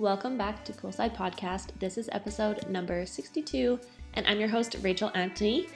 Welcome 0.00 0.38
back 0.38 0.64
to 0.64 0.72
Poolside 0.72 1.14
Podcast. 1.14 1.78
This 1.78 1.98
is 1.98 2.08
episode 2.10 2.66
number 2.70 3.04
62, 3.04 3.78
and 4.14 4.26
I'm 4.26 4.40
your 4.40 4.48
host, 4.48 4.76
Rachel 4.80 5.10
Anthony. 5.14 5.66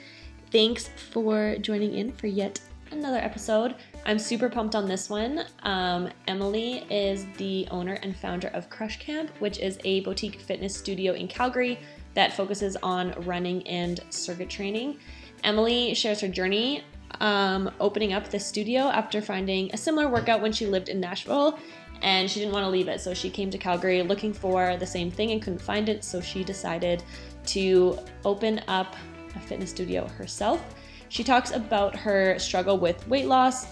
Thanks 0.51 0.89
for 0.89 1.57
joining 1.59 1.93
in 1.93 2.11
for 2.11 2.27
yet 2.27 2.59
another 2.91 3.19
episode. 3.19 3.75
I'm 4.07 4.19
super 4.19 4.49
pumped 4.49 4.75
on 4.75 4.89
this 4.89 5.11
one. 5.11 5.45
Um, 5.63 6.09
Emily 6.27 6.87
is 6.89 7.27
the 7.37 7.69
owner 7.71 7.99
and 8.03 8.17
founder 8.17 8.49
of 8.55 8.71
Crush 8.71 8.99
Camp, 8.99 9.29
which 9.41 9.59
is 9.59 9.79
a 9.85 10.01
boutique 10.01 10.41
fitness 10.41 10.75
studio 10.75 11.13
in 11.13 11.29
Calgary 11.29 11.79
that 12.15 12.33
focuses 12.33 12.79
on 12.83 13.13
running 13.27 13.69
and 13.69 14.01
circuit 14.09 14.49
training. 14.49 14.97
Emily 15.43 15.93
shares 15.93 16.23
her 16.23 16.29
journey 16.29 16.83
um, 17.21 17.71
opening 17.79 18.15
up 18.15 18.31
the 18.31 18.41
studio 18.41 18.85
after 18.85 19.21
finding 19.21 19.71
a 19.75 19.77
similar 19.77 20.09
workout 20.09 20.41
when 20.41 20.53
she 20.53 20.67
lived 20.67 20.89
in 20.89 20.99
Nashville 20.99 21.59
and 22.03 22.31
she 22.31 22.41
didn't 22.41 22.53
want 22.53 22.65
to 22.65 22.71
leave 22.71 22.89
it. 22.89 23.01
So 23.01 23.15
she 23.15 23.31
came 23.31 23.51
to 23.51 23.59
Calgary 23.59 24.03
looking 24.03 24.33
for 24.33 24.77
the 24.77 24.87
same 24.87 25.11
thing 25.11 25.31
and 25.33 25.43
couldn't 25.43 25.61
find 25.61 25.89
it. 25.89 26.05
So 26.05 26.21
she 26.21 26.45
decided 26.45 27.03
to 27.47 27.99
open 28.25 28.61
up 28.69 28.97
a 29.35 29.41
fitness 29.41 29.71
studio 29.71 30.07
herself. 30.09 30.75
She 31.09 31.23
talks 31.25 31.53
about 31.53 31.95
her 31.97 32.39
struggle 32.39 32.79
with 32.79 33.07
weight 33.09 33.27
loss, 33.27 33.67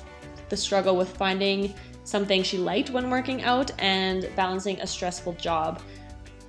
the 0.49 0.57
struggle 0.57 0.97
with 0.97 1.16
finding 1.16 1.75
something 2.05 2.43
she 2.43 2.59
liked 2.59 2.91
when 2.91 3.11
working 3.11 3.43
out, 3.43 3.71
and 3.80 4.29
balancing 4.37 4.80
a 4.80 4.87
stressful 4.87 5.35
job. 5.35 5.80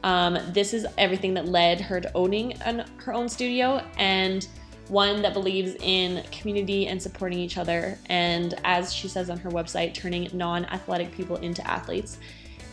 Um, 0.03 0.38
this 0.52 0.73
is 0.73 0.86
everything 0.98 1.34
that 1.36 1.48
led 1.48 1.80
her 1.80 2.02
to 2.02 2.12
owning 2.14 2.53
an, 2.64 2.86
her 2.98 3.14
own 3.14 3.30
studio 3.30 3.81
and 3.98 4.48
one 4.90 5.22
that 5.22 5.34
believes 5.34 5.76
in 5.82 6.23
community 6.32 6.88
and 6.88 7.02
supporting 7.02 7.40
each 7.40 7.58
other. 7.58 7.98
And 8.08 8.54
as 8.64 8.94
she 8.94 9.08
says 9.08 9.30
on 9.30 9.38
her 9.40 9.50
website, 9.50 9.94
turning 9.94 10.30
non 10.34 10.66
athletic 10.66 11.12
people 11.12 11.38
into 11.38 11.66
athletes. 11.68 12.18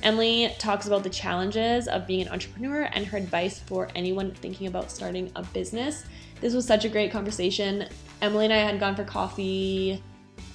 Emily 0.03 0.55
talks 0.59 0.87
about 0.87 1.03
the 1.03 1.11
challenges 1.11 1.87
of 1.87 2.07
being 2.07 2.23
an 2.23 2.33
entrepreneur 2.33 2.89
and 2.95 3.05
her 3.07 3.19
advice 3.19 3.59
for 3.59 3.89
anyone 3.95 4.33
thinking 4.33 4.67
about 4.67 4.91
starting 4.91 5.30
a 5.37 5.43
business. 5.43 6.05
This 6.41 6.55
was 6.55 6.67
such 6.67 6.87
a 6.87 6.89
great 6.89 7.13
conversation. 7.13 7.87
Emily 8.23 8.47
and 8.47 8.55
I 8.55 8.59
had 8.59 8.80
gone 8.80 8.97
for 8.97 9.05
coffee 9.05 10.02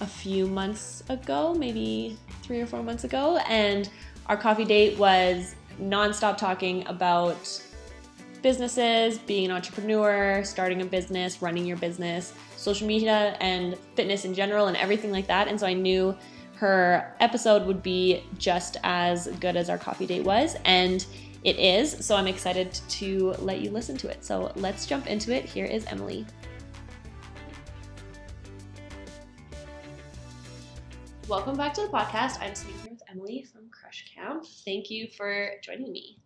a 0.01 0.07
few 0.07 0.47
months 0.47 1.03
ago, 1.09 1.53
maybe 1.53 2.17
three 2.41 2.59
or 2.59 2.65
four 2.65 2.81
months 2.81 3.03
ago, 3.03 3.37
and 3.47 3.89
our 4.25 4.35
coffee 4.35 4.65
date 4.65 4.97
was 4.97 5.55
nonstop 5.79 6.37
talking 6.37 6.85
about 6.87 7.61
businesses, 8.45 9.17
being 9.17 9.45
an 9.45 9.51
entrepreneur, 9.51 10.43
starting 10.43 10.79
a 10.83 10.85
business, 10.85 11.41
running 11.41 11.65
your 11.65 11.77
business, 11.77 12.31
social 12.57 12.85
media, 12.85 13.35
and 13.41 13.75
fitness 13.95 14.23
in 14.23 14.35
general, 14.35 14.67
and 14.67 14.77
everything 14.77 15.11
like 15.11 15.25
that. 15.25 15.47
And 15.47 15.59
so 15.59 15.65
I 15.65 15.73
knew 15.73 16.15
her 16.57 17.15
episode 17.19 17.65
would 17.65 17.81
be 17.81 18.21
just 18.37 18.77
as 18.83 19.25
good 19.39 19.55
as 19.55 19.67
our 19.67 19.79
coffee 19.79 20.05
date 20.05 20.23
was. 20.23 20.57
And 20.63 21.03
it 21.43 21.57
is. 21.57 22.05
So 22.05 22.15
I'm 22.15 22.27
excited 22.27 22.71
to 22.89 23.33
let 23.39 23.61
you 23.61 23.71
listen 23.71 23.97
to 23.97 24.09
it. 24.09 24.23
So 24.23 24.51
let's 24.55 24.85
jump 24.85 25.07
into 25.07 25.33
it. 25.33 25.45
Here 25.45 25.65
is 25.65 25.83
Emily. 25.85 26.23
Welcome 31.27 31.57
back 31.57 31.73
to 31.73 31.81
the 31.81 31.87
podcast. 31.87 32.39
I'm 32.41 32.53
speaking 32.53 32.91
with 32.91 33.01
Emily 33.09 33.43
from 33.51 33.71
Crush 33.71 34.05
Camp. 34.13 34.45
Thank 34.45 34.91
you 34.91 35.07
for 35.17 35.53
joining 35.63 35.91
me. 35.91 36.19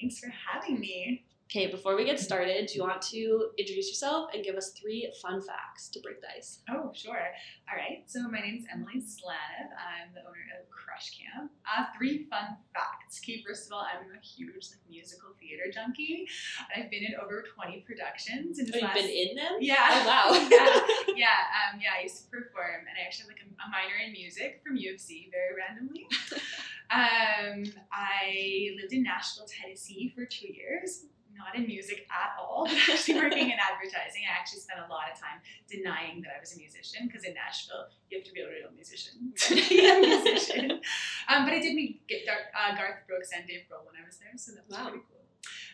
Thanks 0.00 0.18
for 0.18 0.32
having 0.50 0.80
me. 0.80 1.22
Okay, 1.50 1.66
before 1.66 1.96
we 1.96 2.04
get 2.04 2.20
started, 2.20 2.68
do 2.68 2.78
you 2.78 2.84
want 2.84 3.02
to 3.10 3.50
introduce 3.58 3.88
yourself 3.88 4.30
and 4.32 4.44
give 4.44 4.54
us 4.54 4.70
three 4.70 5.12
fun 5.20 5.42
facts 5.42 5.88
to 5.88 5.98
break 5.98 6.20
the 6.20 6.28
ice? 6.38 6.60
Oh, 6.70 6.92
sure. 6.94 7.26
All 7.66 7.76
right. 7.76 8.04
So 8.06 8.22
my 8.28 8.38
name's 8.38 8.66
Emily 8.72 9.02
Slanev. 9.02 9.66
I'm 9.74 10.14
the 10.14 10.20
owner 10.20 10.46
of 10.62 10.70
Crush 10.70 11.10
Camp. 11.18 11.50
Uh, 11.66 11.86
three 11.98 12.28
fun 12.30 12.54
facts. 12.72 13.18
Okay, 13.18 13.42
first 13.44 13.66
of 13.66 13.72
all, 13.72 13.82
I'm 13.82 14.06
a 14.16 14.24
huge 14.24 14.70
like, 14.70 14.78
musical 14.88 15.30
theater 15.40 15.64
junkie. 15.74 16.28
I've 16.70 16.88
been 16.88 17.02
in 17.02 17.14
over 17.20 17.42
20 17.56 17.80
productions. 17.80 18.60
In 18.60 18.70
oh, 18.72 18.78
last... 18.78 18.94
you've 18.94 19.06
been 19.06 19.10
in 19.10 19.34
them? 19.34 19.58
Yeah. 19.58 19.90
Oh, 19.90 20.06
wow. 20.06 20.48
yeah. 20.50 20.80
Yeah. 21.18 21.42
Um, 21.66 21.80
yeah. 21.82 21.98
I 21.98 22.04
used 22.04 22.22
to 22.22 22.30
perform, 22.30 22.86
and 22.86 22.94
I 22.94 23.04
actually 23.04 23.34
have 23.34 23.34
like 23.34 23.42
a, 23.42 23.50
a 23.58 23.68
minor 23.74 23.98
in 24.06 24.12
music 24.12 24.62
from 24.64 24.76
U 24.76 24.94
of 24.94 25.00
C, 25.00 25.28
very 25.34 25.58
randomly. 25.58 26.06
um, 26.94 27.66
I 27.90 28.70
lived 28.80 28.92
in 28.92 29.02
Nashville, 29.02 29.50
Tennessee 29.50 30.12
for 30.14 30.24
two 30.24 30.46
years 30.46 31.06
not 31.40 31.56
in 31.56 31.64
music 31.64 32.04
at 32.12 32.36
all, 32.36 32.64
but 32.68 32.76
actually 32.76 33.16
working 33.16 33.48
in 33.48 33.56
advertising. 33.56 34.28
I 34.28 34.36
actually 34.36 34.60
spent 34.60 34.84
a 34.84 34.88
lot 34.92 35.08
of 35.08 35.16
time 35.16 35.40
denying 35.64 36.20
that 36.22 36.36
I 36.36 36.38
was 36.40 36.52
a 36.52 36.58
musician 36.60 37.08
because 37.08 37.24
in 37.24 37.32
Nashville, 37.32 37.88
you 38.12 38.20
have 38.20 38.26
to 38.28 38.34
be 38.36 38.44
a 38.44 38.48
real 38.48 38.68
musician. 38.76 39.32
To 39.48 39.56
be 39.56 39.88
a 39.88 39.96
musician. 39.98 40.84
Um, 41.32 41.48
but 41.48 41.56
I 41.56 41.60
did 41.64 41.74
meet 41.74 42.04
uh, 42.12 42.76
Garth 42.76 43.08
Brooks 43.08 43.30
and 43.34 43.48
Dave 43.48 43.64
Grohl 43.72 43.88
when 43.88 43.96
I 43.96 44.04
was 44.04 44.20
there, 44.20 44.36
so 44.36 44.52
that 44.52 44.68
was 44.68 44.76
wow. 44.76 44.92
pretty 44.92 45.04
cool. 45.08 45.20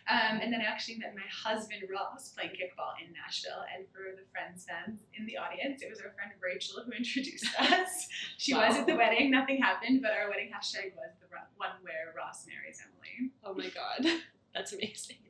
Um, 0.06 0.38
and 0.38 0.52
then 0.52 0.62
I 0.62 0.70
actually 0.70 1.02
met 1.02 1.18
my 1.18 1.26
husband 1.26 1.82
Ross 1.90 2.30
playing 2.30 2.54
kickball 2.54 2.94
in 3.02 3.10
Nashville. 3.10 3.66
And 3.74 3.90
for 3.90 4.14
the 4.14 4.22
friends 4.30 4.62
fans 4.62 5.02
in 5.18 5.26
the 5.26 5.36
audience, 5.36 5.82
it 5.82 5.90
was 5.90 5.98
our 5.98 6.14
friend 6.14 6.30
Rachel 6.38 6.78
who 6.86 6.92
introduced 6.94 7.50
us. 7.58 8.06
she 8.38 8.54
wow. 8.54 8.68
was 8.68 8.78
at 8.78 8.86
the 8.86 8.94
wedding. 8.94 9.30
Nothing 9.34 9.58
happened, 9.58 10.02
but 10.02 10.12
our 10.14 10.30
wedding 10.30 10.54
hashtag 10.54 10.94
was 10.94 11.10
the 11.18 11.26
one 11.56 11.74
where 11.82 12.14
Ross 12.16 12.46
marries 12.46 12.78
Emily. 12.78 13.32
Oh 13.42 13.54
my 13.54 13.68
god, 13.74 14.06
that's 14.54 14.72
amazing. 14.72 15.25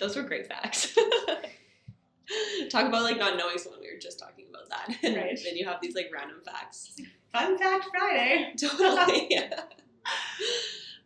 Those 0.00 0.16
were 0.16 0.22
great 0.22 0.46
facts. 0.46 0.96
Talk 2.70 2.86
about 2.86 3.02
like 3.02 3.18
not 3.18 3.36
knowing 3.36 3.58
someone. 3.58 3.80
We 3.80 3.92
were 3.92 4.00
just 4.00 4.18
talking 4.18 4.46
about 4.50 4.68
that. 4.68 4.96
Right. 5.02 5.38
then 5.44 5.56
you 5.56 5.64
have 5.66 5.80
these 5.80 5.94
like 5.94 6.10
random 6.12 6.40
facts. 6.44 6.96
Fun 7.32 7.56
fact 7.56 7.86
Friday. 7.96 8.52
Totally. 8.58 9.28
yeah. 9.30 9.62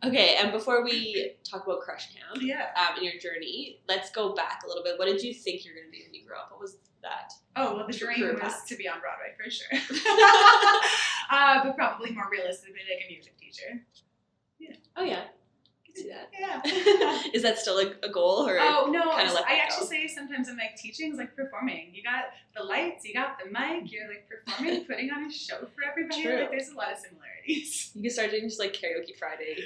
Okay, 0.03 0.37
and 0.41 0.51
before 0.51 0.83
we 0.83 1.33
talk 1.45 1.67
about 1.67 1.81
Crush 1.81 2.15
Camp 2.15 2.43
yeah. 2.43 2.69
um, 2.75 2.97
and 2.97 3.05
your 3.05 3.21
journey, 3.21 3.81
let's 3.87 4.11
go 4.11 4.35
back 4.35 4.63
a 4.65 4.69
little 4.69 4.83
bit. 4.83 4.99
What 4.99 5.07
did 5.07 5.23
you 5.23 5.35
think 5.35 5.63
you're 5.65 5.75
going 5.75 5.87
to 5.87 5.91
be 5.91 6.03
when 6.07 6.15
you 6.15 6.27
grow 6.27 6.39
up? 6.39 6.51
What 6.51 6.61
was 6.61 6.79
that? 7.03 7.33
Oh, 7.55 7.77
well, 7.77 7.87
the 7.87 7.93
dream 7.93 8.33
was 8.33 8.41
path? 8.41 8.67
to 8.69 8.77
be 8.77 8.89
on 8.89 8.99
Broadway 9.01 9.35
for 9.37 9.51
sure. 9.51 9.69
uh, 11.31 11.63
but 11.63 11.77
probably 11.77 12.13
more 12.13 12.29
realistically, 12.31 12.81
like 12.89 13.05
a 13.07 13.13
music 13.13 13.37
teacher. 13.39 13.83
Yeah. 14.59 14.77
Oh, 14.97 15.05
yeah 15.05 15.25
that. 15.95 16.31
Yeah. 16.39 17.23
is 17.35 17.43
that 17.43 17.59
still 17.59 17.79
a, 17.79 17.93
a 18.03 18.11
goal 18.11 18.47
or? 18.47 18.59
Oh 18.61 18.89
no, 18.91 19.11
I, 19.11 19.23
I 19.23 19.61
actually 19.63 19.85
go? 19.85 19.91
say 19.91 20.09
sometimes 20.09 20.49
I'm 20.49 20.57
like 20.57 20.77
teaching 20.77 21.13
is 21.13 21.19
like 21.19 21.35
performing. 21.37 21.91
You 21.93 22.03
got 22.03 22.25
the 22.57 22.65
lights, 22.65 23.05
you 23.05 23.15
got 23.15 23.39
the 23.43 23.51
mic, 23.51 23.93
you're 23.93 24.09
like 24.09 24.29
performing, 24.29 24.85
putting 24.89 25.11
on 25.11 25.25
a 25.25 25.31
show 25.31 25.59
for 25.75 25.85
everybody. 25.89 26.23
True. 26.23 26.41
Like 26.41 26.51
there's 26.51 26.69
a 26.69 26.77
lot 26.77 26.93
of 26.93 26.99
similarities. 26.99 27.93
You 28.01 28.03
can 28.03 28.11
start 28.11 28.31
doing 28.31 28.45
just 28.45 28.61
like 28.61 28.73
karaoke 28.73 29.17
Friday 29.19 29.57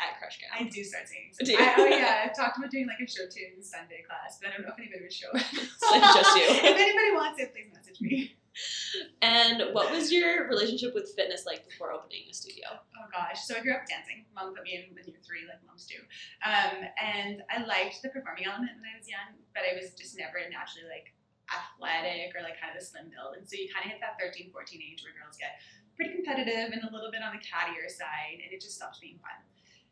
at 0.00 0.18
Crush 0.18 0.38
Camp. 0.38 0.54
I 0.58 0.64
do 0.70 0.82
start 0.82 1.04
singing. 1.08 1.30
Do 1.38 1.54
I, 1.58 1.74
oh 1.76 1.84
yeah, 1.84 2.24
I've 2.24 2.34
talked 2.34 2.56
about 2.56 2.70
doing 2.70 2.86
like 2.86 2.96
a 3.04 3.10
show 3.10 3.26
tune 3.28 3.60
Sunday 3.60 4.02
class, 4.08 4.38
but 4.40 4.48
I 4.48 4.56
don't 4.56 4.62
know 4.62 4.72
if 4.72 4.78
anybody 4.78 5.02
would 5.02 5.12
show 5.12 5.28
up. 5.28 5.34
like 5.34 6.14
just 6.14 6.36
you. 6.36 6.44
if 6.48 6.64
anybody 6.64 7.12
wants 7.12 7.40
it, 7.40 7.52
please 7.52 7.68
message 7.74 8.00
me. 8.00 8.34
And 9.22 9.74
what 9.74 9.90
was 9.90 10.12
your 10.12 10.48
relationship 10.48 10.94
with 10.94 11.10
fitness 11.16 11.46
like 11.46 11.66
before 11.68 11.92
opening 11.92 12.30
a 12.30 12.34
studio? 12.34 12.66
Oh 12.70 13.06
gosh, 13.10 13.42
so 13.42 13.56
I 13.56 13.60
grew 13.60 13.74
up 13.74 13.86
dancing. 13.88 14.24
Mom 14.34 14.54
put 14.54 14.62
me 14.64 14.78
in 14.78 14.94
when 14.94 15.04
you 15.06 15.12
were 15.14 15.24
three, 15.26 15.42
like 15.48 15.58
moms 15.66 15.86
do. 15.86 15.98
Um, 16.46 16.86
and 17.00 17.42
I 17.50 17.66
liked 17.66 18.02
the 18.02 18.14
performing 18.14 18.46
element 18.46 18.78
when 18.78 18.86
I 18.86 18.94
was 18.94 19.10
young, 19.10 19.34
but 19.54 19.66
I 19.66 19.74
was 19.74 19.94
just 19.98 20.14
never 20.14 20.38
naturally 20.46 20.86
like 20.86 21.10
athletic 21.50 22.32
or 22.32 22.40
like 22.40 22.56
kind 22.56 22.72
of 22.72 22.80
a 22.80 22.84
slim 22.84 23.10
build. 23.10 23.36
And 23.36 23.44
so 23.44 23.58
you 23.58 23.68
kind 23.68 23.84
of 23.84 23.92
hit 23.92 24.00
that 24.00 24.16
13, 24.22 24.54
14 24.54 24.54
age 24.80 25.02
where 25.04 25.14
girls 25.14 25.36
get 25.36 25.60
pretty 25.98 26.14
competitive 26.14 26.74
and 26.74 26.82
a 26.86 26.90
little 26.90 27.10
bit 27.10 27.22
on 27.22 27.34
the 27.34 27.42
cattier 27.42 27.86
side, 27.86 28.42
and 28.42 28.50
it 28.50 28.60
just 28.60 28.76
stops 28.76 28.98
being 28.98 29.18
fun. 29.22 29.38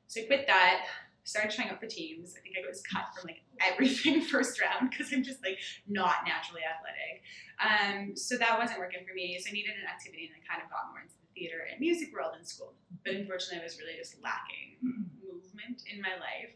So 0.07 0.23
I 0.23 0.25
quit 0.27 0.47
that, 0.47 0.87
started 1.25 1.55
trying 1.55 1.71
out 1.71 1.81
for 1.81 1.87
teams. 1.87 2.35
I 2.37 2.41
think 2.41 2.57
I 2.59 2.67
was 2.67 2.83
cut 2.83 3.15
from 3.15 3.31
like 3.31 3.43
everything 3.61 4.21
first 4.33 4.61
round 4.61 4.91
because 4.91 5.13
I'm 5.13 5.23
just 5.23 5.43
like 5.43 5.59
not 5.87 6.27
naturally 6.27 6.63
athletic. 6.67 7.23
Um, 7.63 8.17
so 8.17 8.37
that 8.39 8.59
wasn't 8.59 8.79
working 8.79 9.07
for 9.07 9.15
me. 9.15 9.39
So 9.39 9.51
I 9.51 9.53
needed 9.53 9.79
an 9.79 9.87
activity 9.87 10.31
and 10.31 10.35
I 10.35 10.43
kind 10.43 10.63
of 10.65 10.71
got 10.71 10.91
more 10.91 11.03
into 11.03 11.15
the 11.15 11.31
theater 11.35 11.63
and 11.71 11.79
music 11.79 12.11
world 12.11 12.35
in 12.39 12.45
school. 12.45 12.75
But 13.05 13.15
unfortunately, 13.15 13.63
I 13.63 13.67
was 13.67 13.79
really 13.79 13.97
just 13.97 14.19
lacking 14.23 14.83
movement 14.83 15.87
in 15.87 16.03
my 16.03 16.19
life. 16.19 16.51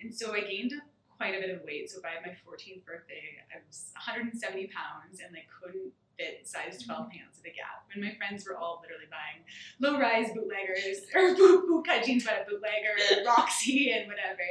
And 0.00 0.12
so 0.12 0.36
I 0.36 0.44
gained 0.44 0.76
quite 1.16 1.36
a 1.36 1.40
bit 1.40 1.52
of 1.52 1.64
weight. 1.64 1.88
So 1.90 2.00
by 2.00 2.16
my 2.24 2.32
14th 2.44 2.84
birthday, 2.84 3.40
I 3.52 3.60
was 3.64 3.92
170 3.96 4.36
pounds 4.72 5.20
and 5.20 5.32
like 5.32 5.48
couldn't 5.48 5.92
fit 6.20 6.46
size 6.46 6.82
12 6.84 7.08
pants 7.10 7.40
at 7.40 7.50
a 7.50 7.54
gap. 7.54 7.88
And 7.94 8.04
my 8.04 8.12
friends 8.14 8.44
were 8.44 8.56
all 8.56 8.84
literally 8.84 9.08
buying 9.08 9.40
low 9.80 9.98
rise 9.98 10.28
bootleggers 10.36 11.08
or 11.14 11.34
boot, 11.34 11.66
boot 11.66 11.86
jeans 12.04 12.24
by 12.24 12.32
a 12.32 12.44
bootlegger, 12.44 13.24
Roxy, 13.24 13.92
and 13.92 14.06
whatever. 14.06 14.44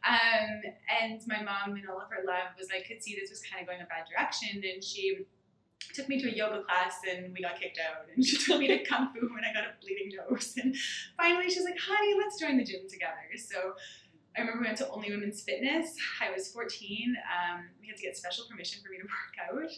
Um, 0.00 0.64
and 1.02 1.20
my 1.28 1.42
mom, 1.42 1.76
in 1.76 1.84
all 1.86 2.00
of 2.00 2.08
her 2.08 2.24
love, 2.26 2.56
was 2.58 2.68
like, 2.72 2.88
could 2.88 3.02
see 3.02 3.14
this 3.20 3.30
was 3.30 3.42
kind 3.44 3.60
of 3.60 3.68
going 3.68 3.80
a 3.80 3.86
bad 3.86 4.08
direction. 4.08 4.62
And 4.64 4.82
she 4.82 5.26
took 5.94 6.08
me 6.08 6.20
to 6.20 6.28
a 6.28 6.32
yoga 6.32 6.62
class 6.64 7.00
and 7.08 7.32
we 7.32 7.42
got 7.42 7.60
kicked 7.60 7.78
out. 7.78 8.08
And 8.14 8.24
she 8.24 8.38
took 8.38 8.58
me 8.58 8.68
to 8.68 8.82
Kung 8.84 9.12
Fu 9.12 9.20
when 9.34 9.44
I 9.44 9.52
got 9.52 9.64
a 9.64 9.72
bleeding 9.80 10.12
nose. 10.16 10.54
And 10.60 10.74
finally, 11.16 11.50
she's 11.50 11.64
like, 11.64 11.78
honey, 11.78 12.14
let's 12.16 12.40
join 12.40 12.56
the 12.56 12.64
gym 12.64 12.88
together. 12.88 13.28
So 13.36 13.74
I 14.36 14.40
remember 14.40 14.60
we 14.62 14.66
went 14.66 14.78
to 14.78 14.88
Only 14.90 15.10
Women's 15.10 15.42
Fitness. 15.42 15.96
I 16.22 16.30
was 16.30 16.48
14. 16.48 17.16
Um, 17.18 17.66
we 17.80 17.88
had 17.88 17.96
to 17.96 18.02
get 18.02 18.16
special 18.16 18.44
permission 18.48 18.80
for 18.82 18.90
me 18.90 18.98
to 18.98 19.02
work 19.10 19.34
out. 19.42 19.70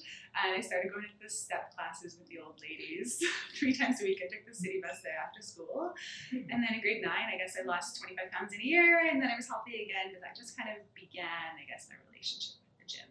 And 0.45 0.55
I 0.55 0.61
started 0.61 0.93
going 0.93 1.05
to 1.09 1.19
the 1.25 1.31
step 1.31 1.75
classes 1.75 2.17
with 2.19 2.29
the 2.29 2.39
old 2.39 2.61
ladies. 2.61 3.19
Three 3.59 3.73
times 3.73 4.03
a 4.03 4.05
week, 4.05 4.21
I 4.21 4.29
took 4.29 4.45
the 4.47 4.55
city 4.55 4.81
bus 4.83 5.01
there 5.03 5.17
after 5.17 5.41
school. 5.41 5.95
And 6.33 6.61
then 6.61 6.69
in 6.75 6.81
grade 6.83 7.01
nine, 7.03 7.33
I 7.33 7.39
guess 7.39 7.57
I 7.59 7.65
lost 7.65 8.03
25 8.03 8.31
pounds 8.31 8.53
in 8.53 8.61
a 8.61 8.65
year. 8.65 9.09
And 9.11 9.23
then 9.23 9.31
I 9.33 9.37
was 9.37 9.49
healthy 9.49 9.89
again. 9.89 10.13
But 10.13 10.21
that 10.21 10.37
just 10.37 10.57
kind 10.57 10.69
of 10.69 10.85
began, 10.95 11.57
I 11.57 11.65
guess, 11.65 11.89
my 11.89 11.97
relationship 12.13 12.61
with 12.69 12.77
the 12.77 12.87
gym, 12.93 13.09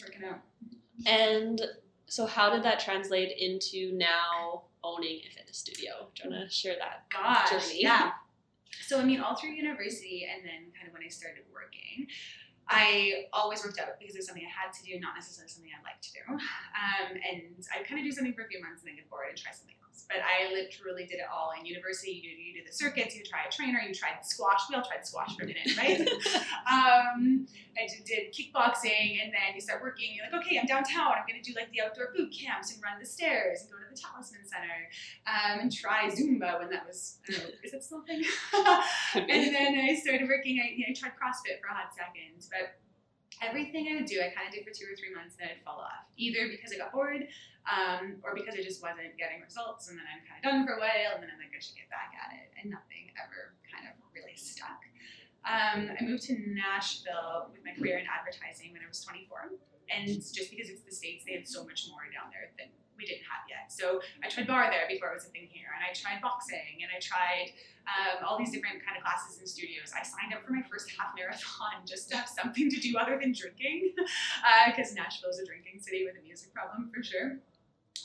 working 0.00 0.24
out. 0.24 0.40
And 1.06 1.60
so, 2.06 2.24
how 2.26 2.48
did 2.48 2.62
that 2.64 2.80
translate 2.80 3.36
into 3.38 3.92
now 3.96 4.64
owning 4.82 5.20
a 5.28 5.30
fitness 5.36 5.58
studio? 5.58 6.08
Do 6.16 6.24
you 6.24 6.30
want 6.34 6.48
to 6.48 6.54
share 6.54 6.76
that 6.80 7.04
Gosh, 7.12 7.50
journey? 7.68 7.82
yeah. 7.82 8.12
So 8.86 9.00
I 9.00 9.04
mean, 9.04 9.20
all 9.20 9.36
through 9.36 9.50
university, 9.50 10.26
and 10.28 10.44
then 10.44 10.72
kind 10.76 10.88
of 10.88 10.92
when 10.92 11.02
I 11.04 11.08
started 11.08 11.44
working, 11.52 12.06
I 12.68 13.24
always 13.32 13.64
worked 13.64 13.80
out 13.80 13.96
because 13.98 14.14
it 14.14 14.18
was 14.18 14.26
something 14.28 14.44
I 14.44 14.52
had 14.52 14.76
to 14.76 14.82
do, 14.84 15.00
not 15.00 15.16
necessarily 15.16 15.48
something 15.48 15.72
I 15.72 15.80
liked 15.80 16.04
to 16.04 16.12
do. 16.12 16.24
Um, 16.28 17.16
and 17.16 17.64
I 17.72 17.82
kind 17.82 17.98
of 17.98 18.04
do 18.04 18.12
something 18.12 18.36
for 18.36 18.44
a 18.44 18.48
few 18.48 18.60
months 18.60 18.84
and 18.84 18.92
then 18.92 18.96
get 19.00 19.08
bored 19.08 19.32
and 19.32 19.38
try 19.38 19.52
something 19.56 19.77
else. 19.98 20.06
But 20.08 20.18
I 20.22 20.52
literally 20.52 21.06
did 21.06 21.18
it 21.18 21.26
all 21.32 21.52
in 21.58 21.66
university. 21.66 22.12
You 22.12 22.22
do, 22.22 22.28
you 22.28 22.54
do 22.54 22.66
the 22.66 22.72
circuits, 22.72 23.16
you 23.16 23.22
try 23.24 23.40
a 23.48 23.50
trainer, 23.50 23.80
you 23.86 23.94
tried 23.94 24.22
squash. 24.22 24.60
We 24.68 24.76
all 24.76 24.82
tried 24.82 25.06
squash 25.06 25.36
for 25.36 25.44
a 25.44 25.46
minute, 25.46 25.76
right? 25.76 26.00
um, 26.70 27.46
I 27.76 27.86
did, 27.86 28.04
did 28.04 28.34
kickboxing, 28.34 29.22
and 29.22 29.32
then 29.32 29.54
you 29.54 29.60
start 29.60 29.82
working. 29.82 30.10
You're 30.14 30.26
like, 30.30 30.44
okay, 30.44 30.58
I'm 30.58 30.66
downtown. 30.66 31.12
I'm 31.12 31.26
going 31.28 31.40
to 31.42 31.46
do 31.46 31.54
like 31.56 31.70
the 31.70 31.82
outdoor 31.82 32.12
boot 32.16 32.34
camps 32.34 32.72
and 32.72 32.82
run 32.82 32.98
the 32.98 33.06
stairs 33.06 33.62
and 33.62 33.70
go 33.70 33.78
to 33.78 33.86
the 33.90 33.98
Talisman 33.98 34.46
Center 34.46 34.78
um, 35.26 35.60
and 35.60 35.72
try 35.72 36.10
Zumba 36.10 36.58
when 36.58 36.70
that 36.70 36.86
was, 36.86 37.18
I 37.28 37.32
don't 37.32 37.42
know, 37.42 37.50
is 37.62 37.72
it 37.74 37.82
still 37.84 38.02
a 38.02 38.06
thing? 38.06 38.22
and 39.14 39.54
then 39.54 39.78
I 39.78 39.94
started 39.94 40.28
working. 40.28 40.60
I, 40.62 40.74
you 40.74 40.86
know, 40.86 40.90
I 40.90 40.94
tried 40.94 41.14
CrossFit 41.14 41.60
for 41.62 41.68
a 41.70 41.74
hot 41.74 41.94
second, 41.94 42.46
but 42.50 42.78
everything 43.42 43.88
I 43.90 43.96
would 43.98 44.10
do, 44.10 44.20
I 44.20 44.30
kind 44.34 44.46
of 44.48 44.52
did 44.52 44.64
for 44.64 44.72
two 44.74 44.86
or 44.86 44.96
three 44.96 45.14
months, 45.14 45.36
and 45.38 45.46
then 45.46 45.50
I'd 45.56 45.64
fall 45.64 45.80
off. 45.80 46.08
Either 46.16 46.48
because 46.50 46.74
I 46.74 46.78
got 46.78 46.92
bored, 46.92 47.26
um, 47.68 48.18
or 48.24 48.32
because 48.34 48.56
I 48.56 48.62
just 48.62 48.80
wasn't 48.80 49.14
getting 49.20 49.44
results, 49.44 49.88
and 49.88 49.98
then 49.98 50.06
I'm 50.08 50.24
kind 50.24 50.38
of 50.40 50.44
done 50.44 50.60
for 50.64 50.76
a 50.76 50.80
while, 50.80 51.16
and 51.16 51.22
then 51.22 51.30
I'm 51.30 51.40
like, 51.40 51.52
I 51.52 51.60
should 51.60 51.76
get 51.76 51.90
back 51.92 52.16
at 52.16 52.34
it, 52.34 52.48
and 52.58 52.72
nothing 52.72 53.12
ever 53.20 53.54
kind 53.68 53.86
of 53.86 53.94
really 54.10 54.36
stuck. 54.36 54.80
Um, 55.46 55.92
I 55.94 56.00
moved 56.02 56.26
to 56.28 56.36
Nashville 56.36 57.48
with 57.54 57.62
my 57.64 57.72
career 57.72 58.02
in 58.02 58.06
advertising 58.10 58.74
when 58.74 58.82
I 58.82 58.88
was 58.88 59.00
24, 59.04 59.54
and 59.88 60.08
just 60.08 60.50
because 60.50 60.68
it's 60.68 60.84
the 60.84 60.92
states, 60.92 61.24
they 61.24 61.38
had 61.38 61.48
so 61.48 61.64
much 61.64 61.88
more 61.88 62.04
down 62.12 62.28
there 62.34 62.52
than 62.58 62.68
we 62.98 63.06
didn't 63.06 63.24
have 63.30 63.46
yet. 63.46 63.70
So 63.70 64.02
I 64.20 64.28
tried 64.28 64.50
barre 64.50 64.68
there 64.68 64.90
before 64.90 65.14
it 65.14 65.16
was 65.22 65.30
a 65.30 65.32
thing 65.32 65.46
here, 65.48 65.70
and 65.70 65.80
I 65.86 65.94
tried 65.94 66.20
boxing, 66.20 66.82
and 66.82 66.90
I 66.90 66.98
tried 66.98 67.54
um, 67.86 68.26
all 68.26 68.36
these 68.36 68.50
different 68.50 68.84
kind 68.84 68.98
of 68.98 69.06
classes 69.06 69.38
and 69.38 69.48
studios. 69.48 69.94
I 69.94 70.02
signed 70.02 70.34
up 70.34 70.42
for 70.42 70.52
my 70.52 70.66
first 70.66 70.90
half 70.98 71.14
marathon 71.14 71.86
just 71.86 72.10
to 72.10 72.18
have 72.18 72.28
something 72.28 72.68
to 72.68 72.78
do 72.82 72.98
other 72.98 73.16
than 73.16 73.30
drinking, 73.32 73.94
because 74.66 74.90
uh, 74.98 75.00
Nashville 75.00 75.30
is 75.30 75.38
a 75.38 75.46
drinking 75.46 75.78
city 75.78 76.04
with 76.04 76.18
a 76.18 76.22
music 76.26 76.52
problem 76.52 76.90
for 76.90 77.00
sure. 77.00 77.38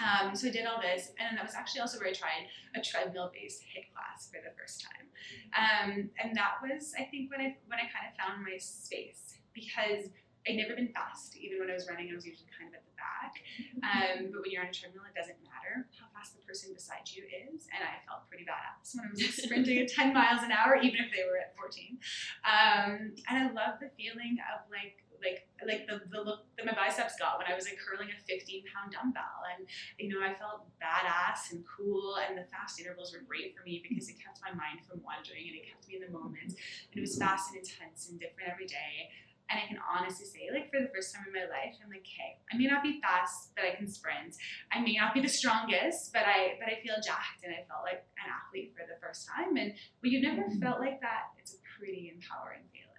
Um, 0.02 0.34
so 0.34 0.48
I 0.48 0.52
did 0.52 0.66
all 0.66 0.82
this, 0.82 1.14
and 1.22 1.38
that 1.38 1.46
was 1.46 1.54
actually 1.54 1.82
also 1.82 2.00
where 2.00 2.10
I 2.10 2.14
tried 2.14 2.50
a 2.74 2.82
treadmill-based 2.82 3.62
HIIT 3.62 3.94
class 3.94 4.30
for 4.30 4.42
the 4.42 4.50
first 4.58 4.82
time, 4.82 5.06
um, 5.54 6.10
and 6.18 6.36
that 6.38 6.58
was 6.62 6.94
I 6.98 7.06
think 7.10 7.30
when 7.30 7.42
I 7.42 7.58
when 7.70 7.78
I 7.78 7.86
kind 7.94 8.10
of 8.10 8.18
found 8.18 8.42
my 8.42 8.58
space 8.58 9.38
because 9.54 10.10
I'd 10.48 10.60
never 10.60 10.76
been 10.76 10.92
fast. 10.92 11.36
Even 11.38 11.60
when 11.60 11.72
I 11.72 11.74
was 11.74 11.88
running, 11.88 12.12
I 12.12 12.16
was 12.16 12.26
usually 12.26 12.52
kind 12.52 12.68
of 12.68 12.76
at 12.76 12.84
the 12.84 12.96
back. 13.00 13.34
Um, 13.80 14.32
but 14.32 14.44
when 14.44 14.52
you're 14.52 14.64
on 14.64 14.72
a 14.72 14.76
treadmill, 14.76 15.08
it 15.08 15.16
doesn't 15.16 15.40
matter 15.40 15.88
how 15.96 16.12
fast 16.12 16.36
the 16.36 16.44
person 16.44 16.76
beside 16.76 17.08
you 17.08 17.24
is. 17.24 17.72
And 17.72 17.80
I 17.80 18.04
felt 18.04 18.28
pretty 18.28 18.44
badass 18.44 18.92
when 18.96 19.08
I 19.08 19.10
was 19.16 19.24
sprinting 19.40 19.80
at 19.80 19.88
10 19.96 20.12
miles 20.12 20.44
an 20.44 20.52
hour, 20.52 20.76
even 20.76 21.00
if 21.00 21.16
they 21.16 21.24
were 21.24 21.40
at 21.40 21.56
14. 21.56 21.96
Um, 22.44 23.16
and 23.32 23.36
I 23.40 23.48
love 23.56 23.80
the 23.80 23.92
feeling 23.96 24.38
of 24.52 24.68
like 24.68 25.04
like 25.24 25.48
like 25.64 25.88
the, 25.88 26.04
the 26.12 26.20
look 26.20 26.44
that 26.60 26.68
my 26.68 26.76
biceps 26.76 27.16
got 27.16 27.40
when 27.40 27.48
I 27.48 27.56
was 27.56 27.64
like 27.64 27.80
curling 27.80 28.12
a 28.12 28.20
15 28.28 28.68
pound 28.68 28.92
dumbbell 28.92 29.48
and 29.56 29.64
you 29.96 30.12
know 30.12 30.20
I 30.20 30.36
felt 30.36 30.68
badass 30.84 31.56
and 31.56 31.64
cool 31.64 32.20
and 32.20 32.38
the 32.38 32.44
fast 32.52 32.76
intervals 32.80 33.16
were 33.16 33.24
great 33.24 33.56
for 33.56 33.64
me 33.64 33.80
because 33.80 34.10
it 34.12 34.20
kept 34.20 34.44
my 34.44 34.52
mind 34.52 34.84
from 34.84 35.00
wandering 35.00 35.48
and 35.48 35.56
it 35.56 35.64
kept 35.64 35.88
me 35.88 35.96
in 35.96 36.04
the 36.04 36.12
moment 36.12 36.60
and 36.60 36.96
it 37.00 37.02
was 37.02 37.16
fast 37.16 37.56
and 37.56 37.64
intense 37.64 38.12
and 38.12 38.20
different 38.20 38.52
every 38.52 38.68
day 38.68 39.08
and 39.50 39.60
I 39.60 39.68
can 39.68 39.78
honestly 39.84 40.26
say, 40.26 40.50
like, 40.52 40.72
for 40.72 40.80
the 40.80 40.90
first 40.96 41.14
time 41.14 41.26
in 41.28 41.34
my 41.34 41.46
life, 41.46 41.76
I'm 41.84 41.92
like, 41.92 42.08
hey, 42.08 42.40
I 42.52 42.58
may 42.58 42.66
not 42.66 42.82
be 42.82 43.02
fast, 43.02 43.52
but 43.56 43.66
I 43.66 43.76
can 43.76 43.88
sprint. 43.88 44.36
I 44.72 44.80
may 44.80 44.96
not 44.96 45.14
be 45.14 45.22
the 45.22 45.30
strongest, 45.30 46.14
but 46.14 46.24
I 46.24 46.58
but 46.60 46.72
I 46.72 46.80
feel 46.82 46.96
jacked 47.04 47.44
and 47.44 47.54
I 47.54 47.68
felt 47.68 47.84
like 47.84 48.08
an 48.18 48.32
athlete 48.32 48.74
for 48.74 48.88
the 48.88 48.98
first 49.04 49.28
time. 49.28 49.58
And 49.58 49.76
when 50.00 50.12
you 50.12 50.22
never 50.22 50.48
mm-hmm. 50.48 50.64
felt 50.64 50.80
like 50.80 51.02
that, 51.02 51.36
it's 51.38 51.54
a 51.54 51.62
pretty 51.78 52.12
empowering 52.14 52.64
feeling. 52.72 52.94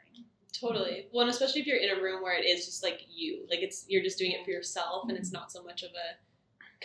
Totally. 0.52 1.08
Well, 1.12 1.22
and 1.22 1.30
especially 1.30 1.62
if 1.62 1.66
you're 1.66 1.82
in 1.82 1.90
a 1.90 2.00
room 2.00 2.22
where 2.22 2.38
it 2.38 2.46
is 2.46 2.64
just 2.64 2.82
like 2.82 3.00
you, 3.08 3.46
like 3.50 3.60
it's 3.60 3.84
you're 3.88 4.02
just 4.02 4.18
doing 4.18 4.32
it 4.32 4.44
for 4.44 4.50
yourself, 4.50 5.08
and 5.08 5.18
it's 5.18 5.30
mm-hmm. 5.30 5.40
not 5.40 5.52
so 5.52 5.62
much 5.62 5.82
of 5.82 5.90
a 5.90 6.08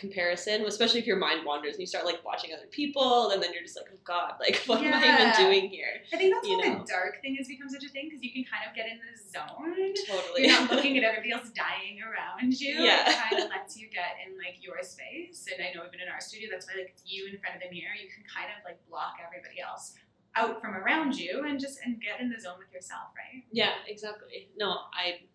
comparison, 0.00 0.64
especially 0.64 0.98
if 0.98 1.06
your 1.06 1.18
mind 1.18 1.44
wanders 1.44 1.74
and 1.74 1.80
you 1.80 1.86
start 1.86 2.04
like 2.04 2.24
watching 2.24 2.50
other 2.56 2.66
people, 2.70 3.30
and 3.30 3.42
then 3.42 3.52
you're 3.52 3.62
just 3.62 3.76
like, 3.76 3.86
oh 3.92 4.00
god, 4.02 4.34
like 4.40 4.56
what 4.66 4.82
am 4.82 4.94
I 4.94 5.04
even 5.04 5.30
doing 5.36 5.68
here? 5.70 6.00
I 6.12 6.16
think 6.16 6.34
that's 6.34 6.48
You 6.48 6.58
why 6.58 6.68
know. 6.68 6.78
the 6.80 6.90
dark 6.90 7.20
thing 7.20 7.36
has 7.36 7.46
become 7.46 7.68
such 7.68 7.84
a 7.84 7.88
thing 7.92 8.08
because 8.08 8.24
you 8.24 8.32
can 8.32 8.44
kind 8.48 8.64
of 8.66 8.74
get 8.74 8.88
in 8.88 8.98
the 8.98 9.12
zone. 9.20 9.94
Totally. 10.08 10.48
You're 10.48 10.58
not 10.58 10.70
looking 10.74 10.96
at 10.96 11.04
everybody 11.04 11.30
else 11.30 11.50
dying 11.52 12.00
around 12.00 12.58
you. 12.58 12.80
Yeah. 12.80 13.06
It 13.06 13.16
kind 13.30 13.44
of 13.44 13.50
lets 13.52 13.76
you 13.76 13.86
get 13.92 14.16
in 14.26 14.34
like 14.40 14.58
your 14.64 14.80
space. 14.82 15.44
And 15.52 15.60
I 15.60 15.70
know 15.76 15.86
even 15.86 16.00
in 16.00 16.08
our 16.08 16.20
studio, 16.20 16.48
that's 16.50 16.66
why 16.66 16.80
like 16.80 16.90
it's 16.96 17.04
you 17.04 17.28
in 17.28 17.38
front 17.38 17.54
of 17.54 17.62
the 17.62 17.70
mirror. 17.70 17.94
You 17.94 18.08
can 18.08 18.24
kind 18.24 18.48
of 18.50 18.64
like 18.64 18.80
block 18.88 19.20
everybody 19.20 19.60
else 19.60 19.94
out 20.36 20.60
from 20.62 20.74
around 20.74 21.18
you 21.18 21.44
and 21.44 21.58
just 21.58 21.80
and 21.84 22.00
get 22.00 22.20
in 22.22 22.30
the 22.30 22.38
zone 22.40 22.54
with 22.58 22.72
yourself, 22.72 23.10
right? 23.18 23.42
yeah, 23.50 23.82
exactly. 23.86 24.48
No, 24.56 24.86
I 24.94 25.26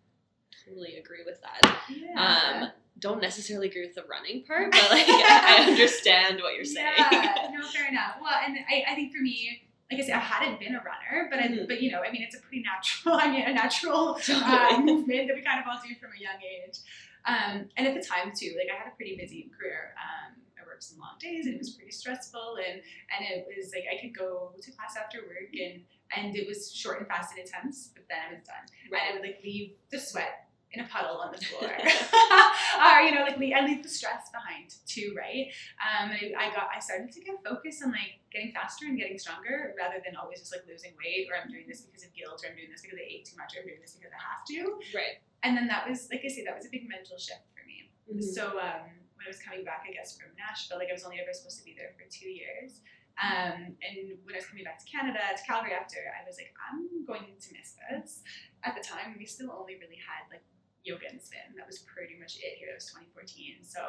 totally 0.66 0.96
agree 0.96 1.22
with 1.24 1.40
that. 1.42 1.78
Yeah. 1.88 2.60
Um, 2.62 2.68
don't 2.98 3.20
necessarily 3.20 3.68
agree 3.68 3.86
with 3.86 3.94
the 3.94 4.04
running 4.10 4.42
part, 4.44 4.72
but 4.72 4.90
like 4.90 5.06
I 5.06 5.58
I 5.66 5.70
understand 5.70 6.40
what 6.40 6.54
you're 6.54 6.64
saying. 6.64 6.92
Yeah, 6.98 7.48
no, 7.52 7.66
fair 7.68 7.88
enough. 7.88 8.16
Well, 8.20 8.32
and 8.44 8.56
I, 8.70 8.84
I 8.90 8.94
think 8.94 9.12
for 9.14 9.20
me, 9.22 9.62
like 9.90 10.00
I 10.00 10.02
said, 10.04 10.14
I 10.16 10.18
hadn't 10.20 10.58
been 10.58 10.74
a 10.74 10.78
runner, 10.82 11.28
but 11.30 11.38
I, 11.38 11.48
Mhm. 11.48 11.68
but 11.68 11.82
you 11.82 11.90
know, 11.92 12.00
I 12.02 12.10
mean, 12.10 12.22
it's 12.22 12.34
a 12.36 12.40
pretty 12.40 12.62
natural, 12.62 13.14
I 13.20 13.30
mean, 13.30 13.42
a 13.42 13.52
natural 13.52 14.16
uh, 14.28 14.80
movement 14.82 15.28
that 15.28 15.36
we 15.36 15.42
kind 15.42 15.60
of 15.60 15.66
all 15.70 15.78
do 15.86 15.94
from 16.00 16.10
a 16.16 16.20
young 16.20 16.40
age. 16.42 16.78
Um, 17.26 17.68
and 17.76 17.86
at 17.86 17.94
the 17.94 18.02
time 18.02 18.32
too, 18.36 18.54
like 18.56 18.68
I 18.72 18.78
had 18.82 18.92
a 18.92 18.96
pretty 18.96 19.16
busy 19.16 19.50
career. 19.58 19.92
Um, 19.98 20.40
I 20.60 20.64
worked 20.66 20.82
some 20.84 20.98
long 20.98 21.16
days, 21.20 21.46
and 21.46 21.54
it 21.54 21.58
was 21.58 21.70
pretty 21.70 21.90
stressful, 21.92 22.56
and 22.66 22.80
and 23.12 23.20
it 23.28 23.46
was 23.46 23.72
like 23.74 23.84
I 23.92 24.00
could 24.00 24.16
go 24.16 24.52
to 24.62 24.70
class 24.72 24.96
after 24.96 25.18
work, 25.26 25.52
and 25.52 25.82
and 26.16 26.36
it 26.36 26.46
was 26.48 26.72
short 26.72 26.98
and 27.00 27.08
fast 27.08 27.32
and 27.36 27.44
intense, 27.44 27.90
but 27.94 28.04
then 28.08 28.18
I 28.30 28.34
was 28.34 28.42
done. 28.46 28.64
And 28.86 28.94
I 28.94 29.12
would 29.12 29.22
like 29.26 29.40
leave 29.44 29.72
the 29.90 29.98
sweat 29.98 30.45
in 30.76 30.84
a 30.84 30.88
puddle 30.92 31.16
on 31.16 31.32
the 31.32 31.40
floor, 31.40 31.64
or 32.84 33.00
you 33.00 33.16
know, 33.16 33.24
like 33.24 33.40
I 33.40 33.64
leave 33.64 33.80
the 33.80 33.88
stress 33.88 34.28
behind 34.28 34.76
too, 34.84 35.16
right? 35.16 35.48
Um, 35.80 36.12
I, 36.12 36.36
I 36.36 36.46
got, 36.52 36.68
I 36.68 36.78
started 36.78 37.08
to 37.16 37.20
get 37.24 37.40
focused 37.40 37.80
on 37.80 37.96
like 37.96 38.20
getting 38.28 38.52
faster 38.52 38.84
and 38.84 39.00
getting 39.00 39.16
stronger 39.16 39.72
rather 39.80 40.04
than 40.04 40.20
always 40.20 40.44
just 40.44 40.52
like 40.52 40.68
losing 40.68 40.92
weight 41.00 41.32
or 41.32 41.40
I'm 41.40 41.48
doing 41.48 41.64
this 41.64 41.80
because 41.80 42.04
of 42.04 42.12
guilt 42.12 42.44
or 42.44 42.52
I'm 42.52 42.56
doing 42.60 42.68
this 42.68 42.84
because 42.84 43.00
I 43.00 43.08
ate 43.08 43.24
too 43.24 43.40
much 43.40 43.56
or 43.56 43.64
I'm 43.64 43.68
doing 43.72 43.80
this 43.80 43.96
because 43.96 44.12
I 44.12 44.20
have 44.20 44.44
to. 44.52 44.60
Right. 44.92 45.24
And 45.40 45.56
then 45.56 45.64
that 45.72 45.88
was, 45.88 46.12
like 46.12 46.20
I 46.20 46.28
say, 46.28 46.44
that 46.44 46.52
was 46.52 46.68
a 46.68 46.72
big 46.72 46.84
mental 46.84 47.16
shift 47.16 47.48
for 47.56 47.64
me. 47.64 47.88
Mhm. 48.12 48.20
So 48.20 48.60
um, 48.60 48.92
when 49.16 49.24
I 49.24 49.30
was 49.32 49.40
coming 49.40 49.64
back, 49.64 49.88
I 49.88 49.96
guess 49.96 50.12
from 50.12 50.36
Nashville, 50.36 50.76
like 50.76 50.92
I 50.92 50.96
was 50.96 51.08
only 51.08 51.24
ever 51.24 51.32
supposed 51.32 51.56
to 51.56 51.64
be 51.64 51.72
there 51.72 51.96
for 51.96 52.04
two 52.12 52.28
years. 52.28 52.84
Um, 53.16 53.80
and 53.80 54.20
when 54.28 54.36
I 54.36 54.44
was 54.44 54.48
coming 54.52 54.68
back 54.68 54.76
to 54.76 54.84
Canada, 54.84 55.24
to 55.32 55.42
Calgary 55.48 55.72
after, 55.72 56.04
I 56.12 56.20
was 56.28 56.36
like, 56.36 56.52
I'm 56.60 57.00
going 57.08 57.40
to 57.40 57.48
miss 57.56 57.72
this. 57.88 58.20
At 58.60 58.76
the 58.76 58.84
time, 58.84 59.16
we 59.16 59.24
still 59.24 59.48
only 59.48 59.80
really 59.80 59.96
had 59.96 60.28
like 60.28 60.44
yoga 60.86 61.06
and 61.10 61.20
spin. 61.20 61.52
That 61.56 61.66
was 61.66 61.80
pretty 61.80 62.14
much 62.18 62.38
it 62.38 62.58
here. 62.58 62.68
That 62.70 62.78
was 62.78 62.86
2014. 62.86 63.56
So 63.62 63.80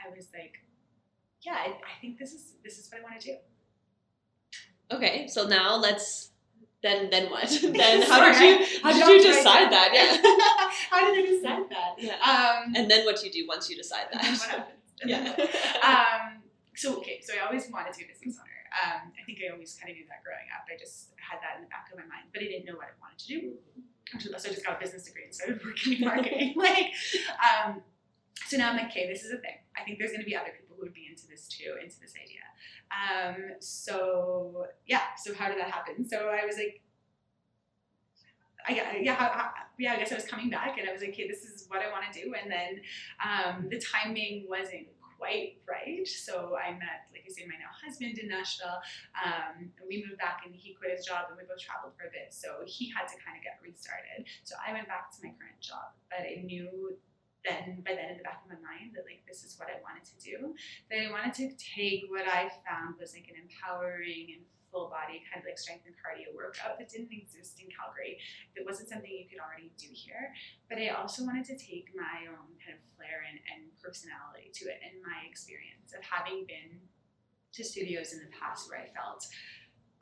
I 0.00 0.08
was 0.16 0.28
like, 0.32 0.56
yeah, 1.42 1.54
I, 1.54 1.68
I 1.76 1.94
think 2.00 2.18
this 2.18 2.32
is 2.32 2.54
this 2.64 2.78
is 2.78 2.90
what 2.90 3.00
I 3.00 3.04
want 3.04 3.20
to 3.20 3.26
do. 3.32 3.36
Okay, 4.90 5.28
so 5.28 5.46
now 5.46 5.76
let's 5.76 6.30
then 6.82 7.10
then 7.10 7.30
what? 7.30 7.46
then 7.62 8.02
how 8.02 8.18
Sorry, 8.18 8.32
did 8.32 8.42
you 8.42 8.82
how 8.82 8.92
did 8.92 9.06
you 9.06 9.32
decide 9.32 9.70
that? 9.70 9.90
Yeah. 9.92 10.16
How 10.90 11.04
did 11.04 11.20
I 11.20 11.26
decide 11.28 11.66
that? 11.70 11.92
Yeah. 11.98 12.16
Um, 12.22 12.72
And 12.76 12.90
then 12.90 13.04
what 13.04 13.20
do 13.20 13.26
you 13.26 13.32
do 13.32 13.46
once 13.46 13.68
you 13.68 13.76
decide 13.76 14.08
then 14.12 14.24
what 14.24 14.48
that? 14.48 14.78
Yeah. 15.04 15.36
um, 15.84 16.40
so 16.74 16.96
okay, 16.98 17.20
so 17.20 17.34
I 17.34 17.44
always 17.46 17.68
wanted 17.70 17.92
to 17.92 17.98
be 17.98 18.04
a 18.06 18.08
business 18.08 18.38
owner. 18.38 18.62
Um, 18.72 19.12
I 19.18 19.22
think 19.26 19.38
I 19.42 19.52
always 19.52 19.74
kind 19.74 19.90
of 19.90 19.96
knew 19.96 20.06
that 20.08 20.22
growing 20.24 20.48
up. 20.54 20.64
I 20.70 20.78
just 20.78 21.12
had 21.18 21.42
that 21.42 21.58
in 21.58 21.66
the 21.66 21.70
back 21.70 21.90
of 21.90 21.98
my 21.98 22.06
mind, 22.06 22.30
but 22.32 22.40
I 22.42 22.46
didn't 22.46 22.64
know 22.64 22.76
what 22.78 22.88
I 22.88 22.96
wanted 23.02 23.18
to 23.20 23.28
do. 23.28 23.40
So 24.18 24.30
I 24.32 24.52
just 24.52 24.64
got 24.64 24.76
a 24.76 24.80
business 24.80 25.04
degree 25.04 25.24
and 25.24 25.34
started 25.34 25.60
working 25.64 25.94
in 25.94 26.00
marketing. 26.00 26.54
like, 26.56 26.92
um, 27.42 27.82
so 28.46 28.56
now 28.56 28.70
I'm 28.70 28.76
like, 28.76 28.86
okay, 28.86 29.06
this 29.06 29.24
is 29.24 29.32
a 29.32 29.38
thing. 29.38 29.58
I 29.76 29.84
think 29.84 29.98
there's 29.98 30.10
going 30.10 30.22
to 30.22 30.26
be 30.26 30.36
other 30.36 30.50
people 30.58 30.76
who 30.76 30.82
would 30.82 30.94
be 30.94 31.08
into 31.10 31.26
this 31.28 31.46
too, 31.46 31.74
into 31.82 32.00
this 32.00 32.14
idea. 32.16 32.40
Um, 32.90 33.56
so 33.60 34.66
yeah, 34.86 35.14
so 35.16 35.34
how 35.34 35.48
did 35.48 35.58
that 35.58 35.70
happen? 35.70 36.08
So 36.08 36.28
I 36.28 36.46
was 36.46 36.56
like, 36.56 36.80
I 38.66 38.72
yeah, 38.72 39.52
yeah, 39.78 39.92
I 39.92 39.96
guess 39.98 40.12
I 40.12 40.16
was 40.16 40.24
coming 40.24 40.50
back 40.50 40.78
and 40.78 40.88
I 40.88 40.92
was 40.92 41.00
like, 41.00 41.10
okay, 41.10 41.28
this 41.28 41.44
is 41.44 41.66
what 41.68 41.80
I 41.80 41.90
want 41.90 42.12
to 42.12 42.22
do. 42.22 42.34
And 42.34 42.50
then 42.50 42.80
um, 43.24 43.68
the 43.70 43.80
timing 43.80 44.46
wasn't 44.48 44.88
quite 45.18 45.58
right. 45.66 46.06
So 46.06 46.54
I 46.54 46.72
met, 46.78 47.10
like 47.10 47.26
I 47.26 47.30
say, 47.34 47.44
my 47.44 47.58
now 47.58 47.74
husband 47.74 48.16
in 48.16 48.30
Nashville. 48.30 48.78
Um, 49.18 49.74
and 49.74 49.84
we 49.90 50.06
moved 50.06 50.22
back 50.22 50.46
and 50.46 50.54
he 50.54 50.78
quit 50.78 50.94
his 50.94 51.04
job 51.04 51.28
and 51.28 51.36
we 51.36 51.44
both 51.44 51.58
traveled 51.58 51.98
for 51.98 52.06
a 52.06 52.12
bit. 52.14 52.30
So 52.30 52.62
he 52.64 52.88
had 52.94 53.10
to 53.10 53.18
kind 53.18 53.34
of 53.34 53.42
get 53.42 53.58
restarted. 53.58 54.30
So 54.46 54.54
I 54.62 54.70
went 54.72 54.86
back 54.86 55.10
to 55.12 55.18
my 55.26 55.34
current 55.34 55.58
job, 55.58 55.92
but 56.08 56.22
I 56.22 56.46
knew 56.46 56.94
then 57.46 57.82
by 57.86 57.94
then 57.94 58.14
in 58.14 58.18
the 58.18 58.26
back 58.26 58.42
of 58.42 58.50
my 58.50 58.58
mind 58.58 58.98
that 58.98 59.06
like 59.06 59.22
this 59.26 59.46
is 59.46 59.54
what 59.58 59.70
I 59.70 59.78
wanted 59.82 60.06
to 60.06 60.16
do. 60.22 60.54
That 60.90 61.06
I 61.06 61.10
wanted 61.10 61.34
to 61.34 61.46
take 61.58 62.06
what 62.10 62.26
I 62.26 62.50
found 62.66 62.98
was 62.98 63.14
like 63.14 63.30
an 63.30 63.38
empowering 63.38 64.38
and 64.38 64.42
full 64.78 64.86
body 64.86 65.18
kind 65.26 65.42
of 65.42 65.46
like 65.50 65.58
strength 65.58 65.90
and 65.90 65.98
cardio 65.98 66.30
workout 66.30 66.78
that 66.78 66.86
didn't 66.86 67.10
exist 67.10 67.58
in 67.58 67.66
Calgary. 67.66 68.14
It 68.54 68.62
wasn't 68.62 68.86
something 68.86 69.10
you 69.10 69.26
could 69.26 69.42
already 69.42 69.74
do 69.74 69.90
here. 69.90 70.30
But 70.70 70.78
I 70.78 70.94
also 70.94 71.26
wanted 71.26 71.50
to 71.50 71.58
take 71.58 71.90
my 71.98 72.30
own 72.30 72.54
kind 72.62 72.78
of 72.78 72.82
flair 72.94 73.26
and, 73.26 73.42
and 73.50 73.74
personality 73.82 74.54
to 74.62 74.70
it 74.70 74.78
and 74.86 75.02
my 75.02 75.26
experience 75.26 75.90
of 75.90 76.06
having 76.06 76.46
been 76.46 76.78
to 76.78 77.66
studios 77.66 78.14
in 78.14 78.22
the 78.22 78.30
past 78.30 78.70
where 78.70 78.78
I 78.78 78.86
felt 78.94 79.26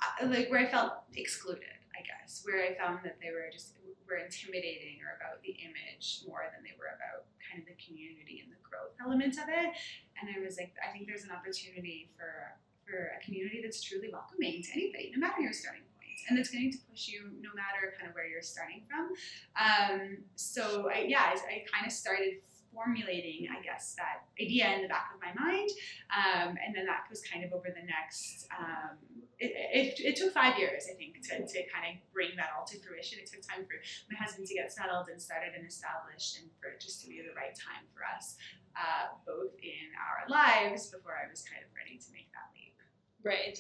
uh, 0.05 0.29
like 0.29 0.53
where 0.53 0.61
I 0.61 0.69
felt 0.69 1.09
excluded, 1.17 1.81
I 1.97 2.05
guess, 2.05 2.45
where 2.45 2.61
I 2.61 2.77
found 2.77 3.01
that 3.09 3.17
they 3.17 3.33
were 3.33 3.49
just 3.49 3.81
were 4.05 4.21
intimidating 4.21 5.01
or 5.01 5.17
about 5.17 5.41
the 5.41 5.57
image 5.65 6.21
more 6.29 6.45
than 6.53 6.61
they 6.61 6.77
were 6.77 6.93
about 6.93 7.27
kind 7.41 7.65
of 7.65 7.67
the 7.67 7.79
community 7.81 8.45
and 8.45 8.53
the 8.53 8.61
growth 8.61 8.93
element 9.01 9.41
of 9.41 9.49
it. 9.49 9.73
And 10.21 10.29
I 10.31 10.39
was 10.45 10.61
like, 10.61 10.77
I 10.85 10.93
think 10.93 11.09
there's 11.09 11.25
an 11.25 11.33
opportunity 11.33 12.13
for 12.15 12.55
for 12.87 13.11
a 13.19 13.25
community 13.25 13.61
that's 13.63 13.83
truly 13.83 14.09
welcoming 14.13 14.63
to 14.63 14.73
anybody, 14.73 15.13
no 15.15 15.21
matter 15.21 15.43
your 15.43 15.53
starting 15.53 15.83
point, 15.99 16.19
and 16.29 16.39
that's 16.39 16.51
going 16.51 16.71
to 16.71 16.79
push 16.91 17.09
you 17.09 17.31
no 17.43 17.51
matter 17.55 17.95
kind 17.99 18.09
of 18.09 18.15
where 18.15 18.27
you're 18.27 18.43
starting 18.43 18.83
from. 18.89 19.13
Um, 19.59 20.19
so 20.37 20.89
I, 20.89 21.07
yeah, 21.09 21.35
I, 21.35 21.35
I 21.35 21.65
kind 21.71 21.87
of 21.87 21.93
started 21.93 22.39
formulating, 22.77 23.49
I 23.49 23.65
guess, 23.65 23.97
that 23.97 24.29
idea 24.37 24.69
in 24.77 24.85
the 24.85 24.93
back 24.93 25.09
of 25.17 25.19
my 25.25 25.33
mind. 25.33 25.73
Um, 26.13 26.61
and 26.61 26.77
then 26.77 26.85
that 26.85 27.09
was 27.09 27.25
kind 27.25 27.41
of 27.41 27.57
over 27.57 27.73
the 27.73 27.81
next, 27.89 28.45
um, 28.53 29.01
it, 29.41 29.57
it, 29.73 30.13
it, 30.13 30.15
took 30.17 30.37
five 30.37 30.61
years, 30.61 30.85
I 30.85 30.95
think, 30.95 31.25
to, 31.33 31.41
to 31.41 31.59
kind 31.73 31.89
of 31.89 31.97
bring 32.13 32.37
that 32.37 32.53
all 32.53 32.69
to 32.69 32.77
fruition. 32.77 33.17
It 33.19 33.33
took 33.33 33.41
time 33.41 33.65
for 33.65 33.81
my 34.13 34.21
husband 34.21 34.47
to 34.49 34.55
get 34.55 34.69
settled 34.69 35.09
and 35.09 35.17
started 35.17 35.57
and 35.57 35.65
established 35.65 36.37
and 36.37 36.53
for 36.61 36.77
it 36.77 36.79
just 36.79 37.01
to 37.03 37.09
be 37.09 37.25
the 37.25 37.33
right 37.33 37.57
time 37.57 37.89
for 37.97 38.05
us, 38.05 38.37
uh, 38.77 39.17
both 39.25 39.57
in 39.65 39.89
our 39.97 40.29
lives 40.29 40.93
before 40.93 41.17
I 41.17 41.25
was 41.33 41.41
kind 41.49 41.65
of 41.65 41.73
ready 41.73 41.97
to 41.97 42.09
make 42.13 42.29
that 42.37 42.53
leap. 42.53 42.76
Right. 43.25 43.59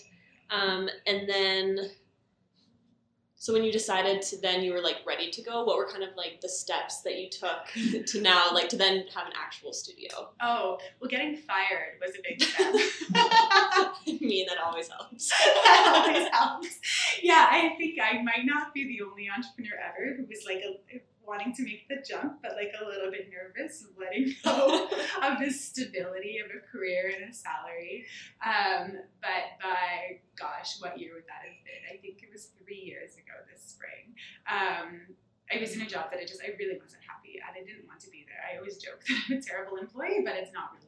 Um, 0.51 0.89
and 1.07 1.29
then, 1.29 1.91
so 3.35 3.53
when 3.53 3.65
you 3.65 3.73
decided 3.73 4.23
to 4.23 4.41
then 4.41 4.63
you 4.63 4.73
were 4.73 4.81
like 4.81 4.97
ready 5.07 5.31
to 5.31 5.43
go, 5.43 5.65
what 5.65 5.77
were 5.77 5.89
kind 5.89 6.03
of 6.03 6.11
like 6.17 6.41
the 6.41 6.49
steps 6.49 7.03
that 7.03 7.19
you 7.19 7.29
took 7.29 7.67
to 8.07 8.21
now, 8.21 8.51
like 8.53 8.69
to 8.71 8.77
then 8.77 9.05
have 9.15 9.27
an 9.27 9.33
actual 9.41 9.73
studio? 9.73 10.31
Oh, 10.41 10.79
well, 11.01 11.11
getting 11.11 11.37
fired 11.37 11.99
was 12.01 12.15
a 12.15 12.23
big 12.23 12.41
step. 12.41 12.75
I 13.15 14.19
mean, 14.21 14.47
that 14.47 14.59
always 14.59 14.89
helps. 14.89 15.31
that 15.65 16.05
always 16.07 16.29
helps. 16.33 16.81
Yeah, 17.23 17.47
I 17.51 17.75
think 17.77 17.99
I 18.01 18.23
might 18.23 18.45
not 18.45 18.73
be 18.73 18.87
the 18.87 19.05
only 19.05 19.29
entrepreneur 19.29 19.79
ever 19.79 20.17
who 20.17 20.27
was 20.27 20.45
like 20.47 20.63
a 20.65 21.01
wanting 21.26 21.52
to 21.54 21.62
make 21.62 21.88
the 21.88 22.02
jump, 22.06 22.40
but 22.42 22.52
like 22.52 22.73
a 22.80 22.85
little 22.85 23.11
bit 23.11 23.28
nervous 23.30 23.83
of 23.83 23.90
letting 23.99 24.35
go 24.45 24.88
of 25.23 25.38
the 25.40 25.50
stability 25.50 26.38
of 26.38 26.50
a 26.50 26.61
career 26.71 27.12
and 27.14 27.30
a 27.30 27.35
salary. 27.35 28.06
Um, 28.45 28.99
but 29.21 29.59
by 29.61 30.23
gosh, 30.38 30.80
what 30.80 30.99
year 30.99 31.14
would 31.14 31.26
that 31.26 31.42
have 31.42 31.61
been? 31.66 31.83
I 31.90 32.00
think 32.00 32.23
it 32.23 32.30
was 32.33 32.50
three 32.62 32.80
years 32.80 33.14
ago 33.14 33.35
this 33.50 33.62
spring. 33.62 34.14
Um, 34.47 35.16
I 35.50 35.61
was 35.61 35.75
in 35.76 35.83
a 35.83 35.87
job 35.87 36.11
that 36.11 36.18
I 36.18 36.25
just 36.25 36.42
I 36.42 36.54
really 36.59 36.78
wasn't 36.78 37.02
happy 37.06 37.38
at. 37.38 37.54
I 37.54 37.62
didn't 37.62 37.87
want 37.87 38.00
to 38.00 38.11
be 38.11 38.26
there. 38.26 38.42
I 38.42 38.59
always 38.59 38.78
joke 38.78 39.02
that 39.09 39.18
I'm 39.28 39.38
a 39.38 39.42
terrible 39.42 39.76
employee, 39.78 40.23
but 40.25 40.35
it's 40.35 40.52
not 40.52 40.75
really. 40.75 40.86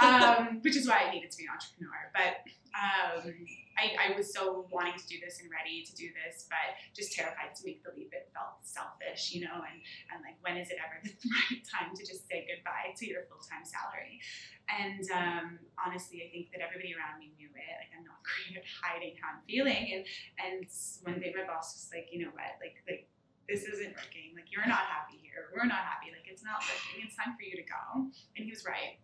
Um, 0.00 0.60
which 0.62 0.76
is 0.76 0.88
why 0.88 1.06
I 1.08 1.12
needed 1.12 1.30
to 1.30 1.38
be 1.38 1.44
an 1.44 1.52
entrepreneur. 1.54 2.10
But 2.12 2.44
um, 2.74 3.30
I, 3.74 4.10
I 4.10 4.16
was 4.16 4.30
so 4.30 4.66
wanting 4.70 4.98
to 4.98 5.06
do 5.06 5.18
this 5.22 5.38
and 5.42 5.50
ready 5.50 5.82
to 5.82 5.92
do 5.94 6.10
this, 6.14 6.46
but 6.46 6.78
just 6.94 7.14
terrified 7.14 7.54
to 7.58 7.62
make 7.66 7.82
the 7.82 7.90
leap. 7.94 8.14
It 8.14 8.30
felt 8.34 8.62
selfish, 8.62 9.34
you 9.34 9.46
know, 9.46 9.62
and, 9.62 9.78
and 10.10 10.22
like, 10.22 10.38
when 10.42 10.58
is 10.58 10.70
it 10.70 10.78
ever 10.78 10.98
the 11.02 11.14
right 11.50 11.62
time 11.62 11.94
to 11.94 12.02
just 12.02 12.26
say 12.30 12.46
goodbye 12.46 12.94
to 12.98 13.04
your 13.06 13.26
full 13.26 13.42
time 13.42 13.66
salary? 13.66 14.22
And 14.70 15.04
um, 15.10 15.46
honestly, 15.78 16.22
I 16.22 16.28
think 16.30 16.54
that 16.54 16.62
everybody 16.62 16.94
around 16.94 17.20
me 17.20 17.34
knew 17.36 17.50
it. 17.50 17.74
Like, 17.78 17.92
I'm 17.94 18.06
not 18.06 18.22
great 18.26 18.58
at 18.58 18.66
hiding 18.66 19.18
how 19.18 19.38
I'm 19.38 19.42
feeling. 19.46 19.84
And, 19.90 20.02
and 20.38 20.66
one 21.02 21.18
day 21.18 21.34
my 21.34 21.46
boss 21.46 21.74
was 21.74 21.90
like, 21.90 22.10
you 22.14 22.26
know 22.26 22.32
what, 22.32 22.58
like, 22.62 22.78
like, 22.86 23.10
this 23.44 23.68
isn't 23.68 23.92
working. 23.92 24.32
Like, 24.32 24.48
you're 24.48 24.64
not 24.64 24.88
happy 24.88 25.20
here. 25.20 25.52
We're 25.52 25.68
not 25.68 25.84
happy. 25.84 26.08
Like, 26.08 26.24
it's 26.24 26.40
not 26.40 26.64
working. 26.64 27.04
It's 27.04 27.12
time 27.12 27.36
for 27.36 27.44
you 27.44 27.60
to 27.60 27.66
go. 27.66 28.08
And 28.34 28.48
he 28.48 28.50
was 28.50 28.64
right. 28.64 28.96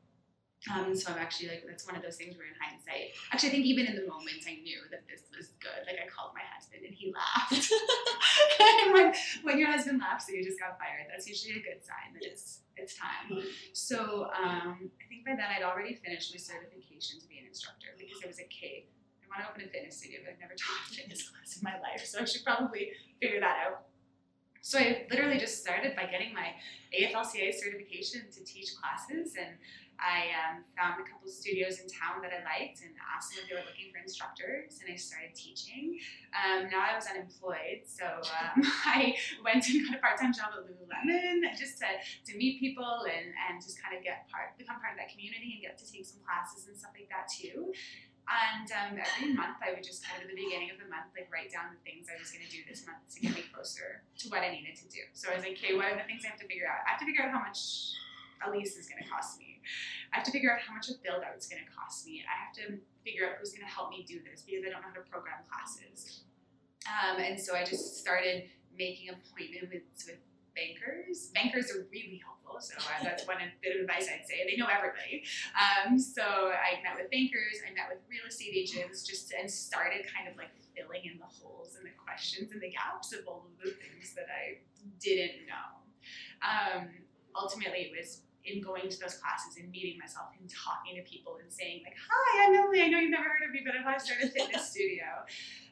Um, 0.68 0.92
so 0.92 1.08
I'm 1.08 1.16
actually 1.16 1.48
like, 1.48 1.64
that's 1.64 1.88
one 1.88 1.96
of 1.96 2.02
those 2.04 2.20
things 2.20 2.36
where 2.36 2.44
in 2.44 2.52
hindsight, 2.60 3.16
actually, 3.32 3.48
I 3.48 3.52
think 3.56 3.64
even 3.64 3.88
in 3.88 3.96
the 3.96 4.04
moment 4.04 4.44
I 4.44 4.60
knew 4.60 4.84
that 4.92 5.08
this 5.08 5.24
was 5.32 5.56
good. 5.56 5.88
Like 5.88 5.96
I 5.96 6.04
called 6.12 6.36
my 6.36 6.44
husband 6.52 6.84
and 6.84 6.92
he 6.92 7.08
laughed. 7.16 7.64
and 8.84 8.92
when, 8.92 9.08
when 9.40 9.56
your 9.56 9.72
husband 9.72 10.04
laughs 10.04 10.28
that 10.28 10.36
you 10.36 10.44
just 10.44 10.60
got 10.60 10.76
fired, 10.76 11.08
that's 11.08 11.24
usually 11.24 11.56
a 11.56 11.64
good 11.64 11.80
sign 11.80 12.12
that 12.12 12.28
it's, 12.28 12.60
it's 12.76 12.92
time. 12.92 13.40
Mm-hmm. 13.40 13.48
So 13.72 14.28
um, 14.36 14.92
I 15.00 15.04
think 15.08 15.24
by 15.24 15.32
then 15.32 15.48
I'd 15.48 15.64
already 15.64 15.96
finished 15.96 16.28
my 16.28 16.40
certification 16.40 17.24
to 17.24 17.26
be 17.28 17.40
an 17.40 17.48
instructor 17.48 17.96
because 17.96 18.20
I 18.20 18.28
was 18.28 18.36
a 18.36 18.48
kid. 18.52 18.84
I 19.24 19.32
want 19.32 19.40
to 19.40 19.48
open 19.48 19.64
a 19.64 19.70
fitness 19.72 19.96
studio, 19.96 20.20
but 20.20 20.36
I've 20.36 20.42
never 20.44 20.58
taught 20.60 20.92
a 20.92 20.92
fitness 20.92 21.24
class 21.32 21.56
in 21.56 21.64
my 21.64 21.80
life. 21.80 22.04
So 22.04 22.20
I 22.20 22.28
should 22.28 22.44
probably 22.44 22.92
figure 23.16 23.40
that 23.40 23.64
out. 23.64 23.88
So 24.60 24.78
I 24.78 25.06
literally 25.08 25.38
just 25.38 25.62
started 25.62 25.96
by 25.96 26.04
getting 26.04 26.34
my 26.34 26.52
AFLCA 26.92 27.54
certification 27.54 28.28
to 28.30 28.44
teach 28.44 28.76
classes 28.76 29.34
and 29.40 29.56
I 30.00 30.32
um, 30.32 30.64
found 30.72 30.96
a 30.96 31.04
couple 31.04 31.28
studios 31.28 31.78
in 31.78 31.86
town 31.92 32.24
that 32.24 32.32
I 32.32 32.40
liked 32.40 32.80
and 32.80 32.96
asked 33.04 33.36
them 33.36 33.44
if 33.44 33.52
they 33.52 33.56
were 33.60 33.68
looking 33.68 33.92
for 33.92 34.00
instructors, 34.00 34.80
and 34.80 34.88
I 34.88 34.96
started 34.96 35.36
teaching. 35.36 36.00
Um, 36.32 36.72
now 36.72 36.88
I 36.88 36.96
was 36.96 37.04
unemployed, 37.04 37.84
so 37.84 38.08
um, 38.08 38.64
I 38.88 39.14
went 39.44 39.68
and 39.68 39.84
got 39.84 40.00
a 40.00 40.00
part-time 40.00 40.32
job 40.32 40.56
at 40.56 40.64
Lululemon 40.64 41.44
just 41.52 41.78
to, 41.84 41.88
to 42.00 42.32
meet 42.34 42.58
people 42.64 43.04
and, 43.04 43.36
and 43.36 43.60
just 43.60 43.76
kind 43.76 43.92
of 43.92 44.00
get 44.00 44.24
part, 44.32 44.56
become 44.56 44.80
part 44.80 44.96
of 44.96 44.98
that 44.98 45.12
community 45.12 45.60
and 45.60 45.60
get 45.60 45.76
to 45.76 45.86
take 45.86 46.08
some 46.08 46.24
classes 46.24 46.64
and 46.64 46.74
stuff 46.74 46.96
like 46.96 47.12
that 47.12 47.28
too. 47.28 47.76
And 48.30 48.70
um, 48.70 48.92
every 48.94 49.34
month, 49.34 49.58
I 49.58 49.74
would 49.74 49.82
just 49.82 50.06
kind 50.06 50.22
of 50.22 50.30
at 50.30 50.30
the 50.30 50.38
beginning 50.38 50.70
of 50.70 50.78
the 50.78 50.86
month, 50.86 51.10
like 51.18 51.26
write 51.34 51.50
down 51.50 51.74
the 51.74 51.82
things 51.82 52.06
I 52.06 52.14
was 52.14 52.30
going 52.30 52.46
to 52.46 52.52
do 52.52 52.62
this 52.62 52.86
month 52.86 53.02
to 53.10 53.18
get 53.18 53.34
me 53.34 53.42
closer 53.50 54.06
to 54.22 54.24
what 54.30 54.46
I 54.46 54.54
needed 54.54 54.78
to 54.78 54.86
do. 54.86 55.02
So 55.18 55.34
I 55.34 55.34
was 55.34 55.42
like, 55.42 55.58
okay, 55.58 55.74
what 55.74 55.90
are 55.90 55.98
the 55.98 56.06
things 56.06 56.22
I 56.22 56.30
have 56.30 56.38
to 56.38 56.46
figure 56.46 56.70
out? 56.70 56.86
I 56.86 56.94
have 56.94 57.02
to 57.02 57.08
figure 57.10 57.26
out 57.26 57.34
how 57.34 57.42
much 57.42 57.98
a 58.46 58.46
lease 58.54 58.78
is 58.78 58.86
going 58.86 59.02
to 59.02 59.08
cost 59.10 59.42
me. 59.42 59.49
I 60.12 60.16
have 60.16 60.24
to 60.24 60.32
figure 60.32 60.52
out 60.52 60.60
how 60.60 60.74
much 60.74 60.88
a 60.88 60.94
build 61.02 61.22
out 61.22 61.36
is 61.38 61.46
going 61.46 61.62
to 61.62 61.70
cost 61.70 62.06
me. 62.06 62.24
I 62.26 62.34
have 62.34 62.54
to 62.64 62.80
figure 63.04 63.26
out 63.26 63.38
who's 63.38 63.52
going 63.52 63.66
to 63.66 63.72
help 63.72 63.90
me 63.90 64.04
do 64.06 64.20
this 64.20 64.42
because 64.42 64.64
I 64.66 64.70
don't 64.70 64.82
know 64.82 64.92
how 64.92 65.00
to 65.00 65.06
program 65.08 65.42
classes. 65.48 66.22
Um, 66.88 67.20
and 67.20 67.38
so 67.38 67.54
I 67.54 67.64
just 67.64 67.98
started 67.98 68.48
making 68.76 69.10
appointments 69.10 70.06
with 70.06 70.18
bankers. 70.56 71.30
Bankers 71.34 71.70
are 71.70 71.86
really 71.92 72.20
helpful, 72.24 72.60
so 72.60 72.74
that's 73.02 73.26
one 73.26 73.38
bit 73.62 73.76
of 73.76 73.82
advice 73.82 74.08
I'd 74.10 74.26
say. 74.26 74.42
They 74.48 74.56
know 74.56 74.66
everybody. 74.66 75.22
Um, 75.54 75.98
so 75.98 76.22
I 76.22 76.82
met 76.82 76.96
with 76.96 77.10
bankers, 77.10 77.62
I 77.62 77.72
met 77.72 77.86
with 77.88 78.02
real 78.08 78.26
estate 78.26 78.52
agents, 78.54 79.04
just 79.04 79.32
and 79.32 79.50
started 79.50 80.04
kind 80.10 80.28
of 80.28 80.36
like 80.36 80.50
filling 80.74 81.04
in 81.04 81.18
the 81.18 81.28
holes 81.28 81.76
and 81.76 81.86
the 81.86 81.94
questions 81.96 82.52
and 82.52 82.60
the 82.60 82.70
gaps 82.70 83.12
of 83.12 83.26
all 83.26 83.46
of 83.46 83.54
the 83.62 83.70
things 83.70 84.14
that 84.14 84.26
I 84.28 84.58
didn't 84.98 85.46
know. 85.46 85.68
Um, 86.42 86.88
ultimately, 87.36 87.90
it 87.90 87.92
was 87.96 88.22
in 88.44 88.62
going 88.62 88.88
to 88.88 88.98
those 89.00 89.20
classes 89.20 89.56
and 89.60 89.70
meeting 89.70 89.98
myself 89.98 90.32
and 90.38 90.48
talking 90.48 90.96
to 90.96 91.04
people 91.04 91.36
and 91.42 91.52
saying 91.52 91.82
like, 91.84 91.96
"Hi, 91.96 92.48
I'm 92.48 92.54
Emily. 92.56 92.82
I 92.82 92.88
know 92.88 92.98
you've 92.98 93.12
never 93.12 93.28
heard 93.28 93.44
of 93.44 93.52
me, 93.52 93.60
but 93.64 93.76
I 93.76 93.84
want 93.84 93.98
to 93.98 94.04
start 94.04 94.24
a 94.24 94.28
fitness 94.28 94.70
studio." 94.74 95.04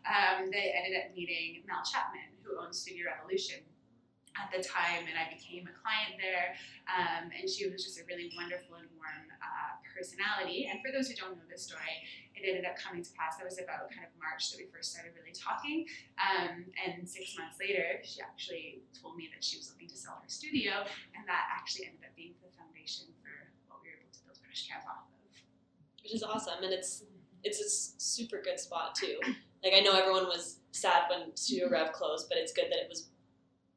Um, 0.04 0.50
they 0.52 0.72
ended 0.76 1.00
up 1.00 1.16
meeting 1.16 1.64
Mel 1.66 1.84
Chapman, 1.84 2.36
who 2.44 2.60
owns 2.60 2.80
Studio 2.80 3.08
Revolution 3.08 3.64
at 4.38 4.52
the 4.54 4.62
time, 4.62 5.08
and 5.08 5.16
I 5.18 5.32
became 5.32 5.66
a 5.66 5.74
client 5.74 6.20
there. 6.20 6.54
Um, 6.86 7.34
and 7.34 7.48
she 7.48 7.66
was 7.66 7.82
just 7.82 7.98
a 7.98 8.04
really 8.06 8.30
wonderful 8.36 8.78
and 8.78 8.88
warm 8.94 9.26
uh, 9.42 9.77
personality. 9.98 10.70
And 10.70 10.78
for 10.78 10.94
those 10.94 11.10
who 11.10 11.18
don't 11.18 11.34
know 11.34 11.48
this 11.50 11.66
story, 11.66 11.90
it 12.38 12.46
ended 12.46 12.62
up 12.62 12.78
coming 12.78 13.02
to 13.02 13.10
pass. 13.18 13.34
That 13.36 13.50
was 13.50 13.58
about 13.58 13.90
kind 13.90 14.06
of 14.06 14.14
March 14.14 14.54
that 14.54 14.62
we 14.62 14.70
first 14.70 14.94
started 14.94 15.18
really 15.18 15.34
talking. 15.34 15.90
Um, 16.22 16.70
and 16.78 17.02
six 17.02 17.34
months 17.34 17.58
later, 17.58 17.98
she 18.06 18.22
actually 18.22 18.86
told 18.94 19.18
me 19.18 19.26
that 19.34 19.42
she 19.42 19.58
was 19.58 19.66
looking 19.74 19.90
to 19.90 19.98
sell 19.98 20.22
her 20.22 20.30
studio, 20.30 20.86
and 21.18 21.26
that 21.26 21.50
actually 21.50 21.90
ended 21.90 22.06
up 22.06 22.14
being 22.14 22.38
the 22.38 22.54
foundation 22.54 23.10
for 23.18 23.34
what 23.66 23.82
we 23.82 23.90
were 23.90 23.98
able 23.98 24.14
to 24.14 24.22
build 24.22 24.38
Crush 24.46 24.70
Camp 24.70 24.86
off 24.86 25.10
of. 25.10 25.34
Which 26.06 26.14
is 26.14 26.22
awesome, 26.22 26.62
and 26.62 26.70
it's 26.70 27.02
it's 27.42 27.58
a 27.58 27.68
super 27.98 28.38
good 28.38 28.62
spot 28.62 28.94
too. 28.94 29.18
Like 29.64 29.74
I 29.74 29.80
know 29.80 29.98
everyone 29.98 30.26
was 30.26 30.60
sad 30.70 31.10
when 31.10 31.34
Studio 31.34 31.68
Rev 31.68 31.90
closed, 31.90 32.28
but 32.28 32.38
it's 32.38 32.52
good 32.52 32.70
that 32.70 32.78
it 32.78 32.86
was 32.88 33.10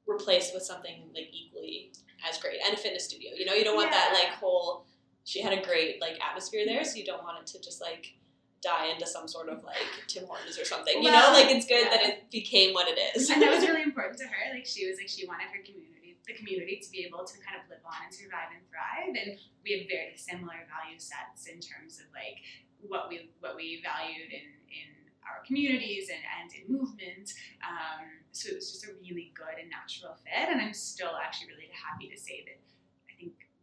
replaced 0.06 0.54
with 0.54 0.62
something 0.64 1.10
like 1.16 1.30
equally 1.34 1.92
as 2.30 2.38
great 2.38 2.60
and 2.66 2.74
a 2.74 2.78
fitness 2.78 3.06
studio. 3.06 3.32
You 3.36 3.46
know, 3.46 3.54
you 3.54 3.64
don't 3.64 3.76
want 3.76 3.90
yeah. 3.92 3.98
that 3.98 4.14
like 4.14 4.38
whole. 4.38 4.86
She 5.24 5.42
had 5.42 5.54
a 5.54 5.62
great 5.62 6.02
like 6.02 6.20
atmosphere 6.22 6.66
there, 6.66 6.84
so 6.84 6.98
you 6.98 7.06
don't 7.06 7.24
want 7.24 7.40
it 7.40 7.48
to 7.48 7.62
just 7.62 7.82
like 7.82 8.14
die 8.62 8.88
into 8.94 9.08
some 9.08 9.28
sort 9.28 9.50
of 9.50 9.64
like 9.64 9.86
Tim 10.08 10.26
Hortons 10.26 10.58
or 10.60 10.66
something. 10.66 11.02
You 11.02 11.10
well, 11.10 11.34
know, 11.34 11.40
like 11.40 11.50
it's 11.50 11.66
good 11.66 11.86
yeah. 11.86 11.90
that 11.90 12.02
it 12.04 12.32
became 12.32 12.74
what 12.74 12.88
it 12.88 13.00
is. 13.16 13.30
and 13.30 13.42
that 13.42 13.54
was 13.54 13.64
really 13.68 13.84
important 13.84 14.20
to 14.20 14.26
her. 14.26 14.54
Like 14.54 14.66
she 14.66 14.88
was 14.88 14.98
like 14.98 15.10
she 15.10 15.28
wanted 15.28 15.48
her 15.50 15.64
community 15.64 16.02
the 16.28 16.34
community 16.34 16.80
to 16.82 16.90
be 16.92 17.04
able 17.06 17.26
to 17.26 17.36
kind 17.42 17.58
of 17.58 17.66
live 17.70 17.82
on 17.86 18.06
and 18.06 18.14
survive 18.14 18.54
and 18.54 18.64
thrive. 18.70 19.14
And 19.18 19.38
we 19.66 19.78
had 19.78 19.90
very 19.90 20.16
similar 20.16 20.70
value 20.70 21.00
sets 21.02 21.50
in 21.50 21.60
terms 21.60 21.98
of 22.00 22.08
like 22.14 22.42
what 22.82 23.10
we 23.10 23.34
what 23.42 23.56
we 23.56 23.82
valued 23.82 24.30
in 24.30 24.48
in 24.70 24.90
our 25.26 25.46
communities 25.46 26.10
and, 26.10 26.24
and 26.42 26.50
in 26.54 26.64
movement. 26.70 27.34
Um, 27.62 28.26
so 28.32 28.50
it 28.50 28.56
was 28.58 28.72
just 28.72 28.86
a 28.86 28.94
really 29.02 29.34
good 29.38 29.58
and 29.60 29.70
natural 29.70 30.18
fit. 30.22 30.50
And 30.50 30.62
I'm 30.62 30.74
still 30.74 31.14
actually 31.14 31.54
really 31.54 31.70
happy 31.74 32.10
to 32.10 32.18
say 32.18 32.46
that 32.48 32.58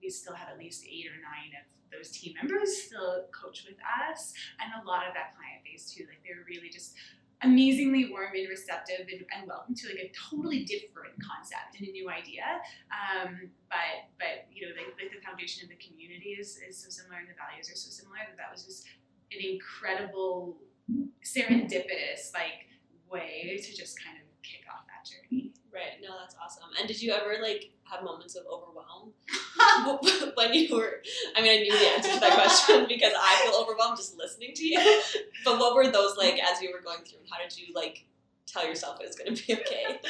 we 0.08 0.12
still 0.12 0.32
have 0.32 0.48
at 0.48 0.56
least 0.56 0.88
eight 0.88 1.04
or 1.04 1.20
nine 1.20 1.52
of 1.60 1.68
those 1.92 2.08
team 2.08 2.32
members 2.40 2.88
still 2.88 3.28
coach 3.28 3.68
with 3.68 3.76
us 3.84 4.32
and 4.56 4.72
a 4.72 4.80
lot 4.88 5.04
of 5.04 5.12
that 5.12 5.36
client 5.36 5.60
base 5.68 5.92
too. 5.92 6.08
Like 6.08 6.24
they 6.24 6.32
were 6.32 6.48
really 6.48 6.72
just 6.72 6.96
amazingly 7.44 8.08
warm 8.08 8.32
and 8.32 8.48
receptive 8.48 9.04
and, 9.04 9.20
and, 9.36 9.44
welcome 9.44 9.76
to 9.76 9.84
like 9.92 10.00
a 10.00 10.10
totally 10.16 10.64
different 10.64 11.12
concept 11.20 11.76
and 11.76 11.86
a 11.88 11.92
new 11.92 12.08
idea. 12.08 12.40
Um, 12.88 13.52
but 13.68 14.08
but 14.16 14.48
you 14.48 14.64
know 14.64 14.72
like, 14.72 14.96
like 14.96 15.12
the 15.12 15.20
foundation 15.20 15.68
of 15.68 15.68
the 15.68 15.76
community 15.76 16.40
is, 16.40 16.56
is 16.64 16.80
so 16.80 16.88
similar 16.88 17.20
and 17.20 17.28
the 17.28 17.36
values 17.36 17.68
are 17.68 17.76
so 17.76 17.92
similar 17.92 18.24
that 18.24 18.40
that 18.40 18.48
was 18.48 18.64
just 18.64 18.88
an 19.36 19.44
incredible 19.44 20.56
serendipitous 21.20 22.32
like 22.32 22.64
way 23.12 23.60
to 23.60 23.70
just 23.76 24.00
kind 24.00 24.16
of 24.16 24.24
kick 24.40 24.64
off 24.72 24.88
that 24.88 25.04
journey. 25.04 25.52
Right. 25.72 26.00
No, 26.02 26.08
that's 26.18 26.34
awesome. 26.42 26.70
And 26.78 26.88
did 26.88 27.00
you 27.02 27.12
ever 27.12 27.42
like 27.42 27.70
have 27.84 28.02
moments 28.02 28.36
of 28.36 28.44
overwhelm 28.46 29.12
when 30.34 30.54
you 30.54 30.74
were? 30.74 31.02
I 31.36 31.42
mean, 31.42 31.60
I 31.60 31.62
knew 31.62 31.72
the 31.72 31.86
answer 31.88 32.14
to 32.14 32.20
that 32.20 32.34
question 32.34 32.86
because 32.88 33.12
I 33.18 33.42
feel 33.44 33.60
overwhelmed 33.60 33.96
just 33.96 34.16
listening 34.16 34.52
to 34.54 34.66
you. 34.66 35.02
But 35.44 35.58
what 35.58 35.74
were 35.74 35.90
those 35.90 36.16
like 36.16 36.38
as 36.38 36.62
you 36.62 36.72
were 36.72 36.80
going 36.80 37.04
through? 37.04 37.20
And 37.20 37.28
how 37.30 37.38
did 37.38 37.56
you 37.58 37.74
like 37.74 38.06
tell 38.46 38.66
yourself 38.66 38.98
it 39.00 39.06
was 39.06 39.16
going 39.16 39.34
to 39.34 39.46
be 39.46 39.54
okay? 39.54 40.00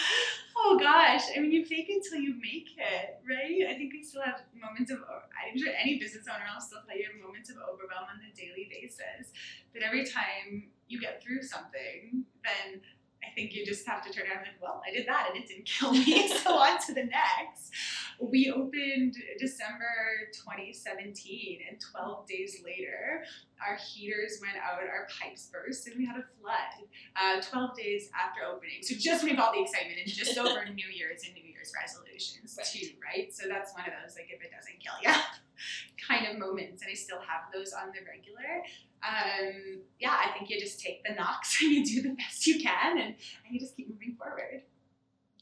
oh 0.57 0.79
gosh, 0.79 1.23
I 1.37 1.41
mean, 1.41 1.53
you 1.53 1.65
fake 1.65 1.87
it 1.89 2.05
till 2.09 2.21
you 2.21 2.35
make 2.41 2.71
it, 2.77 3.19
right? 3.29 3.71
I 3.71 3.75
think 3.79 3.93
we 3.93 4.03
still 4.03 4.23
have 4.23 4.43
moments 4.55 4.91
of. 4.91 4.99
I'm 4.99 5.59
sure 5.59 5.73
any 5.75 5.99
business 5.99 6.27
owner 6.27 6.45
will 6.53 6.61
still 6.61 6.81
tell 6.87 6.97
you 6.97 7.07
have 7.11 7.21
moments 7.21 7.51
of 7.51 7.57
overwhelm 7.63 8.07
on 8.11 8.19
a 8.23 8.31
daily 8.35 8.69
basis. 8.71 9.33
But 9.73 9.83
every 9.83 10.05
time 10.05 10.71
you 10.89 11.01
get 11.01 11.23
through 11.23 11.43
something, 11.43 12.25
then 12.43 12.81
I 13.25 13.35
think 13.35 13.55
you 13.55 13.67
just 13.67 13.87
have 13.87 14.05
to 14.07 14.13
turn 14.13 14.27
around 14.27 14.39
and 14.39 14.47
like, 14.47 14.63
well, 14.63 14.83
I 14.87 14.93
did 14.93 15.07
that 15.09 15.31
and 15.31 15.43
it 15.43 15.49
didn't 15.49 15.67
kill 15.67 15.93
me, 15.93 16.29
so 16.43 16.55
on 16.55 16.79
to 16.87 16.95
the 16.95 17.05
next. 17.05 17.73
We 18.21 18.51
opened 18.51 19.15
December 19.39 20.31
2017, 20.33 21.61
and 21.69 21.79
12 21.81 22.27
days 22.27 22.59
later, 22.65 23.23
our 23.65 23.77
heaters 23.77 24.41
went 24.43 24.57
out, 24.59 24.83
our 24.83 25.07
pipes 25.07 25.51
burst, 25.53 25.87
and 25.87 25.97
we 25.97 26.05
had 26.05 26.17
a 26.17 26.25
flood. 26.41 26.89
Uh, 27.15 27.41
12 27.41 27.77
days 27.77 28.11
after 28.15 28.43
opening, 28.43 28.83
so 28.83 28.95
just 28.99 29.23
when 29.23 29.39
all 29.39 29.53
the 29.53 29.63
excitement 29.63 29.99
and 30.03 30.11
just 30.11 30.37
over 30.37 30.65
New 30.75 30.91
Year's 30.91 31.23
and 31.25 31.35
New 31.35 31.47
Year's 31.47 31.73
resolutions 31.75 32.59
right. 32.59 32.67
too, 32.67 32.89
right? 32.99 33.35
So 33.35 33.47
that's 33.49 33.73
one 33.75 33.87
of 33.87 33.95
those 34.03 34.17
like 34.17 34.31
if 34.31 34.43
it 34.43 34.51
doesn't 34.51 34.79
kill 34.83 34.99
you, 35.03 35.15
kind 36.09 36.27
of 36.27 36.39
moments, 36.39 36.83
and 36.83 36.91
I 36.91 36.95
still 36.95 37.23
have 37.23 37.51
those 37.55 37.73
on 37.73 37.95
the 37.95 38.03
regular 38.03 38.67
um, 39.07 39.81
yeah, 39.99 40.17
I 40.25 40.31
think 40.37 40.51
you 40.51 40.59
just 40.59 40.81
take 40.81 41.03
the 41.05 41.15
knocks 41.15 41.59
and 41.63 41.73
you 41.73 41.85
do 41.85 42.03
the 42.03 42.15
best 42.15 42.47
you 42.47 42.61
can 42.61 42.99
and, 42.99 43.09
and 43.09 43.51
you 43.51 43.61
just 43.61 43.77
keep 43.77 43.89
moving 43.91 44.17
forward. 44.19 44.63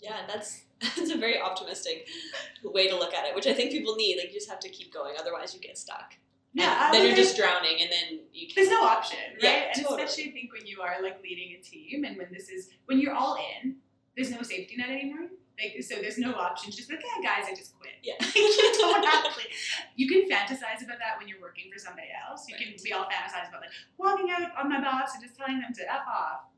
Yeah, 0.01 0.27
that's 0.27 0.63
that's 0.81 1.11
a 1.11 1.17
very 1.17 1.41
optimistic 1.41 2.07
way 2.63 2.89
to 2.89 2.97
look 2.97 3.15
at 3.15 3.27
it, 3.27 3.35
which 3.35 3.47
I 3.47 3.55
think 3.55 3.71
people 3.71 3.97
need. 3.97 4.19
Like 4.19 4.29
you 4.29 4.35
just 4.35 4.51
have 4.51 4.61
to 4.61 4.69
keep 4.69 4.93
going, 4.93 5.15
otherwise 5.19 5.55
you 5.55 5.61
get 5.61 5.79
stuck. 5.79 6.15
Yeah, 6.53 6.91
then 6.91 7.07
you're 7.07 7.17
just 7.17 7.37
drowning, 7.37 7.83
and 7.83 7.91
then 7.91 8.21
you. 8.33 8.49
There's 8.55 8.71
no 8.71 8.83
option, 8.83 9.19
right? 9.35 9.43
Yeah, 9.43 9.73
and 9.75 9.83
totally. 9.83 10.03
especially 10.03 10.31
I 10.31 10.33
think 10.33 10.53
when 10.53 10.67
you 10.67 10.81
are 10.81 11.03
like 11.03 11.23
leading 11.23 11.55
a 11.59 11.63
team, 11.63 12.05
and 12.05 12.17
when 12.17 12.29
this 12.33 12.49
is 12.49 12.71
when 12.87 12.99
you're 12.99 13.15
all 13.15 13.37
in, 13.63 13.77
there's 14.17 14.31
no 14.31 14.43
safety 14.43 14.77
net 14.77 14.89
anymore. 14.89 15.29
Like, 15.57 15.83
so 15.83 15.97
there's 15.97 16.19
no 16.19 16.35
option. 16.35 16.71
Just 16.71 16.91
like, 16.91 17.01
yeah, 17.01 17.25
guys, 17.25 17.49
I 17.49 17.55
just 17.55 17.79
quit. 17.79 17.97
Yeah. 18.03 18.21
you 18.37 18.73
don't. 18.77 19.07
You 19.97 20.09
can 20.09 20.29
fantasize 20.29 20.85
about 20.85 21.01
that 21.01 21.17
when 21.19 21.29
you're 21.29 21.41
working 21.41 21.73
for 21.73 21.79
somebody 21.79 22.09
else. 22.13 22.45
You 22.49 22.57
right. 22.57 22.77
can. 22.77 22.77
We 22.85 22.93
all 22.93 23.09
fantasize 23.09 23.49
about 23.49 23.63
like 23.63 23.73
walking 23.97 24.29
out 24.31 24.53
on 24.59 24.69
my 24.69 24.81
boss 24.81 25.15
and 25.15 25.23
just 25.25 25.37
telling 25.37 25.61
them 25.61 25.73
to 25.73 25.83
f 25.83 26.05
off. 26.05 26.53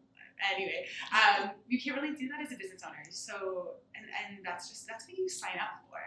Anyway, 0.54 0.86
um, 1.10 1.50
you 1.68 1.80
can't 1.80 2.00
really 2.00 2.14
do 2.14 2.28
that 2.28 2.40
as 2.40 2.52
a 2.52 2.56
business 2.56 2.82
owner. 2.86 3.02
So, 3.10 3.78
and 3.94 4.06
and 4.06 4.44
that's 4.44 4.68
just 4.68 4.86
that's 4.86 5.06
what 5.06 5.16
you 5.16 5.28
sign 5.28 5.58
up 5.58 5.82
for. 5.90 5.98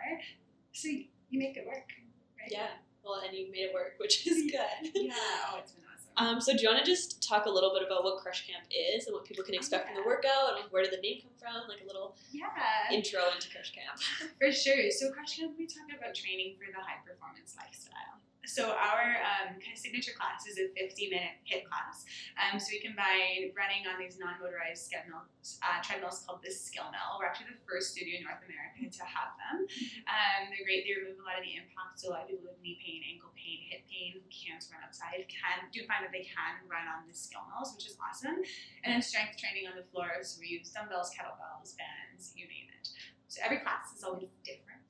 So 0.74 0.88
you, 0.88 1.06
you 1.30 1.40
make 1.40 1.56
it 1.56 1.66
work. 1.66 1.92
Right? 2.40 2.52
Yeah. 2.52 2.76
Well, 3.04 3.22
and 3.26 3.36
you 3.36 3.52
made 3.52 3.72
it 3.72 3.74
work, 3.74 3.96
which 3.98 4.28
is 4.28 4.52
good. 4.52 4.92
yeah. 4.96 5.14
Oh, 5.52 5.60
it's 5.60 5.74
um, 6.18 6.42
so 6.42 6.52
do 6.52 6.62
you 6.62 6.70
want 6.70 6.84
to 6.84 6.90
just 6.90 7.24
talk 7.24 7.46
a 7.46 7.50
little 7.50 7.74
bit 7.74 7.84
about 7.86 8.04
what 8.04 8.18
Crush 8.20 8.48
Camp 8.48 8.66
is 8.70 9.08
and 9.08 9.14
what 9.14 9.26
people 9.26 9.44
can 9.44 9.54
expect 9.54 9.88
yeah. 9.88 9.96
from 9.96 10.04
the 10.04 10.08
workout 10.08 10.60
and 10.60 10.66
where 10.72 10.84
did 10.84 10.92
the 10.92 11.02
name 11.02 11.22
come 11.24 11.36
from? 11.40 11.70
Like 11.70 11.82
a 11.82 11.88
little 11.88 12.16
yeah. 12.32 12.48
intro 12.92 13.22
into 13.34 13.50
Crush 13.50 13.72
Camp. 13.72 13.96
For 14.40 14.52
sure. 14.52 14.92
So 14.92 15.12
Crush 15.12 15.38
Camp, 15.38 15.54
we 15.58 15.68
talk 15.68 15.88
about 15.96 16.16
training 16.16 16.56
for 16.60 16.68
the 16.68 16.82
high 16.84 17.00
performance 17.06 17.56
lifestyle. 17.58 18.20
So 18.46 18.74
our 18.74 19.22
um, 19.22 19.62
kind 19.62 19.74
of 19.74 19.78
signature 19.78 20.18
class 20.18 20.50
is 20.50 20.58
a 20.58 20.74
50 20.74 21.14
minute 21.14 21.38
HIIT 21.46 21.70
class. 21.70 22.10
Um, 22.42 22.58
so 22.58 22.74
we 22.74 22.82
combine 22.82 23.54
running 23.54 23.86
on 23.86 24.02
these 24.02 24.18
non-motorized 24.18 24.90
treadmills, 24.90 25.62
uh, 25.62 25.78
treadmills 25.86 26.26
called 26.26 26.42
the 26.42 26.50
Skill 26.50 26.90
Mill. 26.90 27.22
We're 27.22 27.30
actually 27.30 27.54
the 27.54 27.62
first 27.70 27.94
studio 27.94 28.18
in 28.18 28.26
North 28.26 28.42
America 28.42 28.90
to 28.90 29.04
have 29.06 29.38
them. 29.38 29.70
Um, 30.10 30.50
they're 30.50 30.66
great. 30.66 30.90
They 30.90 30.98
remove 30.98 31.22
a 31.22 31.26
lot 31.26 31.38
of 31.38 31.46
the 31.46 31.54
impact. 31.54 32.02
So 32.02 32.10
a 32.10 32.18
lot 32.18 32.26
of 32.26 32.34
people 32.34 32.50
with 32.50 32.58
knee 32.66 32.82
pain, 32.82 33.06
ankle 33.06 33.30
pain, 33.38 33.62
hip 33.70 33.86
pain 33.86 34.18
can't 34.34 34.66
run 34.74 34.82
outside 34.82 35.30
can 35.30 35.70
do 35.70 35.86
find 35.86 36.02
that 36.02 36.10
they 36.10 36.26
can 36.26 36.66
run 36.66 36.90
on 36.90 37.06
the 37.06 37.14
Skill 37.14 37.46
Mills, 37.54 37.78
which 37.78 37.86
is 37.86 37.94
awesome. 38.02 38.42
And 38.82 38.90
then 38.90 39.06
strength 39.06 39.38
training 39.38 39.70
on 39.70 39.78
the 39.78 39.86
floor. 39.94 40.26
So 40.26 40.42
we 40.42 40.50
use 40.50 40.74
dumbbells, 40.74 41.14
kettlebells, 41.14 41.78
bands, 41.78 42.34
you 42.34 42.50
name 42.50 42.74
it. 42.74 42.90
So 43.30 43.46
every 43.46 43.62
class 43.62 43.94
is 43.94 44.02
always 44.02 44.34
different 44.42 44.82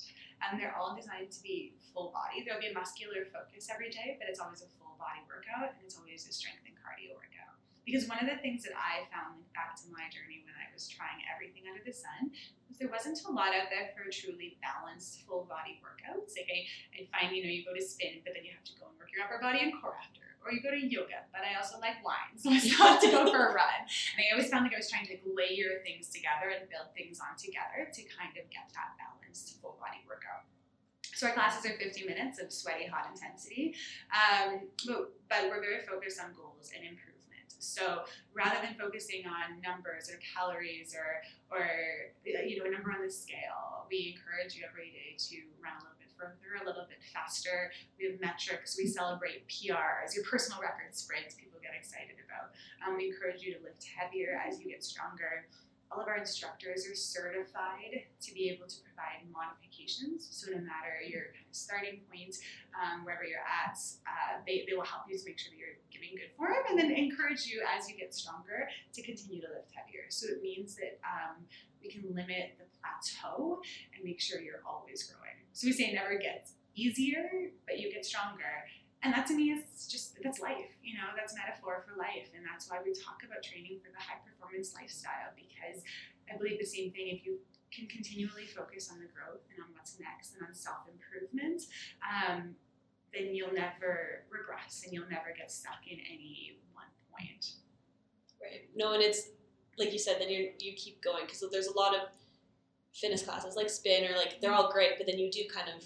and 0.41 0.59
they're 0.59 0.73
all 0.75 0.97
designed 0.97 1.31
to 1.31 1.41
be 1.41 1.77
full 1.93 2.09
body. 2.09 2.41
There'll 2.43 2.61
be 2.61 2.73
a 2.73 2.77
muscular 2.77 3.29
focus 3.29 3.69
every 3.69 3.93
day, 3.93 4.17
but 4.17 4.27
it's 4.27 4.41
always 4.41 4.65
a 4.65 4.69
full 4.81 4.97
body 4.97 5.21
workout 5.29 5.77
and 5.77 5.81
it's 5.85 5.97
always 5.97 6.25
a 6.25 6.33
strength 6.33 6.65
and 6.65 6.73
cardio 6.77 7.13
workout. 7.13 7.57
Because 7.85 8.05
one 8.05 8.21
of 8.21 8.29
the 8.29 8.37
things 8.39 8.61
that 8.63 8.77
I 8.77 9.09
found 9.09 9.41
like 9.41 9.49
back 9.57 9.73
to 9.81 9.89
my 9.89 10.05
journey 10.13 10.45
when 10.45 10.53
I 10.53 10.69
was 10.69 10.85
trying 10.85 11.25
everything 11.29 11.65
under 11.65 11.81
the 11.81 11.93
sun 11.93 12.29
was 12.69 12.77
there 12.77 12.93
wasn't 12.93 13.17
a 13.25 13.31
lot 13.33 13.57
out 13.57 13.73
there 13.73 13.89
for 13.97 14.05
truly 14.13 14.61
balanced 14.61 15.25
full 15.25 15.49
body 15.49 15.81
workouts. 15.81 16.37
Like 16.37 16.49
I, 16.49 16.59
I 16.93 16.99
find, 17.09 17.33
you 17.33 17.41
know, 17.41 17.49
you 17.49 17.65
go 17.65 17.73
to 17.73 17.81
spin, 17.81 18.21
but 18.21 18.37
then 18.37 18.45
you 18.45 18.53
have 18.53 18.65
to 18.69 18.75
go 18.77 18.85
and 18.87 18.95
work 19.01 19.09
your 19.11 19.25
upper 19.25 19.41
body 19.41 19.65
and 19.65 19.73
core 19.81 19.97
after. 19.97 20.30
Or 20.41 20.51
you 20.51 20.61
go 20.61 20.73
to 20.73 20.81
yoga, 20.81 21.29
but 21.29 21.45
I 21.45 21.53
also 21.53 21.77
like 21.77 22.01
wine, 22.01 22.33
so 22.37 22.49
I 22.49 22.57
still 22.57 22.81
have 22.81 23.01
to 23.01 23.11
go 23.11 23.29
for 23.29 23.49
a 23.49 23.53
run. 23.61 23.81
And 24.17 24.25
I 24.25 24.33
always 24.33 24.49
found 24.49 24.65
like 24.65 24.73
I 24.73 24.81
was 24.81 24.89
trying 24.89 25.05
to 25.05 25.13
like, 25.13 25.25
layer 25.25 25.85
things 25.85 26.09
together 26.09 26.49
and 26.49 26.65
build 26.69 26.89
things 26.97 27.21
on 27.21 27.37
together 27.37 27.85
to 27.85 28.01
kind 28.09 28.33
of 28.33 28.49
get 28.49 28.65
that 28.73 28.97
balanced 28.97 29.61
full 29.61 29.77
body 29.77 30.01
workout. 30.09 30.49
So 31.13 31.29
our 31.29 31.33
classes 31.37 31.69
are 31.69 31.77
50 31.77 32.09
minutes 32.09 32.41
of 32.41 32.49
sweaty, 32.49 32.89
hot 32.89 33.05
intensity, 33.13 33.75
um, 34.09 34.65
but, 34.87 35.13
but 35.29 35.41
we're 35.53 35.61
very 35.61 35.85
focused 35.85 36.17
on 36.17 36.33
goals 36.33 36.73
and 36.73 36.81
improvement. 36.81 37.21
So 37.61 38.09
rather 38.33 38.57
than 38.57 38.73
focusing 38.73 39.29
on 39.29 39.61
numbers 39.61 40.09
or 40.09 40.17
calories 40.17 40.97
or, 40.97 41.21
or 41.53 41.69
you 42.25 42.57
know 42.57 42.65
a 42.65 42.73
number 42.73 42.89
on 42.89 43.05
the 43.05 43.13
scale, 43.13 43.85
we 43.85 44.17
encourage 44.17 44.57
you 44.57 44.65
every 44.65 44.89
day 44.89 45.13
to 45.29 45.45
run 45.61 45.77
a 45.77 45.85
little 45.85 46.00
further, 46.21 46.61
a 46.61 46.65
little 46.65 46.85
bit 46.85 47.01
faster. 47.09 47.73
We 47.97 48.13
have 48.13 48.21
metrics. 48.21 48.77
We 48.77 48.85
celebrate 48.85 49.49
PRs, 49.49 50.13
your 50.13 50.23
personal 50.29 50.61
record 50.61 50.93
sprints. 50.93 51.33
People 51.33 51.57
get 51.57 51.73
excited 51.73 52.21
about. 52.21 52.53
Um, 52.85 52.97
we 52.97 53.09
encourage 53.09 53.41
you 53.41 53.57
to 53.57 53.59
lift 53.65 53.81
heavier 53.89 54.37
as 54.37 54.61
you 54.61 54.69
get 54.69 54.85
stronger 54.85 55.49
all 55.91 55.99
of 56.01 56.07
our 56.07 56.17
instructors 56.17 56.87
are 56.87 56.95
certified 56.95 58.07
to 58.21 58.33
be 58.33 58.49
able 58.49 58.65
to 58.65 58.79
provide 58.87 59.27
modifications. 59.27 60.27
So 60.31 60.51
no 60.51 60.63
matter 60.63 61.03
your 61.05 61.35
starting 61.51 61.99
point, 62.07 62.37
um, 62.71 63.03
wherever 63.03 63.27
you're 63.27 63.43
at, 63.43 63.75
uh, 64.07 64.39
they, 64.47 64.63
they 64.67 64.73
will 64.73 64.87
help 64.87 65.03
you 65.11 65.17
to 65.17 65.25
make 65.27 65.37
sure 65.37 65.51
that 65.51 65.59
you're 65.59 65.75
giving 65.91 66.15
good 66.15 66.31
form 66.39 66.63
and 66.69 66.79
then 66.79 66.91
encourage 66.91 67.45
you 67.45 67.59
as 67.67 67.91
you 67.91 67.97
get 67.97 68.15
stronger 68.15 68.71
to 68.93 69.03
continue 69.03 69.41
to 69.41 69.51
lift 69.51 69.75
heavier. 69.75 70.07
So 70.07 70.31
it 70.31 70.41
means 70.41 70.75
that 70.79 71.03
um, 71.03 71.43
we 71.81 71.89
can 71.89 72.03
limit 72.13 72.57
the 72.57 72.65
plateau 72.79 73.61
and 73.95 74.03
make 74.03 74.21
sure 74.21 74.39
you're 74.39 74.63
always 74.65 75.03
growing. 75.03 75.37
So 75.53 75.67
we 75.67 75.73
say 75.73 75.91
it 75.91 75.95
never 75.95 76.17
gets 76.17 76.53
easier, 76.75 77.51
but 77.67 77.79
you 77.79 77.91
get 77.91 78.05
stronger. 78.05 78.69
And 79.03 79.13
that 79.13 79.25
to 79.27 79.33
me 79.33 79.49
is 79.49 79.89
just 79.89 80.13
that's 80.21 80.39
life 80.39 80.77
you 80.85 80.93
know 80.93 81.09
that's 81.17 81.33
metaphor 81.33 81.83
for 81.85 81.97
life. 81.97 82.29
And 82.37 82.45
that's 82.45 82.69
why 82.69 82.77
we 82.85 82.93
talk 82.93 83.25
about 83.25 83.41
training 83.41 83.81
for 83.81 83.89
the 83.89 83.97
high 83.97 84.21
performance 84.21 84.73
lifestyle 84.77 85.33
because 85.33 85.81
i 86.29 86.37
believe 86.37 86.59
the 86.59 86.69
same 86.69 86.93
thing. 86.93 87.09
If 87.09 87.25
you 87.25 87.41
can 87.73 87.87
continually 87.87 88.45
focus 88.45 88.91
on 88.91 88.99
the 88.99 89.09
growth 89.09 89.41
and 89.49 89.63
on 89.63 89.71
what's 89.73 89.97
next 89.97 90.35
and 90.35 90.43
on 90.43 90.53
self-improvement 90.53 91.63
um, 92.03 92.53
then 93.15 93.33
you'll 93.33 93.55
never 93.55 94.27
regress 94.29 94.83
and 94.83 94.93
you'll 94.93 95.09
never 95.09 95.33
get 95.35 95.51
stuck 95.51 95.79
in 95.87 95.97
any 95.99 96.59
one 96.73 96.91
point. 97.09 97.55
Right. 98.41 98.69
No 98.75 98.93
and 98.93 99.01
it's 99.01 99.31
like 99.77 99.91
you 99.91 99.99
said 99.99 100.17
then 100.19 100.29
you 100.29 100.51
you 100.59 100.73
keep 100.73 101.01
going 101.01 101.25
because 101.25 101.43
there's 101.51 101.67
a 101.67 101.77
lot 101.77 101.95
of 101.95 102.01
fitness 102.93 103.23
classes 103.23 103.55
like 103.55 103.69
spin 103.69 104.03
or 104.03 104.15
like 104.17 104.41
they're 104.41 104.53
all 104.53 104.71
great 104.71 104.91
but 104.97 105.07
then 105.07 105.17
you 105.17 105.31
do 105.31 105.41
kind 105.53 105.69
of 105.69 105.83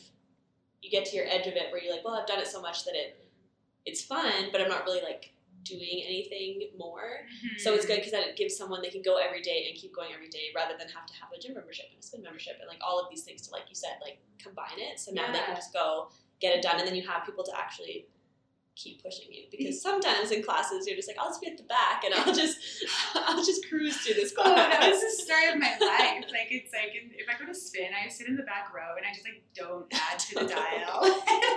you 0.86 0.92
get 0.92 1.06
to 1.06 1.18
your 1.18 1.26
edge 1.26 1.48
of 1.48 1.56
it 1.56 1.72
where 1.72 1.82
you're 1.82 1.92
like, 1.92 2.06
well, 2.06 2.14
I've 2.14 2.28
done 2.28 2.40
it 2.40 2.48
so 2.48 2.62
much 2.62 2.86
that 2.86 2.94
it 2.94 3.26
it's 3.86 4.04
fun, 4.04 4.50
but 4.52 4.62
I'm 4.62 4.70
not 4.70 4.86
really 4.86 5.02
like 5.02 5.34
doing 5.64 6.04
anything 6.06 6.70
more. 6.78 7.26
Mm-hmm. 7.26 7.58
So 7.58 7.74
it's 7.74 7.86
good 7.86 7.98
because 7.98 8.12
that 8.12 8.22
it 8.22 8.38
gives 8.38 8.56
someone 8.56 8.82
they 8.82 8.90
can 8.90 9.02
go 9.02 9.18
every 9.18 9.42
day 9.42 9.66
and 9.68 9.78
keep 9.80 9.96
going 9.96 10.10
every 10.14 10.30
day 10.30 10.54
rather 10.56 10.74
than 10.78 10.88
have 10.90 11.06
to 11.08 11.14
have 11.14 11.30
a 11.36 11.42
gym 11.42 11.56
membership 11.56 11.86
and 11.90 12.00
a 12.00 12.06
spin 12.06 12.22
membership 12.22 12.58
and 12.62 12.70
like 12.70 12.82
all 12.86 13.00
of 13.00 13.10
these 13.10 13.24
things 13.24 13.42
to 13.42 13.52
like 13.52 13.64
you 13.68 13.76
said 13.76 13.98
like 14.02 14.20
combine 14.38 14.78
it. 14.78 15.00
So 15.00 15.12
now 15.12 15.32
they 15.32 15.40
can 15.40 15.56
just 15.56 15.74
go 15.74 16.10
get 16.40 16.56
it 16.56 16.62
done 16.62 16.78
and 16.78 16.88
then 16.88 16.96
you 16.96 17.08
have 17.08 17.26
people 17.26 17.44
to 17.44 17.58
actually 17.58 18.06
keep 18.76 19.02
pushing 19.04 19.32
you 19.32 19.44
because 19.52 19.82
sometimes 19.82 20.32
in 20.32 20.44
classes 20.44 20.86
you're 20.86 20.98
just 20.98 21.08
like 21.08 21.18
I'll 21.18 21.30
just 21.30 21.40
be 21.42 21.48
at 21.48 21.58
the 21.58 21.64
back 21.64 22.04
and 22.04 22.14
I'll 22.14 22.34
just 22.44 22.58
I'll 23.16 23.44
just 23.44 23.68
cruise 23.70 23.96
through 23.98 24.16
this 24.16 24.34
Oh, 24.38 24.44
class. 24.44 24.56
that 24.70 24.90
was 24.92 25.02
the 25.02 25.24
story 25.24 25.48
of 25.54 25.58
my 25.60 25.72
life. 25.82 26.26
Like 26.32 26.52
it's 26.52 26.74
like 26.74 26.92
if 26.94 27.28
I 27.30 27.40
go 27.40 27.46
to 27.48 27.56
spin, 27.56 27.90
I 27.96 28.10
sit 28.10 28.28
in 28.28 28.36
the 28.36 28.44
back 28.44 28.74
row 28.76 28.96
and 28.98 29.06
I 29.06 29.14
just 29.14 29.26
like 29.26 29.42
don't 29.56 29.88
add 29.94 30.20
to 30.20 30.36
the 30.36 30.46
dial. 30.46 31.04
and 31.06 31.14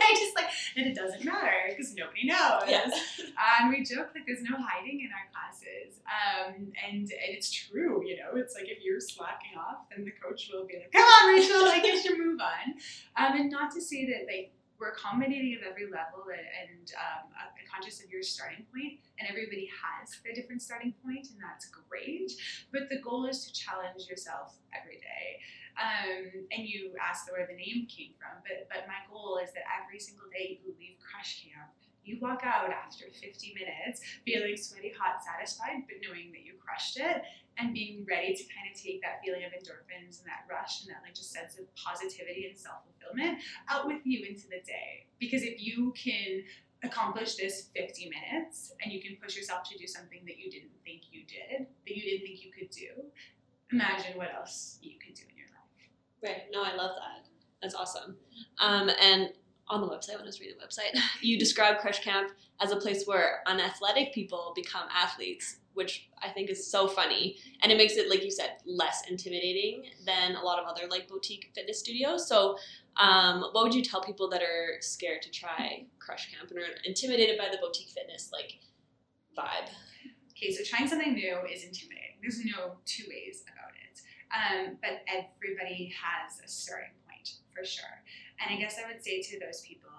I 0.07 0.14
just 0.16 0.35
like 0.37 0.46
and 0.76 0.87
it 0.87 0.94
doesn't 0.94 1.24
matter 1.24 1.68
because 1.70 1.94
nobody 1.94 2.26
knows. 2.26 2.62
Yes. 2.68 3.20
And 3.59 3.70
we 3.70 3.83
joke 3.85 4.11
like 4.14 4.24
there's 4.26 4.42
no 4.42 4.57
hiding 4.57 5.00
in 5.00 5.11
our 5.11 5.26
classes. 5.35 5.98
Um, 6.09 6.72
and, 6.87 7.02
and 7.02 7.31
it's 7.37 7.50
true, 7.50 8.02
you 8.07 8.16
know. 8.16 8.37
It's 8.37 8.54
like 8.54 8.68
if 8.68 8.78
you're 8.83 9.00
slacking 9.00 9.59
off, 9.59 9.88
then 9.90 10.04
the 10.04 10.12
coach 10.22 10.48
will 10.52 10.66
be 10.66 10.74
like, 10.78 10.92
"Come 10.92 11.02
on, 11.02 11.35
Rachel, 11.35 11.64
like 11.66 11.83
get 11.83 12.04
your 12.04 12.16
move 12.16 12.40
on." 12.40 12.74
Um, 13.16 13.40
and 13.40 13.50
not 13.50 13.72
to 13.74 13.81
say 13.81 14.07
that 14.07 14.24
like 14.26 14.52
we're 14.78 14.94
accommodating 14.94 15.58
of 15.58 15.66
every 15.66 15.90
level 15.90 16.22
and, 16.30 16.46
and 16.46 16.86
um, 16.94 17.26
conscious 17.66 18.02
of 18.02 18.10
your 18.10 18.22
starting 18.22 18.64
point, 18.70 19.02
and 19.18 19.28
everybody 19.28 19.68
has 19.70 20.18
a 20.22 20.34
different 20.34 20.62
starting 20.62 20.94
point, 21.04 21.26
and 21.34 21.38
that's 21.42 21.66
great. 21.66 22.32
But 22.72 22.88
the 22.88 23.02
goal 23.02 23.26
is 23.26 23.44
to 23.46 23.52
challenge 23.52 24.06
yourself 24.08 24.54
every 24.70 25.02
day. 25.02 25.42
Um, 25.78 26.46
and 26.50 26.66
you 26.66 26.94
asked 26.98 27.30
where 27.30 27.46
the 27.46 27.54
name 27.54 27.86
came 27.86 28.18
from, 28.18 28.42
but 28.42 28.66
but 28.66 28.90
my 28.90 28.98
goal 29.06 29.38
is 29.38 29.54
that 29.54 29.62
every 29.78 30.02
single 30.02 30.26
day 30.34 30.58
you 30.58 30.74
leave 30.74 30.98
Crush 30.98 31.46
Camp, 31.46 31.70
you 32.08 32.18
walk 32.20 32.42
out 32.42 32.72
after 32.72 33.04
50 33.12 33.54
minutes 33.54 34.00
feeling 34.24 34.56
sweaty, 34.56 34.92
hot, 34.98 35.22
satisfied, 35.22 35.84
but 35.86 36.02
knowing 36.02 36.32
that 36.32 36.42
you 36.42 36.54
crushed 36.58 36.98
it, 36.98 37.22
and 37.58 37.74
being 37.74 38.06
ready 38.08 38.34
to 38.34 38.42
kind 38.44 38.70
of 38.72 38.80
take 38.80 39.02
that 39.02 39.20
feeling 39.24 39.42
of 39.44 39.50
endorphins 39.52 40.22
and 40.22 40.26
that 40.26 40.46
rush 40.48 40.82
and 40.82 40.90
that 40.90 41.02
like 41.02 41.14
just 41.14 41.32
sense 41.32 41.58
of 41.58 41.66
positivity 41.74 42.46
and 42.48 42.56
self 42.56 42.86
fulfillment 42.86 43.38
out 43.68 43.86
with 43.86 44.00
you 44.04 44.24
into 44.24 44.46
the 44.46 44.62
day. 44.64 45.06
Because 45.18 45.42
if 45.42 45.60
you 45.60 45.92
can 45.92 46.42
accomplish 46.84 47.34
this 47.34 47.70
50 47.74 48.10
minutes 48.10 48.72
and 48.82 48.92
you 48.92 49.02
can 49.02 49.16
push 49.20 49.36
yourself 49.36 49.68
to 49.68 49.76
do 49.76 49.86
something 49.86 50.20
that 50.26 50.38
you 50.38 50.50
didn't 50.50 50.70
think 50.84 51.02
you 51.10 51.22
did, 51.26 51.66
that 51.66 51.96
you 51.96 52.02
didn't 52.02 52.26
think 52.26 52.44
you 52.44 52.52
could 52.52 52.70
do, 52.70 53.04
imagine 53.72 54.16
what 54.16 54.32
else 54.32 54.78
you 54.80 54.98
can 54.98 55.12
do 55.14 55.22
in 55.28 55.36
your 55.36 55.48
life. 55.48 55.58
Right. 56.22 56.42
No, 56.52 56.62
I 56.62 56.76
love 56.76 56.92
that. 56.96 57.28
That's 57.60 57.74
awesome. 57.74 58.16
Um, 58.60 58.90
and 59.02 59.30
on 59.68 59.80
the 59.80 59.88
website, 59.88 60.14
when 60.14 60.22
I 60.22 60.26
was 60.26 60.40
reading 60.40 60.56
the 60.58 60.66
website, 60.66 60.98
you 61.20 61.38
describe 61.38 61.78
Crush 61.78 62.00
Camp 62.02 62.30
as 62.60 62.70
a 62.70 62.76
place 62.76 63.04
where 63.06 63.42
unathletic 63.46 64.12
people 64.12 64.52
become 64.54 64.88
athletes, 64.94 65.56
which 65.78 66.10
I 66.20 66.28
think 66.28 66.50
is 66.50 66.68
so 66.70 66.88
funny. 66.88 67.36
And 67.62 67.70
it 67.70 67.78
makes 67.78 67.96
it, 67.96 68.10
like 68.10 68.24
you 68.24 68.30
said, 68.30 68.56
less 68.66 69.08
intimidating 69.08 69.84
than 70.04 70.34
a 70.34 70.42
lot 70.42 70.58
of 70.58 70.66
other 70.66 70.88
like 70.90 71.08
boutique 71.08 71.52
fitness 71.54 71.78
studios. 71.78 72.28
So, 72.28 72.58
um, 72.96 73.42
what 73.52 73.62
would 73.62 73.74
you 73.74 73.82
tell 73.82 74.02
people 74.02 74.28
that 74.30 74.42
are 74.42 74.80
scared 74.80 75.22
to 75.22 75.30
try 75.30 75.86
Crush 76.00 76.34
Camp 76.34 76.50
and 76.50 76.58
are 76.58 76.66
intimidated 76.84 77.38
by 77.38 77.48
the 77.50 77.58
boutique 77.58 77.90
fitness 77.90 78.30
like 78.32 78.58
vibe? 79.38 79.70
Okay, 80.32 80.52
so 80.52 80.64
trying 80.64 80.88
something 80.88 81.14
new 81.14 81.36
is 81.50 81.62
intimidating. 81.62 82.18
There's 82.20 82.44
no 82.44 82.76
two 82.84 83.04
ways 83.08 83.44
about 83.46 83.70
it. 83.78 84.00
Um, 84.34 84.76
but 84.82 85.02
everybody 85.06 85.94
has 85.94 86.40
a 86.44 86.48
starting 86.48 86.98
point 87.06 87.34
for 87.54 87.64
sure. 87.64 88.02
And 88.42 88.54
I 88.54 88.60
guess 88.60 88.76
I 88.84 88.92
would 88.92 89.02
say 89.02 89.22
to 89.22 89.38
those 89.38 89.60
people, 89.60 89.90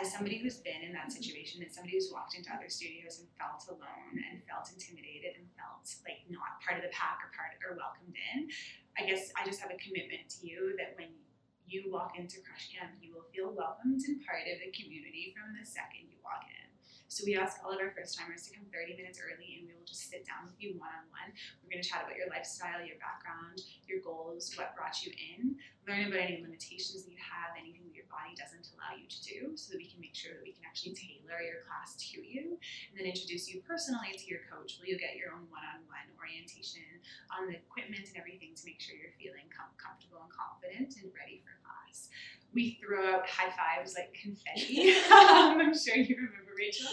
as 0.00 0.10
somebody 0.10 0.42
who's 0.42 0.58
been 0.58 0.82
in 0.82 0.92
that 0.92 1.12
situation, 1.12 1.62
as 1.62 1.74
somebody 1.74 1.94
who's 1.94 2.10
walked 2.10 2.34
into 2.34 2.50
other 2.50 2.66
studios 2.66 3.22
and 3.22 3.28
felt 3.38 3.62
alone 3.70 4.18
and 4.18 4.42
felt 4.50 4.66
intimidated 4.74 5.38
and 5.38 5.46
felt 5.54 5.86
like 6.02 6.26
not 6.26 6.58
part 6.58 6.78
of 6.78 6.82
the 6.82 6.90
pack 6.90 7.22
or 7.22 7.30
part 7.30 7.54
or 7.62 7.78
welcomed 7.78 8.18
in, 8.34 8.50
I 8.98 9.06
guess 9.06 9.30
I 9.38 9.46
just 9.46 9.62
have 9.62 9.70
a 9.70 9.78
commitment 9.78 10.26
to 10.38 10.46
you 10.46 10.74
that 10.82 10.98
when 10.98 11.14
you 11.66 11.86
walk 11.88 12.18
into 12.18 12.42
Crush 12.42 12.74
Camp, 12.74 12.98
you 12.98 13.14
will 13.14 13.26
feel 13.30 13.54
welcomed 13.54 14.02
and 14.10 14.18
part 14.26 14.44
of 14.50 14.58
the 14.58 14.74
community 14.74 15.30
from 15.30 15.54
the 15.54 15.64
second 15.64 16.10
you 16.10 16.18
walk 16.26 16.42
in. 16.50 16.73
So 17.14 17.22
we 17.22 17.38
ask 17.38 17.62
all 17.62 17.70
of 17.70 17.78
our 17.78 17.94
first 17.94 18.18
timers 18.18 18.42
to 18.42 18.58
come 18.58 18.66
30 18.74 18.98
minutes 18.98 19.22
early 19.22 19.62
and 19.62 19.70
we 19.70 19.72
will 19.78 19.86
just 19.86 20.10
sit 20.10 20.26
down 20.26 20.50
with 20.50 20.58
you 20.58 20.74
one 20.82 20.90
on 20.90 21.06
one. 21.14 21.30
We're 21.62 21.70
going 21.70 21.78
to 21.78 21.86
chat 21.86 22.02
about 22.02 22.18
your 22.18 22.26
lifestyle, 22.26 22.82
your 22.82 22.98
background, 22.98 23.62
your 23.86 24.02
goals, 24.02 24.50
what 24.58 24.74
brought 24.74 24.98
you 25.06 25.14
in, 25.14 25.54
learn 25.86 26.10
about 26.10 26.26
any 26.26 26.42
limitations 26.42 27.06
that 27.06 27.14
you 27.14 27.22
have, 27.22 27.54
anything 27.54 27.86
that 27.86 27.94
your 27.94 28.10
body 28.10 28.34
doesn't 28.34 28.66
allow 28.74 28.98
you 28.98 29.06
to 29.06 29.20
do, 29.22 29.54
so 29.54 29.70
that 29.70 29.78
we 29.78 29.86
can 29.86 30.02
make 30.02 30.18
sure 30.18 30.34
that 30.34 30.42
we 30.42 30.58
can 30.58 30.66
actually 30.66 30.90
tailor 30.98 31.38
your 31.38 31.62
class 31.70 31.94
to 32.02 32.18
you, 32.18 32.58
and 32.90 32.98
then 32.98 33.06
introduce 33.06 33.46
you 33.46 33.62
personally 33.62 34.18
to 34.18 34.26
your 34.26 34.42
coach 34.50 34.82
where 34.82 34.90
you'll 34.90 34.98
get 34.98 35.14
your 35.14 35.30
own 35.30 35.46
one 35.54 35.62
on 35.70 35.86
one 35.86 36.10
orientation 36.18 36.82
on 37.30 37.46
the 37.46 37.54
equipment 37.54 38.10
and 38.10 38.18
everything 38.18 38.58
to 38.58 38.66
make 38.66 38.82
sure 38.82 38.98
you're 38.98 39.14
feeling 39.22 39.46
com- 39.54 39.70
comfortable 39.78 40.18
and 40.18 40.34
confident 40.34 40.98
and 40.98 41.14
ready 41.14 41.38
for 41.46 41.54
class. 41.62 42.10
We 42.54 42.78
throw 42.80 43.14
out 43.14 43.28
high 43.28 43.50
fives 43.50 43.94
like 43.98 44.14
confetti. 44.14 44.90
um, 45.10 45.58
I'm 45.60 45.76
sure 45.76 45.96
you 45.96 46.14
remember, 46.14 46.54
Rachel. 46.56 46.86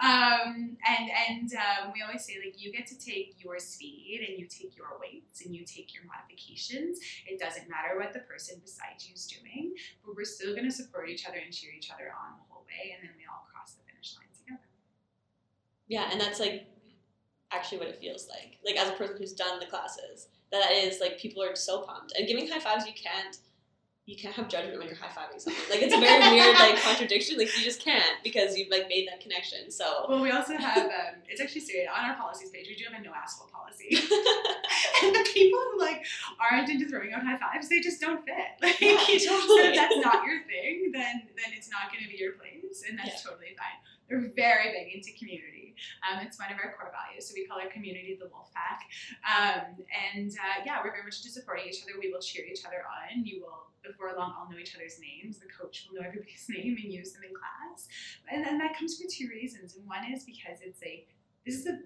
Um, 0.00 0.76
and 0.88 1.10
and 1.28 1.52
um, 1.54 1.92
we 1.92 2.00
always 2.02 2.24
say 2.24 2.36
like 2.42 2.56
you 2.56 2.72
get 2.72 2.86
to 2.88 2.98
take 2.98 3.36
your 3.38 3.58
speed 3.58 4.24
and 4.26 4.38
you 4.38 4.46
take 4.46 4.76
your 4.76 4.96
weights 5.00 5.44
and 5.44 5.54
you 5.54 5.64
take 5.64 5.92
your 5.94 6.04
modifications. 6.04 6.98
It 7.26 7.38
doesn't 7.38 7.68
matter 7.68 7.98
what 8.00 8.12
the 8.12 8.20
person 8.20 8.60
beside 8.64 8.96
you 9.00 9.14
is 9.14 9.26
doing, 9.26 9.74
but 10.04 10.16
we're 10.16 10.24
still 10.24 10.54
going 10.54 10.64
to 10.64 10.74
support 10.74 11.08
each 11.10 11.28
other 11.28 11.38
and 11.38 11.52
cheer 11.52 11.72
each 11.76 11.90
other 11.90 12.08
on 12.08 12.40
the 12.40 12.44
whole 12.48 12.64
way, 12.64 12.96
and 12.96 13.04
then 13.04 13.12
we 13.16 13.24
all 13.28 13.44
cross 13.52 13.74
the 13.76 13.84
finish 13.84 14.16
line 14.16 14.32
together. 14.32 14.68
Yeah, 15.86 16.08
and 16.10 16.20
that's 16.20 16.40
like 16.40 16.66
actually 17.52 17.78
what 17.78 17.88
it 17.88 18.00
feels 18.00 18.28
like. 18.28 18.58
Like 18.64 18.76
as 18.76 18.88
a 18.88 18.96
person 18.96 19.16
who's 19.18 19.32
done 19.32 19.60
the 19.60 19.66
classes, 19.66 20.28
that 20.50 20.72
is 20.72 21.00
like 21.00 21.18
people 21.18 21.42
are 21.42 21.56
so 21.56 21.82
pumped. 21.82 22.14
And 22.16 22.26
giving 22.26 22.48
high 22.48 22.60
fives, 22.60 22.86
you 22.86 22.92
can't 22.94 23.36
you 24.06 24.16
can't 24.16 24.34
have 24.34 24.48
judgment 24.48 24.78
when 24.78 24.86
you're 24.88 24.96
high 24.96 25.08
fiving 25.08 25.40
someone. 25.40 25.62
Like 25.70 25.80
it's 25.80 25.94
a 25.94 25.98
very 25.98 26.20
weird 26.36 26.54
like 26.60 26.76
contradiction. 26.82 27.38
Like 27.38 27.48
you 27.56 27.64
just 27.64 27.80
can't 27.80 28.20
because 28.22 28.56
you've 28.56 28.68
like 28.70 28.86
made 28.88 29.08
that 29.08 29.20
connection. 29.20 29.70
So 29.70 30.04
Well, 30.08 30.20
we 30.20 30.30
also 30.30 30.56
have 30.56 30.84
um, 30.84 31.24
it's 31.28 31.40
actually 31.40 31.62
serious 31.62 31.88
on 31.88 32.04
our 32.10 32.16
policies 32.16 32.50
page. 32.50 32.66
We 32.68 32.76
do 32.76 32.84
have 32.92 33.00
a 33.00 33.02
no 33.02 33.12
asshole 33.16 33.48
policy, 33.48 33.96
and 35.02 35.14
the 35.14 35.24
people 35.32 35.58
who 35.72 35.80
like 35.80 36.04
aren't 36.36 36.68
into 36.68 36.86
throwing 36.88 37.12
out 37.14 37.24
high 37.24 37.38
fives, 37.38 37.68
they 37.68 37.80
just 37.80 38.00
don't 38.00 38.24
fit. 38.24 38.60
Like, 38.62 38.80
Yeah, 38.80 38.98
so 39.18 39.40
totally. 39.40 39.72
if 39.72 39.76
that's 39.76 39.96
not 40.04 40.24
your 40.26 40.44
thing, 40.44 40.90
then 40.92 41.22
then 41.36 41.50
it's 41.56 41.70
not 41.70 41.90
going 41.92 42.04
to 42.04 42.10
be 42.10 42.16
your 42.20 42.32
place, 42.32 42.84
and 42.88 42.98
that's 42.98 43.22
totally 43.22 43.56
fine. 43.56 43.78
They're 44.08 44.28
very 44.36 44.68
big 44.76 44.94
into 44.94 45.16
community. 45.18 45.72
Um, 46.04 46.20
it's 46.20 46.38
one 46.38 46.52
of 46.52 46.58
our 46.60 46.76
core 46.76 46.92
values, 46.92 47.24
so 47.26 47.32
we 47.34 47.46
call 47.48 47.56
our 47.58 47.72
community 47.72 48.16
the 48.20 48.28
wolf 48.28 48.52
pack. 48.52 48.84
Um, 49.24 49.80
and 49.90 50.30
uh, 50.36 50.60
yeah, 50.64 50.84
we're 50.84 50.92
very 50.92 51.02
much 51.08 51.24
into 51.24 51.32
supporting 51.32 51.66
each 51.72 51.80
other. 51.82 51.96
We 51.98 52.12
will 52.12 52.20
cheer 52.20 52.44
each 52.44 52.64
other 52.68 52.84
on. 52.84 53.24
You 53.24 53.40
will, 53.48 53.72
before 53.86 54.12
long, 54.16 54.34
all 54.38 54.48
know 54.50 54.58
each 54.58 54.74
other's 54.74 54.98
names. 54.98 55.38
The 55.38 55.46
coach 55.46 55.86
will 55.86 56.00
know 56.00 56.06
everybody's 56.06 56.46
name 56.48 56.76
and 56.82 56.92
use 56.92 57.12
them 57.12 57.22
in 57.22 57.34
class. 57.34 57.88
And 58.30 58.44
then 58.44 58.58
that 58.58 58.76
comes 58.76 58.96
for 58.96 59.06
two 59.10 59.28
reasons. 59.28 59.76
And 59.76 59.86
one 59.86 60.04
is 60.10 60.24
because 60.24 60.58
it's 60.62 60.82
a 60.82 61.06
this 61.44 61.56
is 61.56 61.66
a 61.66 61.78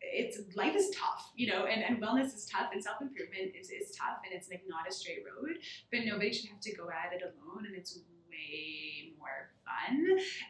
it's 0.00 0.38
life 0.54 0.76
is 0.76 0.90
tough, 0.90 1.32
you 1.34 1.48
know, 1.48 1.64
and, 1.64 1.82
and 1.82 2.00
wellness 2.02 2.34
is 2.36 2.46
tough 2.46 2.68
and 2.72 2.82
self 2.82 3.00
improvement 3.00 3.56
is, 3.58 3.70
is 3.70 3.96
tough 3.96 4.20
and 4.24 4.32
it's 4.36 4.48
like 4.50 4.62
not 4.68 4.88
a 4.88 4.92
straight 4.92 5.24
road, 5.24 5.56
but 5.90 6.04
nobody 6.04 6.32
should 6.32 6.50
have 6.50 6.60
to 6.60 6.72
go 6.76 6.88
at 6.92 7.16
it 7.16 7.22
alone 7.24 7.64
and 7.66 7.74
it's 7.74 7.98
way 8.28 9.16
more 9.18 9.50
fun 9.64 10.04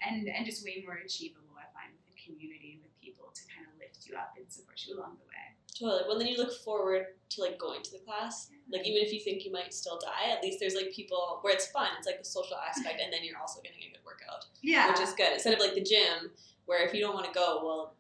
and 0.07 0.29
and 0.29 0.45
just 0.45 0.65
way 0.65 0.83
more 0.85 0.99
achievable, 0.99 1.55
I 1.57 1.71
find, 1.73 1.95
with 1.95 2.17
community 2.19 2.83
with 2.83 2.93
people 3.01 3.31
to 3.33 3.43
kind 3.47 3.67
of 3.71 3.79
lift 3.79 4.03
you 4.07 4.19
up 4.19 4.35
and 4.37 4.51
support 4.51 4.83
you 4.87 4.99
along 4.99 5.17
the. 5.23 5.26
Totally. 5.79 6.03
Well 6.09 6.19
then 6.19 6.27
you 6.29 6.37
look 6.39 6.53
forward 6.65 7.07
to 7.31 7.41
like 7.43 7.59
going 7.59 7.83
to 7.83 7.91
the 7.93 7.99
class. 7.99 8.51
Like 8.73 8.87
even 8.87 9.03
if 9.03 9.13
you 9.13 9.21
think 9.21 9.45
you 9.45 9.53
might 9.53 9.73
still 9.75 9.99
die, 9.99 10.31
at 10.33 10.43
least 10.43 10.59
there's 10.61 10.75
like 10.75 10.93
people 10.93 11.39
where 11.43 11.53
it's 11.55 11.67
fun. 11.69 11.89
It's 11.99 12.07
like 12.07 12.19
the 12.19 12.25
social 12.25 12.57
aspect 12.69 13.01
and 13.03 13.13
then 13.13 13.21
you're 13.25 13.39
also 13.39 13.61
getting 13.63 13.79
a 13.89 13.91
good 13.93 14.05
workout. 14.05 14.45
Yeah. 14.63 14.91
Which 14.91 15.01
is 15.01 15.13
good. 15.13 15.33
Instead 15.33 15.55
of 15.55 15.61
like 15.61 15.75
the 15.75 15.83
gym 15.83 16.31
where 16.67 16.85
if 16.87 16.93
you 16.95 17.01
don't 17.01 17.15
want 17.15 17.27
to 17.27 17.33
go, 17.33 17.61
well 17.65 17.95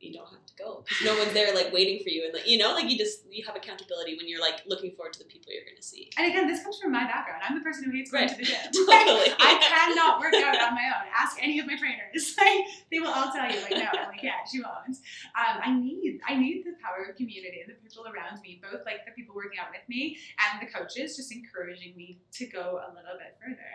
you 0.00 0.12
don't 0.12 0.28
have 0.28 0.44
to 0.44 0.52
go 0.58 0.84
because 0.86 1.02
no 1.06 1.16
one's 1.16 1.32
there 1.32 1.54
like 1.54 1.72
waiting 1.72 2.02
for 2.02 2.10
you 2.10 2.24
and 2.26 2.34
like 2.34 2.46
you 2.46 2.58
know 2.58 2.74
like 2.74 2.90
you 2.90 2.98
just 2.98 3.22
you 3.30 3.42
have 3.46 3.56
accountability 3.56 4.14
when 4.18 4.28
you're 4.28 4.40
like 4.40 4.60
looking 4.66 4.90
forward 4.90 5.14
to 5.14 5.18
the 5.20 5.24
people 5.24 5.50
you're 5.50 5.64
going 5.64 5.76
to 5.76 5.82
see 5.82 6.10
and 6.18 6.26
again, 6.30 6.46
this 6.46 6.62
comes 6.62 6.78
from 6.78 6.92
my 6.92 7.04
background. 7.04 7.40
I'm 7.48 7.56
the 7.56 7.64
person 7.64 7.84
who 7.84 7.90
hates 7.92 8.10
going 8.10 8.24
Right. 8.26 8.30
to 8.30 8.36
the 8.36 8.44
gym. 8.50 8.56
Totally. 8.86 9.32
I 9.40 9.56
cannot 9.62 10.20
work 10.20 10.34
out 10.34 10.60
on 10.60 10.74
my 10.74 10.82
own. 10.92 11.08
Ask 11.16 11.38
any 11.42 11.58
of 11.58 11.66
my 11.66 11.76
trainers. 11.78 12.36
Like 12.44 12.64
they 12.94 13.02
will 13.02 13.10
all 13.10 13.34
tell 13.34 13.50
you, 13.50 13.58
like, 13.66 13.74
no, 13.74 13.90
I'm 13.90 14.14
like, 14.14 14.22
yeah, 14.22 14.46
she 14.46 14.62
won't. 14.62 15.02
Um, 15.34 15.58
I 15.58 15.74
need 15.74 16.22
I 16.22 16.38
need 16.38 16.62
the 16.62 16.78
power 16.78 17.10
of 17.10 17.18
community 17.18 17.58
and 17.58 17.66
the 17.66 17.74
people 17.82 18.06
around 18.06 18.38
me, 18.38 18.62
both 18.62 18.86
like 18.86 19.02
the 19.02 19.10
people 19.18 19.34
working 19.34 19.58
out 19.58 19.74
with 19.74 19.82
me 19.90 20.14
and 20.38 20.62
the 20.62 20.70
coaches, 20.70 21.18
just 21.18 21.34
encouraging 21.34 21.98
me 21.98 22.22
to 22.38 22.46
go 22.46 22.78
a 22.86 22.94
little 22.94 23.18
bit 23.18 23.34
further. 23.42 23.66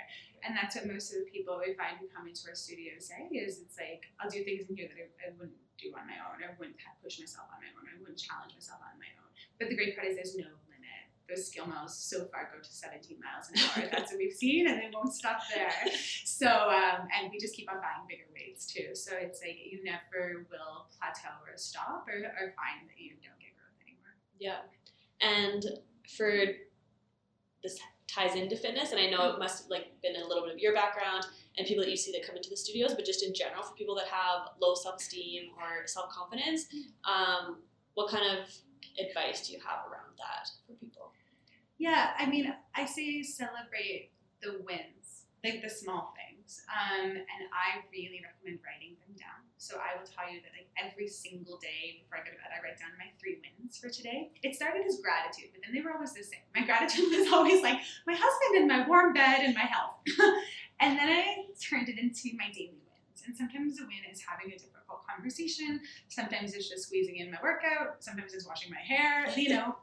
And 0.48 0.56
that's 0.56 0.80
what 0.80 0.88
most 0.88 1.12
of 1.12 1.20
the 1.20 1.28
people 1.28 1.60
we 1.60 1.76
find 1.76 2.00
who 2.00 2.08
come 2.08 2.32
into 2.32 2.48
our 2.48 2.56
studio 2.56 2.96
say 3.04 3.28
is 3.36 3.60
it's 3.60 3.76
like 3.76 4.08
I'll 4.24 4.32
do 4.32 4.40
things 4.48 4.72
in 4.72 4.80
here 4.80 4.88
that 4.88 4.96
I, 4.96 5.12
I 5.28 5.36
wouldn't 5.36 5.60
do 5.76 5.92
on 6.00 6.08
my 6.08 6.16
own. 6.24 6.40
I 6.40 6.56
wouldn't 6.56 6.80
push 7.04 7.20
myself 7.20 7.52
on 7.52 7.60
my 7.60 7.68
own. 7.76 7.92
I 7.92 8.00
wouldn't 8.00 8.24
challenge 8.24 8.56
myself 8.56 8.80
on 8.80 8.96
my 8.96 9.12
own. 9.20 9.28
But 9.60 9.68
the 9.68 9.76
great 9.76 10.00
part 10.00 10.08
is 10.08 10.16
there's 10.16 10.40
no. 10.40 10.48
Those 11.30 11.48
Skill 11.48 11.68
Mills 11.68 11.98
so 11.98 12.26
far 12.26 12.50
go 12.54 12.60
to 12.62 12.70
17 12.74 13.18
miles 13.22 13.50
an 13.54 13.84
hour. 13.84 13.90
That's 13.92 14.12
what 14.12 14.18
we've 14.18 14.34
seen, 14.34 14.68
and 14.68 14.78
they 14.80 14.90
won't 14.94 15.14
stop 15.14 15.42
there. 15.54 15.72
So, 16.26 16.48
um, 16.48 17.08
and 17.14 17.30
we 17.32 17.38
just 17.38 17.56
keep 17.56 17.70
on 17.70 17.78
buying 17.78 18.08
bigger 18.08 18.26
weights 18.34 18.66
too. 18.66 18.96
So 18.96 19.12
it's 19.20 19.42
like 19.42 19.58
you 19.70 19.84
never 19.84 20.46
will 20.50 20.88
plateau 20.98 21.36
or 21.46 21.58
stop 21.58 22.08
or, 22.08 22.16
or 22.16 22.54
find 22.56 22.88
that 22.88 22.98
you 22.98 23.12
don't 23.22 23.38
get 23.40 23.54
growth 23.60 23.78
anymore. 23.84 24.16
Yeah. 24.40 24.64
And 25.22 25.66
for 26.08 26.56
this 27.62 27.80
ties 28.08 28.36
into 28.36 28.56
fitness, 28.56 28.92
and 28.92 29.00
I 29.00 29.10
know 29.10 29.34
it 29.34 29.40
must 29.40 29.64
have 29.64 29.70
like 29.70 30.02
been 30.02 30.16
a 30.16 30.26
little 30.26 30.44
bit 30.44 30.54
of 30.54 30.60
your 30.60 30.74
background 30.74 31.26
and 31.58 31.68
people 31.68 31.84
that 31.84 31.90
you 31.92 31.98
see 31.98 32.12
that 32.14 32.26
come 32.26 32.36
into 32.36 32.50
the 32.50 32.58
studios, 32.58 32.94
but 32.96 33.06
just 33.06 33.24
in 33.24 33.34
general 33.34 33.64
for 33.64 33.76
people 33.76 33.96
that 33.96 34.08
have 34.08 34.50
low 34.62 34.74
self 34.76 35.00
esteem 35.00 35.50
or 35.58 35.86
self 35.86 36.10
confidence, 36.10 36.66
um, 37.04 37.58
what 37.94 38.10
kind 38.10 38.24
of 38.26 38.50
advice 39.00 39.48
do 39.48 39.54
you 39.54 39.60
have 39.60 39.86
around 39.92 40.16
that 40.18 40.50
for 40.66 40.74
people? 40.74 41.12
Yeah, 41.80 42.12
I 42.20 42.26
mean, 42.28 42.54
I 42.76 42.86
say 42.86 43.24
celebrate 43.24 44.12
the 44.44 44.60
wins, 44.68 45.24
like 45.44 45.64
the 45.64 45.70
small 45.70 46.14
things. 46.14 46.62
Um, 46.68 47.12
and 47.12 47.42
I 47.56 47.88
really 47.92 48.20
recommend 48.20 48.60
writing 48.68 49.00
them 49.00 49.16
down. 49.16 49.48
So 49.56 49.80
I 49.80 49.96
will 49.96 50.08
tell 50.08 50.28
you 50.28 50.44
that 50.44 50.52
like 50.52 50.68
every 50.76 51.08
single 51.08 51.56
day 51.58 52.04
before 52.04 52.20
I 52.20 52.28
go 52.28 52.36
to 52.36 52.40
bed, 52.40 52.52
I 52.52 52.60
write 52.60 52.80
down 52.80 52.92
my 53.00 53.08
three 53.16 53.40
wins 53.40 53.80
for 53.80 53.88
today. 53.88 54.32
It 54.44 54.56
started 54.56 54.84
as 54.84 55.00
gratitude, 55.00 55.56
but 55.56 55.64
then 55.64 55.72
they 55.72 55.80
were 55.80 55.96
always 55.96 56.12
the 56.12 56.24
same. 56.24 56.44
My 56.52 56.68
gratitude 56.68 57.12
was 57.16 57.32
always 57.32 57.64
like 57.64 57.80
my 58.08 58.16
husband 58.16 58.60
and 58.60 58.68
my 58.68 58.84
warm 58.88 59.16
bed 59.16 59.48
and 59.48 59.56
my 59.56 59.68
health. 59.68 60.04
and 60.84 61.00
then 61.00 61.08
I 61.08 61.48
turned 61.64 61.88
it 61.88 61.96
into 61.96 62.36
my 62.36 62.52
daily 62.52 62.84
wins. 62.84 63.24
And 63.24 63.36
sometimes 63.36 63.80
the 63.80 63.88
win 63.88 64.04
is 64.12 64.20
having 64.20 64.52
a 64.52 64.60
difficult 64.60 65.08
conversation. 65.08 65.80
Sometimes 66.08 66.56
it's 66.56 66.68
just 66.68 66.92
squeezing 66.92 67.24
in 67.24 67.32
my 67.32 67.40
workout. 67.44 68.04
Sometimes 68.04 68.34
it's 68.34 68.48
washing 68.48 68.72
my 68.72 68.84
hair, 68.84 69.32
you 69.36 69.50
know. 69.56 69.76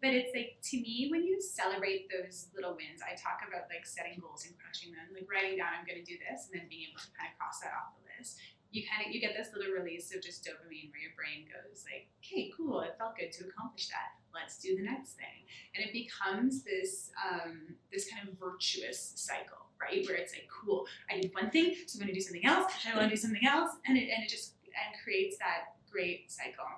But 0.00 0.14
it's 0.14 0.30
like 0.34 0.62
to 0.70 0.76
me, 0.78 1.08
when 1.10 1.26
you 1.26 1.40
celebrate 1.42 2.06
those 2.06 2.48
little 2.54 2.78
wins, 2.78 3.02
I 3.02 3.18
talk 3.18 3.42
about 3.42 3.66
like 3.66 3.82
setting 3.82 4.22
goals 4.22 4.46
and 4.46 4.54
crushing 4.54 4.94
them, 4.94 5.10
like 5.10 5.26
writing 5.26 5.58
down 5.58 5.74
I'm 5.74 5.86
going 5.86 5.98
to 5.98 6.06
do 6.06 6.18
this, 6.22 6.46
and 6.46 6.60
then 6.60 6.70
being 6.70 6.86
able 6.86 7.02
to 7.02 7.10
kind 7.18 7.30
of 7.30 7.34
cross 7.34 7.58
that 7.66 7.74
off 7.74 7.98
the 7.98 8.06
list. 8.06 8.38
You 8.70 8.84
kind 8.84 9.02
of 9.02 9.10
you 9.10 9.18
get 9.18 9.34
this 9.34 9.50
little 9.50 9.72
release 9.72 10.14
of 10.14 10.22
just 10.22 10.44
dopamine 10.44 10.92
where 10.92 11.02
your 11.02 11.16
brain 11.16 11.48
goes 11.48 11.82
like, 11.88 12.06
okay, 12.20 12.52
cool, 12.54 12.84
it 12.84 12.94
felt 13.00 13.16
good 13.16 13.32
to 13.40 13.48
accomplish 13.48 13.88
that. 13.88 14.14
Let's 14.30 14.60
do 14.60 14.76
the 14.76 14.84
next 14.84 15.16
thing, 15.16 15.48
and 15.74 15.82
it 15.82 15.90
becomes 15.90 16.62
this 16.62 17.10
um, 17.18 17.74
this 17.90 18.06
kind 18.06 18.28
of 18.28 18.38
virtuous 18.38 19.16
cycle, 19.16 19.66
right? 19.80 20.04
Where 20.06 20.20
it's 20.20 20.36
like, 20.36 20.46
cool, 20.46 20.86
I 21.10 21.18
did 21.18 21.32
one 21.32 21.50
thing, 21.50 21.74
so 21.88 21.96
I'm 21.96 22.06
going 22.06 22.12
to 22.12 22.14
do 22.14 22.22
something 22.22 22.44
else. 22.44 22.70
I 22.86 22.94
want 22.94 23.08
to 23.08 23.14
do 23.16 23.18
something 23.18 23.46
else, 23.46 23.72
and 23.88 23.96
it 23.96 24.12
and 24.14 24.22
it 24.22 24.28
just 24.28 24.54
and 24.62 24.94
creates 25.02 25.38
that 25.38 25.74
great 25.90 26.30
cycle. 26.30 26.68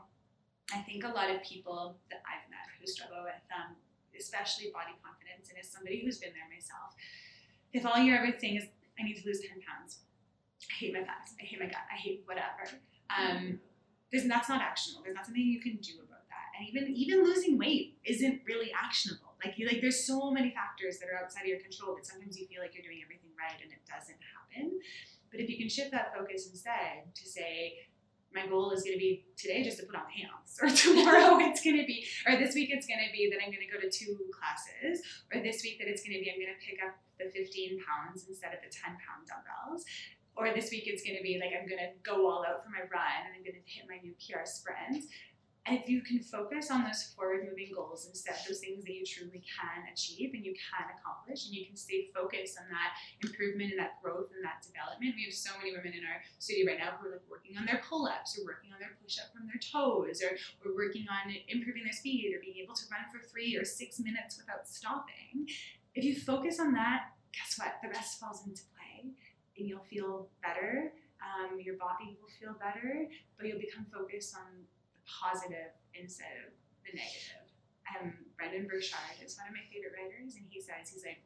I 0.73 0.79
think 0.83 1.05
a 1.05 1.09
lot 1.09 1.31
of 1.31 1.43
people 1.43 1.97
that 2.11 2.23
I've 2.23 2.47
who 2.81 2.87
struggle 2.89 3.23
with, 3.23 3.45
um, 3.53 3.77
especially 4.17 4.73
body 4.73 4.97
confidence, 5.05 5.53
and 5.53 5.61
as 5.61 5.69
somebody 5.69 6.01
who's 6.01 6.19
been 6.19 6.33
there 6.33 6.49
myself, 6.49 6.97
if 7.77 7.85
all 7.85 8.01
you're 8.01 8.17
ever 8.17 8.33
saying 8.41 8.57
is, 8.57 8.67
I 8.99 9.05
need 9.05 9.21
to 9.21 9.27
lose 9.29 9.41
10 9.41 9.61
pounds, 9.63 10.01
I 10.65 10.75
hate 10.75 10.93
my 10.93 11.05
thighs, 11.05 11.37
I 11.41 11.45
hate 11.45 11.61
my 11.61 11.69
gut, 11.69 11.87
I 11.93 11.97
hate 11.97 12.25
whatever, 12.27 12.65
um, 13.13 13.61
there's, 14.11 14.27
that's 14.27 14.49
not 14.49 14.61
actionable. 14.61 15.03
There's 15.05 15.15
not 15.15 15.25
something 15.25 15.43
you 15.43 15.61
can 15.61 15.77
do 15.77 16.03
about 16.03 16.27
that. 16.29 16.47
And 16.59 16.69
even 16.69 16.91
even 16.95 17.25
losing 17.25 17.59
weight 17.59 17.99
isn't 18.05 18.43
really 18.47 18.73
actionable. 18.75 19.35
Like 19.45 19.57
you 19.57 19.67
like 19.67 19.81
there's 19.81 20.05
so 20.05 20.31
many 20.31 20.51
factors 20.51 20.99
that 20.99 21.09
are 21.09 21.23
outside 21.23 21.43
of 21.43 21.49
your 21.49 21.61
control 21.61 21.95
that 21.95 22.07
sometimes 22.07 22.39
you 22.39 22.47
feel 22.47 22.61
like 22.61 22.75
you're 22.75 22.83
doing 22.83 23.01
everything 23.03 23.31
right 23.39 23.59
and 23.63 23.71
it 23.71 23.83
doesn't 23.87 24.19
happen. 24.19 24.81
But 25.31 25.41
if 25.41 25.49
you 25.49 25.57
can 25.57 25.69
shift 25.69 25.93
that 25.93 26.13
focus 26.15 26.51
instead 26.51 27.15
to 27.15 27.25
say, 27.29 27.87
my 28.35 28.47
goal 28.47 28.71
is 28.71 28.83
going 28.83 28.95
to 28.95 28.99
be 28.99 29.27
today 29.37 29.63
just 29.63 29.79
to 29.79 29.87
put 29.87 29.97
on 29.97 30.07
pants, 30.07 30.59
or 30.63 30.69
tomorrow 30.71 31.39
it's 31.43 31.63
going 31.63 31.79
to 31.79 31.87
be, 31.87 32.07
or 32.27 32.37
this 32.37 32.55
week 32.55 32.71
it's 32.73 32.87
going 32.87 33.01
to 33.03 33.11
be 33.13 33.31
that 33.31 33.43
I'm 33.43 33.51
going 33.51 33.67
to 33.67 33.73
go 33.73 33.81
to 33.81 33.91
two 33.91 34.17
classes, 34.31 35.03
or 35.35 35.43
this 35.43 35.63
week 35.63 35.79
that 35.79 35.89
it's 35.89 36.03
going 36.03 36.15
to 36.15 36.23
be 36.23 36.31
I'm 36.31 36.39
going 36.39 36.55
to 36.55 36.63
pick 36.63 36.79
up 36.83 36.95
the 37.19 37.29
15 37.29 37.83
pounds 37.83 38.27
instead 38.29 38.55
of 38.55 38.61
the 38.63 38.71
10 38.71 38.97
pound 39.03 39.27
dumbbells, 39.27 39.85
or 40.37 40.55
this 40.55 40.71
week 40.71 40.87
it's 40.87 41.03
going 41.03 41.17
to 41.17 41.23
be 41.23 41.43
like 41.43 41.51
I'm 41.51 41.67
going 41.67 41.83
to 41.83 41.93
go 42.07 42.31
all 42.31 42.47
out 42.47 42.63
for 42.63 42.71
my 42.71 42.87
run 42.87 43.21
and 43.27 43.35
I'm 43.35 43.43
going 43.43 43.59
to 43.59 43.65
hit 43.67 43.85
my 43.91 43.99
new 43.99 44.15
PR 44.17 44.47
sprint. 44.47 45.05
And 45.71 45.79
if 45.79 45.87
you 45.87 46.03
can 46.03 46.19
focus 46.19 46.67
on 46.67 46.83
those 46.83 47.15
forward 47.15 47.47
moving 47.47 47.71
goals 47.71 48.11
instead, 48.11 48.35
those 48.43 48.59
things 48.59 48.83
that 48.83 48.91
you 48.91 49.07
truly 49.07 49.39
can 49.47 49.87
achieve 49.87 50.35
and 50.35 50.43
you 50.43 50.51
can 50.51 50.83
accomplish, 50.99 51.47
and 51.47 51.55
you 51.55 51.63
can 51.63 51.79
stay 51.79 52.11
focused 52.11 52.59
on 52.59 52.67
that 52.75 52.99
improvement 53.23 53.71
and 53.71 53.79
that 53.79 54.03
growth 54.03 54.35
and 54.35 54.43
that 54.43 54.67
development. 54.67 55.15
We 55.15 55.31
have 55.31 55.39
so 55.39 55.55
many 55.63 55.71
women 55.71 55.95
in 55.95 56.03
our 56.03 56.27
studio 56.43 56.75
right 56.75 56.83
now 56.83 56.99
who 56.99 57.07
are 57.07 57.23
like 57.23 57.31
working 57.31 57.55
on 57.55 57.71
their 57.71 57.87
pull 57.87 58.11
ups 58.11 58.35
or 58.35 58.43
working 58.43 58.75
on 58.75 58.83
their 58.83 58.99
push 58.99 59.23
up 59.23 59.31
from 59.31 59.47
their 59.47 59.63
toes 59.63 60.19
or, 60.27 60.35
or 60.67 60.75
working 60.75 61.07
on 61.07 61.31
improving 61.47 61.87
their 61.87 61.95
speed 61.95 62.35
or 62.35 62.43
being 62.43 62.59
able 62.59 62.75
to 62.75 62.91
run 62.91 63.07
for 63.07 63.23
three 63.31 63.55
or 63.55 63.63
six 63.63 64.03
minutes 64.03 64.43
without 64.43 64.67
stopping. 64.67 65.47
If 65.95 66.03
you 66.03 66.19
focus 66.19 66.59
on 66.59 66.75
that, 66.75 67.15
guess 67.31 67.55
what? 67.63 67.79
The 67.79 67.95
rest 67.95 68.19
falls 68.19 68.43
into 68.43 68.67
play 68.75 69.15
and 69.55 69.71
you'll 69.71 69.87
feel 69.87 70.35
better. 70.43 70.91
Um, 71.23 71.63
your 71.63 71.79
body 71.79 72.19
will 72.19 72.33
feel 72.43 72.59
better, 72.59 73.07
but 73.39 73.47
you'll 73.47 73.63
become 73.63 73.87
focused 73.87 74.35
on 74.35 74.67
positive 75.11 75.75
instead 75.99 76.47
of 76.47 76.55
the 76.87 76.95
negative. 76.95 77.47
Um, 77.91 78.15
Brendon 78.39 78.71
Burchard 78.71 79.19
is 79.19 79.35
one 79.35 79.51
of 79.51 79.55
my 79.55 79.67
favorite 79.67 79.99
writers, 79.99 80.39
and 80.39 80.47
he 80.47 80.63
says, 80.63 80.87
he's 80.87 81.05
like, 81.05 81.19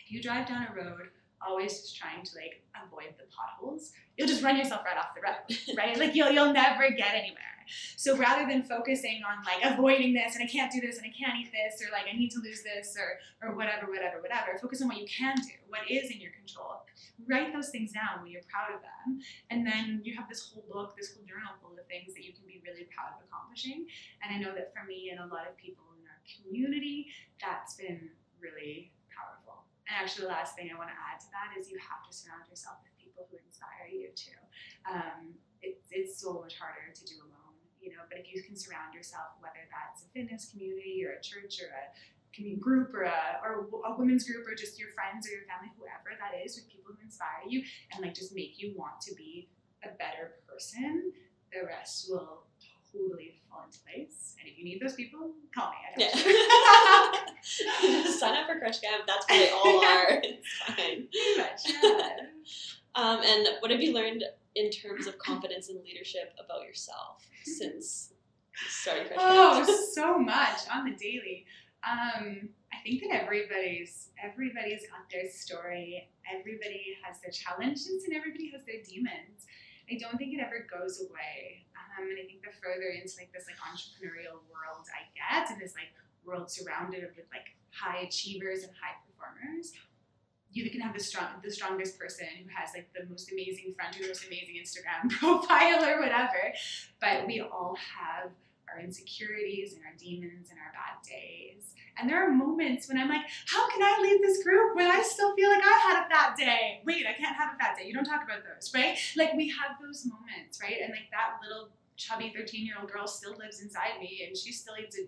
if 0.00 0.10
you 0.10 0.22
drive 0.22 0.48
down 0.48 0.66
a 0.66 0.72
road 0.72 1.12
always 1.46 1.80
just 1.80 1.96
trying 1.96 2.22
to 2.24 2.36
like 2.36 2.62
avoid 2.84 3.14
the 3.18 3.24
potholes, 3.34 3.92
you'll 4.16 4.28
just 4.28 4.42
run 4.42 4.56
yourself 4.56 4.82
right 4.84 4.96
off 4.96 5.14
the 5.14 5.22
road, 5.22 5.76
right? 5.78 5.98
like 5.98 6.14
you'll 6.14 6.30
you'll 6.30 6.52
never 6.52 6.90
get 6.90 7.14
anywhere. 7.14 7.52
So 7.96 8.16
rather 8.16 8.46
than 8.48 8.62
focusing 8.62 9.22
on 9.22 9.44
like 9.44 9.62
avoiding 9.62 10.12
this 10.14 10.34
and 10.34 10.44
I 10.44 10.46
can't 10.46 10.72
do 10.72 10.80
this 10.80 10.98
and 10.98 11.06
I 11.06 11.14
can't 11.14 11.38
eat 11.38 11.52
this 11.52 11.80
or 11.80 11.90
like 11.92 12.06
I 12.12 12.16
need 12.16 12.30
to 12.32 12.40
lose 12.40 12.62
this 12.62 12.96
or 12.98 13.18
or 13.40 13.56
whatever, 13.56 13.86
whatever, 13.86 14.20
whatever, 14.20 14.58
focus 14.60 14.82
on 14.82 14.88
what 14.88 14.98
you 14.98 15.06
can 15.06 15.36
do, 15.36 15.56
what 15.68 15.88
is 15.88 16.10
in 16.10 16.20
your 16.20 16.32
control. 16.32 16.84
Write 17.26 17.52
those 17.52 17.70
things 17.70 17.92
down 17.92 18.22
when 18.22 18.30
you're 18.30 18.46
proud 18.50 18.74
of 18.74 18.82
them. 18.82 19.20
And 19.50 19.66
then 19.66 20.00
you 20.02 20.14
have 20.16 20.28
this 20.28 20.50
whole 20.50 20.64
book, 20.70 20.96
this 20.96 21.14
whole 21.14 21.24
journal 21.24 21.54
full 21.62 21.78
of 21.78 21.86
things 21.86 22.14
that 22.14 22.24
you 22.24 22.32
can 22.32 22.42
be 22.46 22.60
really 22.66 22.88
proud 22.90 23.14
of 23.14 23.22
accomplishing. 23.26 23.86
And 24.22 24.34
I 24.34 24.38
know 24.38 24.54
that 24.54 24.74
for 24.74 24.84
me 24.86 25.10
and 25.10 25.20
a 25.20 25.26
lot 25.32 25.46
of 25.46 25.56
people 25.56 25.84
in 25.98 26.04
our 26.06 26.20
community, 26.26 27.08
that's 27.40 27.74
been 27.74 28.10
really. 28.40 28.92
And 29.92 30.00
actually, 30.00 30.24
the 30.24 30.32
last 30.32 30.56
thing 30.56 30.72
I 30.72 30.76
want 30.80 30.88
to 30.88 30.96
add 30.96 31.20
to 31.20 31.28
that 31.36 31.52
is 31.52 31.68
you 31.68 31.76
have 31.76 32.00
to 32.08 32.12
surround 32.16 32.48
yourself 32.48 32.80
with 32.80 32.96
people 32.96 33.28
who 33.28 33.36
inspire 33.36 33.92
you 33.92 34.08
too. 34.16 34.40
Um, 34.88 35.36
it's, 35.60 35.84
it's 35.92 36.16
so 36.16 36.40
much 36.40 36.56
harder 36.56 36.88
to 36.96 37.04
do 37.04 37.20
alone 37.20 37.42
you 37.82 37.90
know, 37.90 38.06
but 38.08 38.22
if 38.22 38.30
you 38.30 38.40
can 38.46 38.54
surround 38.54 38.94
yourself, 38.94 39.34
whether 39.42 39.66
that's 39.66 40.06
a 40.06 40.08
fitness 40.14 40.46
community 40.54 41.02
or 41.02 41.18
a 41.18 41.20
church 41.20 41.58
or 41.58 41.66
a 41.74 41.90
community 42.30 42.62
group 42.62 42.94
or 42.94 43.02
a, 43.02 43.42
or 43.42 43.66
a 43.84 43.92
women's 43.98 44.22
group 44.22 44.46
or 44.46 44.54
just 44.54 44.78
your 44.78 44.94
friends 44.94 45.26
or 45.26 45.34
your 45.34 45.44
family, 45.50 45.74
whoever 45.76 46.14
that 46.14 46.38
is, 46.38 46.54
with 46.54 46.70
people 46.70 46.94
who 46.94 47.02
inspire 47.02 47.42
you 47.50 47.60
and 47.92 48.00
like 48.00 48.14
just 48.14 48.34
make 48.34 48.62
you 48.62 48.72
want 48.78 49.02
to 49.02 49.12
be 49.18 49.50
a 49.82 49.90
better 49.98 50.38
person, 50.46 51.12
the 51.52 51.66
rest 51.66 52.06
will 52.08 52.46
totally 52.92 53.34
fall 53.48 53.64
into 53.66 53.78
place. 53.80 54.36
And 54.40 54.48
if 54.48 54.58
you 54.58 54.64
need 54.64 54.80
those 54.80 54.94
people, 54.94 55.32
call 55.54 55.70
me. 55.70 55.76
I 55.86 57.14
yeah. 58.04 58.10
Sign 58.10 58.34
up 58.34 58.46
for 58.46 58.58
Crush 58.58 58.80
Camp. 58.80 59.04
That's 59.06 59.28
where 59.28 59.38
they 59.38 59.50
all 59.50 59.84
are. 59.84 60.20
It's 60.22 60.48
fine. 60.66 61.08
Pretty 61.12 61.38
much, 61.38 61.60
yeah. 61.82 62.16
Um, 62.94 63.20
and 63.24 63.48
what 63.60 63.70
have 63.70 63.80
you 63.80 63.94
learned 63.94 64.24
in 64.54 64.70
terms 64.70 65.06
of 65.06 65.18
confidence 65.18 65.70
and 65.70 65.82
leadership 65.82 66.34
about 66.44 66.66
yourself 66.66 67.26
since 67.44 68.12
starting 68.68 69.06
Crush 69.06 69.18
Oh, 69.18 69.90
so 69.94 70.18
much 70.18 70.60
on 70.72 70.84
the 70.84 70.96
daily. 70.96 71.46
Um, 71.88 72.50
I 72.72 72.76
think 72.84 73.02
that 73.02 73.22
everybody's 73.22 74.10
everybody's 74.22 74.82
got 74.82 75.08
their 75.10 75.28
story. 75.30 76.08
Everybody 76.32 76.96
has 77.02 77.20
their 77.20 77.32
challenges 77.32 78.04
and 78.06 78.14
everybody 78.14 78.50
has 78.52 78.64
their 78.64 78.82
demons. 78.88 79.46
I 79.90 79.98
don't 79.98 80.16
think 80.16 80.34
it 80.34 80.40
ever 80.40 80.66
goes 80.70 81.00
away. 81.00 81.66
Um, 81.74 82.08
and 82.08 82.18
I 82.18 82.24
think 82.24 82.42
the 82.42 82.54
further 82.62 82.94
into 82.94 83.14
like 83.18 83.32
this 83.32 83.46
like 83.46 83.58
entrepreneurial 83.60 84.40
world 84.48 84.86
I 84.88 85.08
get, 85.12 85.50
and 85.50 85.60
this 85.60 85.74
like 85.74 85.92
world 86.24 86.50
surrounded 86.50 87.02
with 87.16 87.26
like 87.30 87.52
high 87.70 88.06
achievers 88.06 88.62
and 88.62 88.72
high 88.78 88.96
performers, 89.04 89.72
you 90.52 90.70
can 90.70 90.80
have 90.80 90.94
the 90.94 91.00
strong 91.00 91.26
the 91.42 91.50
strongest 91.50 91.98
person 91.98 92.26
who 92.40 92.48
has 92.54 92.70
like 92.74 92.88
the 92.94 93.08
most 93.08 93.32
amazing 93.32 93.74
friend 93.74 93.94
the 93.98 94.06
most 94.06 94.26
amazing 94.26 94.56
Instagram 94.56 95.10
profile 95.18 95.84
or 95.84 96.00
whatever. 96.00 96.52
But 97.00 97.26
we 97.26 97.40
all 97.40 97.76
have 97.76 98.30
our 98.74 98.80
insecurities 98.80 99.74
and 99.74 99.82
our 99.84 99.94
demons 99.98 100.50
and 100.50 100.58
our 100.58 100.72
bad 100.72 101.02
days. 101.06 101.74
And 101.98 102.08
there 102.08 102.24
are 102.24 102.32
moments 102.32 102.88
when 102.88 102.98
I'm 102.98 103.08
like, 103.08 103.26
how 103.46 103.68
can 103.68 103.82
I 103.82 104.00
lead 104.02 104.22
this 104.22 104.42
group 104.42 104.74
when 104.76 104.90
I 104.90 105.02
still 105.02 105.34
feel 105.36 105.50
like 105.50 105.62
I 105.62 105.78
had 105.88 106.06
a 106.06 106.08
bad 106.08 106.36
day? 106.36 106.80
Wait, 106.86 107.04
I 107.06 107.12
can't 107.12 107.36
have 107.36 107.54
a 107.54 107.58
bad 107.58 107.76
day. 107.76 107.86
You 107.86 107.94
don't 107.94 108.04
talk 108.04 108.24
about 108.24 108.40
those, 108.44 108.72
right? 108.74 108.96
Like 109.16 109.34
we 109.34 109.48
have 109.48 109.76
those 109.80 110.06
moments, 110.06 110.58
right? 110.62 110.76
And 110.82 110.90
like 110.90 111.10
that 111.10 111.36
little 111.46 111.68
chubby 111.96 112.32
13 112.34 112.64
year 112.66 112.76
old 112.80 112.90
girl 112.90 113.06
still 113.06 113.36
lives 113.36 113.60
inside 113.60 114.00
me 114.00 114.24
and 114.26 114.36
she 114.36 114.52
still 114.52 114.74
eats 114.80 114.98
a 114.98 115.02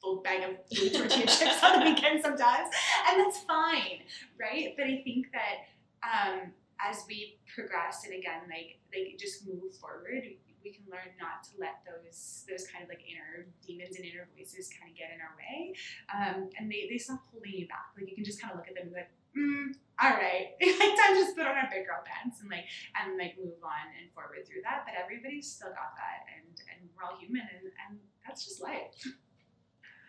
full 0.00 0.22
bag 0.22 0.42
of 0.42 0.56
tortilla 0.76 1.08
chips 1.26 1.62
on 1.62 1.80
the 1.80 1.86
weekend 1.90 2.22
sometimes, 2.22 2.68
and 3.08 3.20
that's 3.20 3.40
fine, 3.40 4.00
right? 4.38 4.74
But 4.76 4.86
I 4.86 5.00
think 5.02 5.28
that 5.32 5.64
um, 6.04 6.52
as 6.80 7.04
we 7.08 7.38
progress 7.54 8.04
and 8.04 8.14
again, 8.14 8.42
like 8.48 8.78
like 8.94 9.18
just 9.18 9.46
move 9.46 9.74
forward, 9.80 10.24
we 10.64 10.72
can 10.72 10.88
learn 10.88 11.12
not 11.20 11.44
to 11.44 11.52
let 11.60 11.84
those 11.84 12.48
those 12.48 12.64
kind 12.66 12.82
of 12.82 12.88
like 12.88 13.04
inner 13.04 13.44
demons 13.60 14.00
and 14.00 14.08
inner 14.08 14.26
voices 14.32 14.72
kind 14.72 14.88
of 14.90 14.96
get 14.96 15.12
in 15.12 15.20
our 15.20 15.36
way, 15.36 15.76
um, 16.08 16.48
and 16.56 16.72
they 16.72 16.88
they 16.88 16.96
stop 16.96 17.20
holding 17.28 17.52
you 17.52 17.68
back. 17.68 17.92
Like 17.92 18.08
you 18.08 18.16
can 18.16 18.24
just 18.24 18.40
kind 18.40 18.50
of 18.50 18.58
look 18.58 18.66
at 18.66 18.74
them 18.74 18.88
and 18.88 18.96
be 18.96 19.04
like, 19.04 19.12
mm, 19.36 19.76
all 20.00 20.16
right, 20.16 20.56
like 20.80 20.96
time 20.96 21.12
to 21.14 21.20
just 21.20 21.36
put 21.36 21.44
on 21.44 21.54
our 21.54 21.68
big 21.68 21.84
girl 21.84 22.00
pants 22.02 22.40
and 22.40 22.48
like 22.48 22.64
and 22.96 23.20
like 23.20 23.36
move 23.36 23.60
on 23.60 23.84
and 24.00 24.08
forward 24.16 24.42
through 24.48 24.64
that. 24.64 24.88
But 24.88 24.96
everybody's 24.96 25.46
still 25.46 25.70
got 25.76 25.92
that, 26.00 26.24
and 26.32 26.56
and 26.72 26.88
we're 26.96 27.04
all 27.04 27.20
human, 27.20 27.44
and 27.44 27.68
and 27.68 28.00
that's 28.24 28.48
just 28.48 28.64
life. 28.64 28.96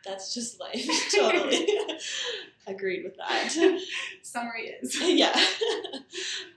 That's 0.05 0.33
just 0.33 0.59
life. 0.59 0.87
totally. 1.15 1.67
Agreed 2.67 3.03
with 3.03 3.17
that. 3.17 3.51
Summary 4.21 4.75
is. 4.81 5.01
yeah. 5.01 5.33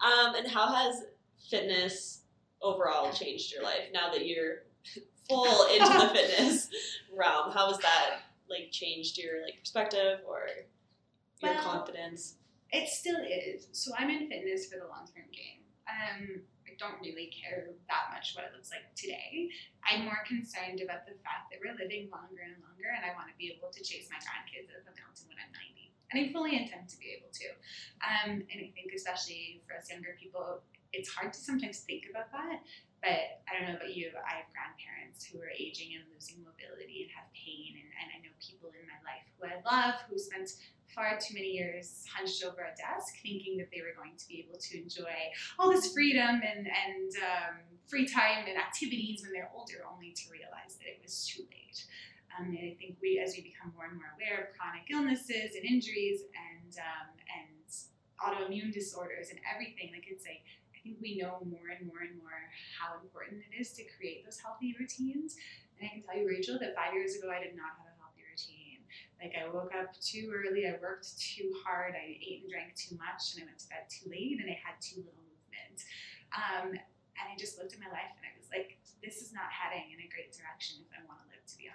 um, 0.04 0.34
and 0.34 0.46
how 0.46 0.72
has 0.72 1.02
fitness 1.48 2.17
overall 2.62 3.12
changed 3.12 3.52
your 3.52 3.62
life 3.62 3.90
now 3.92 4.10
that 4.12 4.26
you're 4.26 4.64
full 5.28 5.66
into 5.72 5.98
the 5.98 6.08
fitness 6.14 6.68
realm? 7.16 7.52
How 7.52 7.68
has 7.68 7.78
that 7.78 8.22
like 8.48 8.70
changed 8.70 9.18
your 9.18 9.42
like 9.42 9.60
perspective 9.60 10.20
or 10.26 10.48
your 11.42 11.54
Well, 11.54 11.62
confidence? 11.62 12.34
It 12.70 12.88
still 12.88 13.20
is. 13.24 13.68
So 13.72 13.92
I'm 13.98 14.10
in 14.10 14.28
fitness 14.28 14.66
for 14.66 14.76
the 14.76 14.88
long 14.88 15.08
term 15.08 15.28
game. 15.32 15.64
Um, 15.88 16.44
I 16.68 16.76
don't 16.76 17.00
really 17.00 17.32
care 17.32 17.72
that 17.88 18.12
much 18.12 18.36
what 18.36 18.44
it 18.44 18.52
looks 18.52 18.68
like 18.70 18.84
today. 18.92 19.48
I'm 19.80 20.04
more 20.04 20.20
concerned 20.28 20.84
about 20.84 21.08
the 21.08 21.16
fact 21.24 21.48
that 21.48 21.64
we're 21.64 21.72
living 21.72 22.12
longer 22.12 22.44
and 22.44 22.60
longer, 22.60 22.92
and 22.92 23.08
I 23.08 23.16
want 23.16 23.32
to 23.32 23.36
be 23.40 23.48
able 23.48 23.72
to 23.72 23.80
chase 23.80 24.12
my 24.12 24.20
grandkids 24.20 24.68
up 24.76 24.84
a 24.84 24.92
mountain 24.92 25.32
when 25.32 25.40
I'm 25.40 25.48
90. 25.48 25.88
And 26.12 26.16
I 26.20 26.24
fully 26.32 26.56
intend 26.56 26.88
to 26.88 26.96
be 27.00 27.16
able 27.16 27.28
to. 27.32 27.48
Um, 28.00 28.44
and 28.48 28.58
I 28.64 28.68
think, 28.72 28.92
especially 28.96 29.60
for 29.64 29.76
us 29.76 29.88
younger 29.88 30.16
people, 30.20 30.60
it's 30.92 31.08
hard 31.08 31.32
to 31.32 31.40
sometimes 31.40 31.80
think 31.80 32.04
about 32.10 32.32
that. 32.32 32.60
But 32.98 33.44
I 33.46 33.54
don't 33.54 33.70
know 33.70 33.78
about 33.78 33.94
you, 33.94 34.10
I 34.10 34.42
have 34.42 34.50
grandparents 34.50 35.22
who 35.22 35.38
are 35.38 35.54
aging 35.54 35.94
and 35.94 36.02
losing 36.10 36.42
mobility 36.42 37.06
and 37.06 37.10
have 37.14 37.30
pain. 37.30 37.78
And, 37.78 37.88
and 37.94 38.08
I 38.10 38.16
know 38.26 38.34
people 38.42 38.74
in 38.74 38.82
my 38.90 38.98
life 39.06 39.22
who 39.38 39.46
I 39.46 39.62
love 39.62 40.02
who 40.10 40.18
spent 40.18 40.50
far 40.90 41.14
too 41.20 41.34
many 41.34 41.54
years 41.54 42.02
hunched 42.10 42.42
over 42.42 42.66
a 42.66 42.74
desk 42.74 43.22
thinking 43.22 43.54
that 43.62 43.70
they 43.70 43.86
were 43.86 43.94
going 43.94 44.18
to 44.18 44.26
be 44.26 44.42
able 44.42 44.58
to 44.58 44.72
enjoy 44.82 45.14
all 45.58 45.70
this 45.70 45.92
freedom 45.94 46.42
and, 46.42 46.66
and 46.66 47.10
um, 47.22 47.54
free 47.86 48.08
time 48.08 48.50
and 48.50 48.58
activities 48.58 49.22
when 49.22 49.30
they're 49.30 49.52
older, 49.54 49.86
only 49.86 50.10
to 50.10 50.24
realize 50.32 50.74
that 50.82 50.90
it 50.90 50.98
was 50.98 51.22
too 51.22 51.46
late. 51.54 51.86
Um, 52.34 52.50
and 52.50 52.58
I 52.58 52.74
think 52.78 52.98
we, 52.98 53.22
as 53.22 53.34
we 53.36 53.46
become 53.46 53.70
more 53.78 53.86
and 53.86 53.94
more 53.94 54.10
aware 54.18 54.50
of 54.50 54.58
chronic 54.58 54.90
illnesses 54.90 55.54
and 55.54 55.64
injuries 55.64 56.26
and 56.34 56.72
um, 56.82 57.08
and 57.30 57.68
autoimmune 58.18 58.74
disorders 58.74 59.30
and 59.30 59.38
everything, 59.46 59.94
like 59.94 60.06
it's 60.10 60.26
like 60.26 60.42
I 60.78 60.86
think 60.86 61.02
we 61.02 61.18
know 61.18 61.42
more 61.42 61.74
and 61.74 61.82
more 61.90 62.06
and 62.06 62.14
more 62.22 62.38
how 62.78 63.02
important 63.02 63.42
it 63.42 63.58
is 63.58 63.74
to 63.74 63.82
create 63.98 64.22
those 64.22 64.38
healthy 64.38 64.78
routines. 64.78 65.34
And 65.74 65.82
I 65.82 65.90
can 65.90 66.06
tell 66.06 66.14
you, 66.14 66.22
Rachel, 66.22 66.54
that 66.62 66.78
five 66.78 66.94
years 66.94 67.18
ago 67.18 67.34
I 67.34 67.42
did 67.42 67.58
not 67.58 67.74
have 67.82 67.90
a 67.90 67.98
healthy 67.98 68.22
routine. 68.22 68.86
Like 69.18 69.34
I 69.34 69.50
woke 69.50 69.74
up 69.74 69.98
too 69.98 70.30
early, 70.30 70.70
I 70.70 70.78
worked 70.78 71.18
too 71.18 71.50
hard, 71.66 71.98
I 71.98 72.14
ate 72.22 72.46
and 72.46 72.50
drank 72.50 72.78
too 72.78 72.94
much, 72.94 73.34
and 73.34 73.42
I 73.42 73.50
went 73.50 73.58
to 73.66 73.68
bed 73.74 73.90
too 73.90 74.06
late, 74.06 74.38
and 74.38 74.46
I 74.46 74.54
had 74.62 74.78
too 74.78 75.02
little 75.02 75.26
movement. 75.26 75.82
Um, 76.30 76.78
and 77.18 77.26
I 77.26 77.34
just 77.34 77.58
looked 77.58 77.74
at 77.74 77.82
my 77.82 77.90
life 77.90 78.14
and 78.14 78.22
I 78.22 78.34
was 78.38 78.46
like, 78.54 78.78
this 79.02 79.18
is 79.18 79.34
not 79.34 79.50
heading 79.50 79.90
in 79.90 79.98
a 79.98 80.08
great 80.10 80.30
direction 80.30 80.78
if 80.86 80.90
I 80.94 81.02
want 81.10 81.18
to 81.26 81.26
live 81.34 81.42
to 81.42 81.56
be 81.58 81.66
100. 81.66 81.74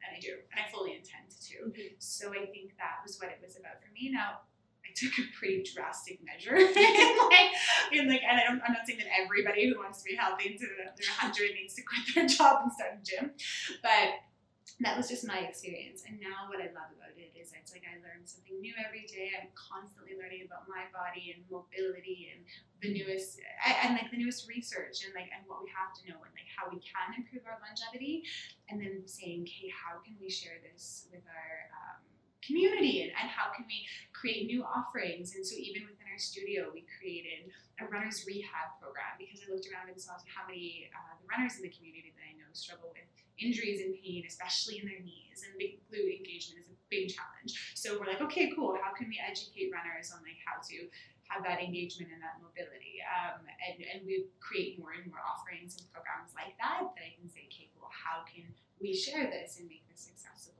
And 0.00 0.16
I 0.16 0.18
do, 0.20 0.40
and 0.48 0.56
I 0.56 0.64
fully 0.72 0.96
intend 0.96 1.28
to. 1.52 1.68
So 2.00 2.32
I 2.32 2.48
think 2.48 2.80
that 2.80 3.04
was 3.04 3.20
what 3.20 3.28
it 3.28 3.40
was 3.44 3.60
about 3.60 3.84
for 3.84 3.92
me. 3.92 4.08
Now, 4.08 4.47
took 4.98 5.12
a 5.18 5.26
pretty 5.38 5.62
drastic 5.62 6.20
measure, 6.24 6.56
in 6.56 6.66
like, 6.66 7.50
in 7.92 8.08
like, 8.08 8.22
and 8.22 8.38
I 8.38 8.44
I'm 8.48 8.72
not 8.72 8.86
saying 8.86 8.98
that 8.98 9.08
everybody 9.22 9.68
who 9.68 9.78
wants 9.78 10.02
to 10.02 10.04
be 10.04 10.16
healthy 10.16 10.58
to 10.58 10.66
their 10.66 10.92
100 10.94 11.54
needs 11.54 11.74
to 11.74 11.82
quit 11.82 12.14
their 12.14 12.26
job 12.36 12.62
and 12.62 12.72
start 12.72 12.98
a 12.98 13.04
gym, 13.04 13.30
but 13.82 14.20
that 14.80 14.94
was 14.94 15.10
just 15.10 15.26
my 15.26 15.42
experience. 15.42 16.06
And 16.06 16.20
now 16.22 16.46
what 16.46 16.62
I 16.62 16.70
love 16.70 16.94
about 16.94 17.10
it 17.18 17.34
is 17.34 17.50
it's 17.50 17.74
like 17.74 17.82
I 17.82 17.98
learn 17.98 18.22
something 18.22 18.54
new 18.62 18.70
every 18.78 19.10
day. 19.10 19.34
I'm 19.34 19.50
constantly 19.58 20.14
learning 20.14 20.46
about 20.46 20.70
my 20.70 20.86
body 20.94 21.34
and 21.34 21.42
mobility 21.50 22.30
and 22.30 22.46
the 22.78 22.94
newest 22.94 23.42
and 23.82 23.98
like 23.98 24.06
the 24.14 24.20
newest 24.20 24.46
research 24.46 25.02
and 25.02 25.10
like 25.18 25.34
and 25.34 25.42
what 25.50 25.66
we 25.66 25.70
have 25.74 25.90
to 25.98 26.02
know 26.06 26.22
and 26.22 26.30
like 26.30 26.46
how 26.46 26.70
we 26.70 26.78
can 26.78 27.18
improve 27.18 27.42
our 27.50 27.58
longevity. 27.58 28.22
And 28.70 28.78
then 28.78 29.02
saying, 29.08 29.50
okay, 29.50 29.72
how 29.74 29.98
can 29.98 30.14
we 30.22 30.30
share 30.30 30.62
this 30.62 31.10
with 31.10 31.26
our 31.26 31.54
um, 31.74 32.07
community 32.44 33.02
and, 33.02 33.12
and 33.18 33.28
how 33.28 33.50
can 33.54 33.66
we 33.66 33.86
create 34.12 34.46
new 34.46 34.62
offerings? 34.64 35.34
And 35.34 35.44
so 35.46 35.54
even 35.58 35.86
within 35.86 36.06
our 36.10 36.18
studio, 36.18 36.70
we 36.72 36.86
created 36.98 37.50
a 37.78 37.86
runner's 37.86 38.26
rehab 38.26 38.74
program 38.82 39.14
because 39.18 39.42
I 39.42 39.50
looked 39.50 39.66
around 39.70 39.90
and 39.90 39.98
saw 39.98 40.18
how 40.26 40.46
many 40.46 40.90
uh, 40.90 41.14
the 41.18 41.26
runners 41.30 41.58
in 41.58 41.62
the 41.62 41.72
community 41.74 42.10
that 42.14 42.24
I 42.26 42.34
know 42.34 42.50
struggle 42.52 42.90
with 42.90 43.06
injuries 43.38 43.80
and 43.80 43.94
pain, 43.94 44.26
especially 44.26 44.82
in 44.82 44.86
their 44.90 44.98
knees, 44.98 45.46
and 45.46 45.54
big 45.58 45.78
glute 45.86 46.10
engagement 46.10 46.58
is 46.58 46.68
a 46.70 46.76
big 46.90 47.10
challenge. 47.14 47.54
So 47.78 47.94
we're 47.94 48.10
like, 48.10 48.22
okay, 48.26 48.50
cool. 48.54 48.74
How 48.82 48.90
can 48.90 49.06
we 49.06 49.22
educate 49.22 49.70
runners 49.70 50.10
on 50.10 50.26
like 50.26 50.42
how 50.42 50.58
to 50.58 50.76
have 51.30 51.46
that 51.46 51.62
engagement 51.62 52.10
and 52.10 52.18
that 52.18 52.42
mobility? 52.42 52.98
Um, 53.06 53.46
and 53.46 53.78
and 53.86 54.02
we 54.02 54.26
create 54.42 54.82
more 54.82 54.90
and 54.90 55.06
more 55.06 55.22
offerings 55.22 55.78
and 55.78 55.86
programs 55.94 56.34
like 56.34 56.58
that 56.58 56.82
that 56.82 57.04
I 57.06 57.14
can 57.14 57.30
say, 57.30 57.46
okay, 57.46 57.70
cool. 57.78 57.86
How 57.94 58.26
can 58.26 58.50
we 58.82 58.90
share 58.90 59.30
this 59.30 59.62
and 59.62 59.70
make 59.70 59.86
this 59.86 60.10
accessible? 60.10 60.57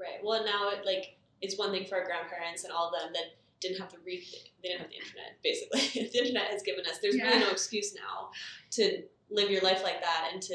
Right. 0.00 0.22
Well, 0.22 0.44
now 0.44 0.70
it 0.70 0.84
like 0.84 1.16
it's 1.40 1.58
one 1.58 1.70
thing 1.70 1.86
for 1.86 1.96
our 1.98 2.04
grandparents 2.04 2.64
and 2.64 2.72
all 2.72 2.88
of 2.92 3.00
them 3.00 3.12
that 3.12 3.36
didn't 3.60 3.78
have 3.80 3.90
the 3.92 3.98
re- 4.04 4.26
they 4.62 4.68
didn't 4.68 4.80
have 4.82 4.90
the 4.90 4.96
internet. 4.96 5.36
Basically, 5.42 5.80
the 6.12 6.18
internet 6.18 6.50
has 6.50 6.62
given 6.62 6.84
us. 6.86 6.98
There's 7.00 7.14
really 7.14 7.38
no 7.40 7.50
excuse 7.50 7.94
now 7.94 8.30
to 8.72 9.02
live 9.30 9.50
your 9.50 9.62
life 9.62 9.82
like 9.82 10.00
that 10.02 10.30
and 10.32 10.42
to 10.42 10.54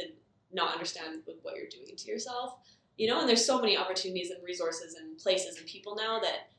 not 0.52 0.74
understand 0.74 1.22
what 1.26 1.38
what 1.42 1.56
you're 1.56 1.70
doing 1.70 1.96
to 1.96 2.08
yourself. 2.08 2.56
You 2.98 3.08
know, 3.08 3.22
and 3.22 3.30
there's 3.30 3.46
so 3.46 3.62
many 3.62 3.78
opportunities 3.78 4.30
and 4.30 4.44
resources 4.44 4.96
and 4.96 5.18
places 5.18 5.58
and 5.58 5.66
people 5.66 5.96
now 5.96 6.20
that 6.20 6.50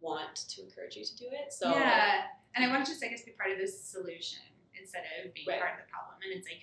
want 0.00 0.34
to 0.48 0.62
encourage 0.62 0.96
you 0.96 1.04
to 1.04 1.16
do 1.16 1.26
it. 1.30 1.52
So 1.52 1.70
yeah, 1.70 2.22
and 2.54 2.64
I 2.64 2.68
want 2.68 2.84
to 2.84 2.90
just 2.90 3.02
I 3.04 3.08
guess 3.08 3.22
be 3.22 3.30
part 3.32 3.52
of 3.52 3.58
the 3.58 3.68
solution 3.68 4.40
instead 4.78 5.02
of 5.24 5.32
being 5.32 5.46
Right. 5.48 5.60
part 5.60 5.72
of 5.72 5.86
the 5.86 5.90
problem. 5.90 6.16
And 6.24 6.36
it's 6.36 6.46
like 6.46 6.60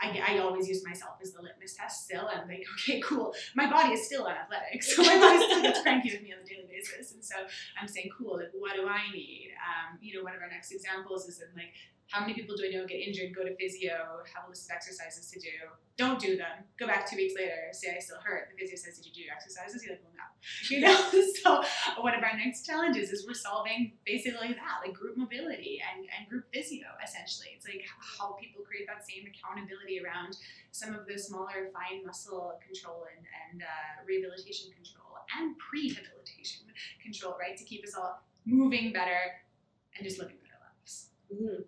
I, 0.00 0.34
I 0.34 0.38
always 0.38 0.68
use 0.68 0.84
myself 0.84 1.16
as 1.22 1.32
the 1.32 1.42
litmus 1.42 1.74
test 1.74 2.04
still. 2.04 2.28
I'm 2.32 2.48
like, 2.48 2.64
okay, 2.74 3.00
cool. 3.00 3.34
My 3.54 3.70
body 3.70 3.94
is 3.94 4.06
still 4.06 4.26
unathletic, 4.26 4.82
so 4.82 5.02
my 5.02 5.18
body 5.18 5.44
still 5.44 5.62
gets 5.62 5.82
cranky 5.82 6.10
with 6.12 6.22
me 6.22 6.32
on 6.32 6.40
a 6.40 6.48
daily 6.48 6.66
basis. 6.68 7.12
And 7.12 7.24
so 7.24 7.34
I'm 7.80 7.88
saying, 7.88 8.10
cool. 8.16 8.38
Like, 8.38 8.50
what 8.58 8.74
do 8.76 8.86
I 8.88 9.10
need? 9.12 9.50
Um, 9.60 9.98
you 10.00 10.16
know, 10.16 10.24
one 10.24 10.34
of 10.34 10.42
our 10.42 10.50
next 10.50 10.72
examples 10.72 11.28
is 11.28 11.40
in 11.40 11.48
like. 11.54 11.74
How 12.10 12.20
many 12.20 12.34
people 12.34 12.56
do 12.56 12.64
I 12.66 12.70
know 12.74 12.86
get 12.86 13.06
injured, 13.06 13.34
go 13.34 13.44
to 13.44 13.54
physio, 13.56 14.22
have 14.34 14.46
a 14.46 14.50
list 14.50 14.68
of 14.68 14.74
exercises 14.74 15.30
to 15.30 15.38
do, 15.38 15.54
don't 15.96 16.18
do 16.18 16.36
them, 16.36 16.64
go 16.78 16.86
back 16.86 17.08
two 17.08 17.16
weeks 17.16 17.34
later, 17.38 17.70
say 17.72 17.94
I 17.96 18.00
still 18.00 18.18
hurt. 18.24 18.50
The 18.50 18.56
physio 18.58 18.76
says, 18.76 18.96
Did 18.98 19.06
you 19.06 19.12
do 19.12 19.20
your 19.22 19.34
exercises? 19.34 19.84
You're 19.84 19.94
like, 19.94 20.02
Well, 20.02 20.14
no. 20.16 20.26
You 20.70 20.80
know, 20.80 20.96
so 21.42 21.62
one 22.02 22.14
of 22.14 22.22
our 22.24 22.36
next 22.36 22.64
challenges 22.66 23.10
is 23.10 23.26
we're 23.26 23.34
solving 23.34 23.92
basically 24.06 24.48
that, 24.48 24.80
like 24.84 24.94
group 24.94 25.16
mobility 25.16 25.80
and, 25.84 26.06
and 26.16 26.28
group 26.28 26.46
physio, 26.52 26.88
essentially. 27.04 27.48
It's 27.54 27.66
like 27.66 27.84
how 28.00 28.32
people 28.40 28.62
create 28.64 28.86
that 28.88 29.04
same 29.06 29.28
accountability 29.28 30.00
around 30.00 30.36
some 30.72 30.94
of 30.94 31.06
the 31.06 31.18
smaller 31.18 31.70
fine 31.72 32.04
muscle 32.06 32.58
control 32.64 33.04
and, 33.14 33.22
and 33.52 33.62
uh, 33.62 34.02
rehabilitation 34.06 34.70
control 34.72 35.20
and 35.38 35.54
prehabilitation 35.60 36.64
control, 37.02 37.36
right? 37.38 37.56
To 37.56 37.64
keep 37.64 37.84
us 37.84 37.94
all 37.94 38.22
moving 38.46 38.92
better 38.92 39.44
and 39.96 40.06
just 40.06 40.18
living 40.18 40.36
better 40.40 40.58
lives. 40.64 41.10
mhm. 41.30 41.64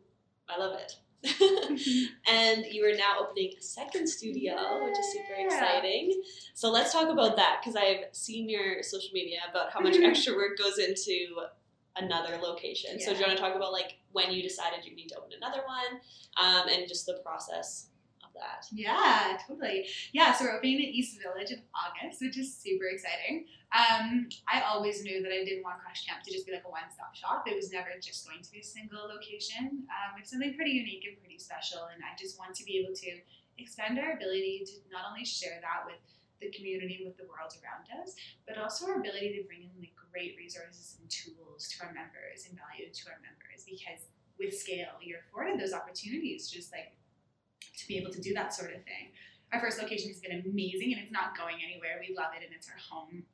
I 0.54 0.58
love 0.58 0.78
it. 0.78 0.96
and 2.28 2.64
you 2.70 2.84
are 2.84 2.96
now 2.96 3.14
opening 3.20 3.52
a 3.58 3.62
second 3.62 4.08
studio, 4.08 4.54
which 4.84 4.98
is 4.98 5.12
super 5.12 5.34
exciting. 5.46 6.20
So 6.54 6.70
let's 6.70 6.92
talk 6.92 7.08
about 7.08 7.36
that 7.36 7.60
because 7.62 7.76
I've 7.76 8.06
seen 8.12 8.48
your 8.48 8.82
social 8.82 9.10
media 9.12 9.38
about 9.48 9.72
how 9.72 9.80
much 9.80 9.94
Mhm. 9.94 10.08
extra 10.08 10.34
work 10.34 10.58
goes 10.58 10.78
into 10.78 11.36
another 11.96 12.38
location. 12.38 12.98
So 12.98 13.12
do 13.12 13.20
you 13.20 13.26
want 13.26 13.36
to 13.36 13.42
talk 13.42 13.54
about 13.54 13.72
like 13.72 13.98
when 14.10 14.32
you 14.32 14.42
decided 14.42 14.84
you 14.84 14.96
need 14.96 15.08
to 15.08 15.16
open 15.18 15.30
another 15.36 15.62
one, 15.64 16.00
um, 16.38 16.68
and 16.68 16.88
just 16.88 17.06
the 17.06 17.20
process 17.24 17.88
that? 18.34 18.66
Yeah, 18.72 19.38
totally. 19.46 19.86
Yeah, 20.12 20.32
so 20.32 20.44
we're 20.44 20.56
opening 20.56 20.80
in 20.80 20.90
East 20.92 21.18
Village 21.20 21.50
in 21.50 21.62
August, 21.74 22.20
which 22.20 22.38
is 22.38 22.54
super 22.54 22.86
exciting. 22.86 23.46
Um, 23.72 24.28
I 24.48 24.62
always 24.62 25.02
knew 25.02 25.22
that 25.22 25.32
I 25.32 25.44
didn't 25.44 25.64
want 25.64 25.80
Crush 25.80 26.04
Camp 26.04 26.22
to 26.24 26.32
just 26.32 26.46
be 26.46 26.52
like 26.52 26.64
a 26.66 26.70
one-stop 26.70 27.14
shop. 27.14 27.44
It 27.46 27.56
was 27.56 27.72
never 27.72 27.88
just 28.00 28.26
going 28.28 28.42
to 28.42 28.50
be 28.52 28.60
a 28.60 28.64
single 28.64 29.08
location. 29.08 29.88
Um, 29.88 30.20
it's 30.20 30.30
something 30.30 30.54
pretty 30.54 30.72
unique 30.72 31.04
and 31.08 31.18
pretty 31.18 31.38
special, 31.38 31.88
and 31.92 32.02
I 32.04 32.12
just 32.20 32.38
want 32.38 32.54
to 32.56 32.64
be 32.64 32.84
able 32.84 32.94
to 32.94 33.10
expand 33.58 33.98
our 33.98 34.12
ability 34.12 34.64
to 34.66 34.74
not 34.92 35.08
only 35.08 35.24
share 35.24 35.60
that 35.60 35.84
with 35.86 36.00
the 36.40 36.50
community, 36.50 37.00
with 37.06 37.16
the 37.16 37.24
world 37.24 37.54
around 37.62 37.86
us, 38.02 38.18
but 38.46 38.58
also 38.58 38.90
our 38.90 38.98
ability 38.98 39.38
to 39.38 39.46
bring 39.46 39.62
in 39.62 39.72
like 39.78 39.94
great 40.10 40.34
resources 40.36 40.98
and 41.00 41.08
tools 41.08 41.70
to 41.70 41.86
our 41.86 41.92
members 41.94 42.44
and 42.48 42.58
value 42.58 42.90
to 42.90 43.02
our 43.08 43.20
members. 43.22 43.64
Because 43.64 44.10
with 44.38 44.52
scale, 44.52 44.98
you're 45.00 45.22
afforded 45.28 45.60
those 45.60 45.72
opportunities, 45.72 46.50
just 46.50 46.72
like 46.72 46.92
to 47.76 47.88
be 47.88 47.98
able 47.98 48.12
to 48.12 48.20
do 48.20 48.34
that 48.34 48.54
sort 48.54 48.70
of 48.70 48.82
thing. 48.84 49.12
Our 49.52 49.60
first 49.60 49.80
location 49.80 50.08
has 50.08 50.20
been 50.20 50.42
amazing 50.44 50.92
and 50.92 51.02
it's 51.02 51.12
not 51.12 51.36
going 51.36 51.56
anywhere. 51.64 52.00
We 52.00 52.14
love 52.16 52.32
it 52.36 52.44
and 52.44 52.54
it's 52.54 52.68
our 52.68 52.78
home 52.78 53.24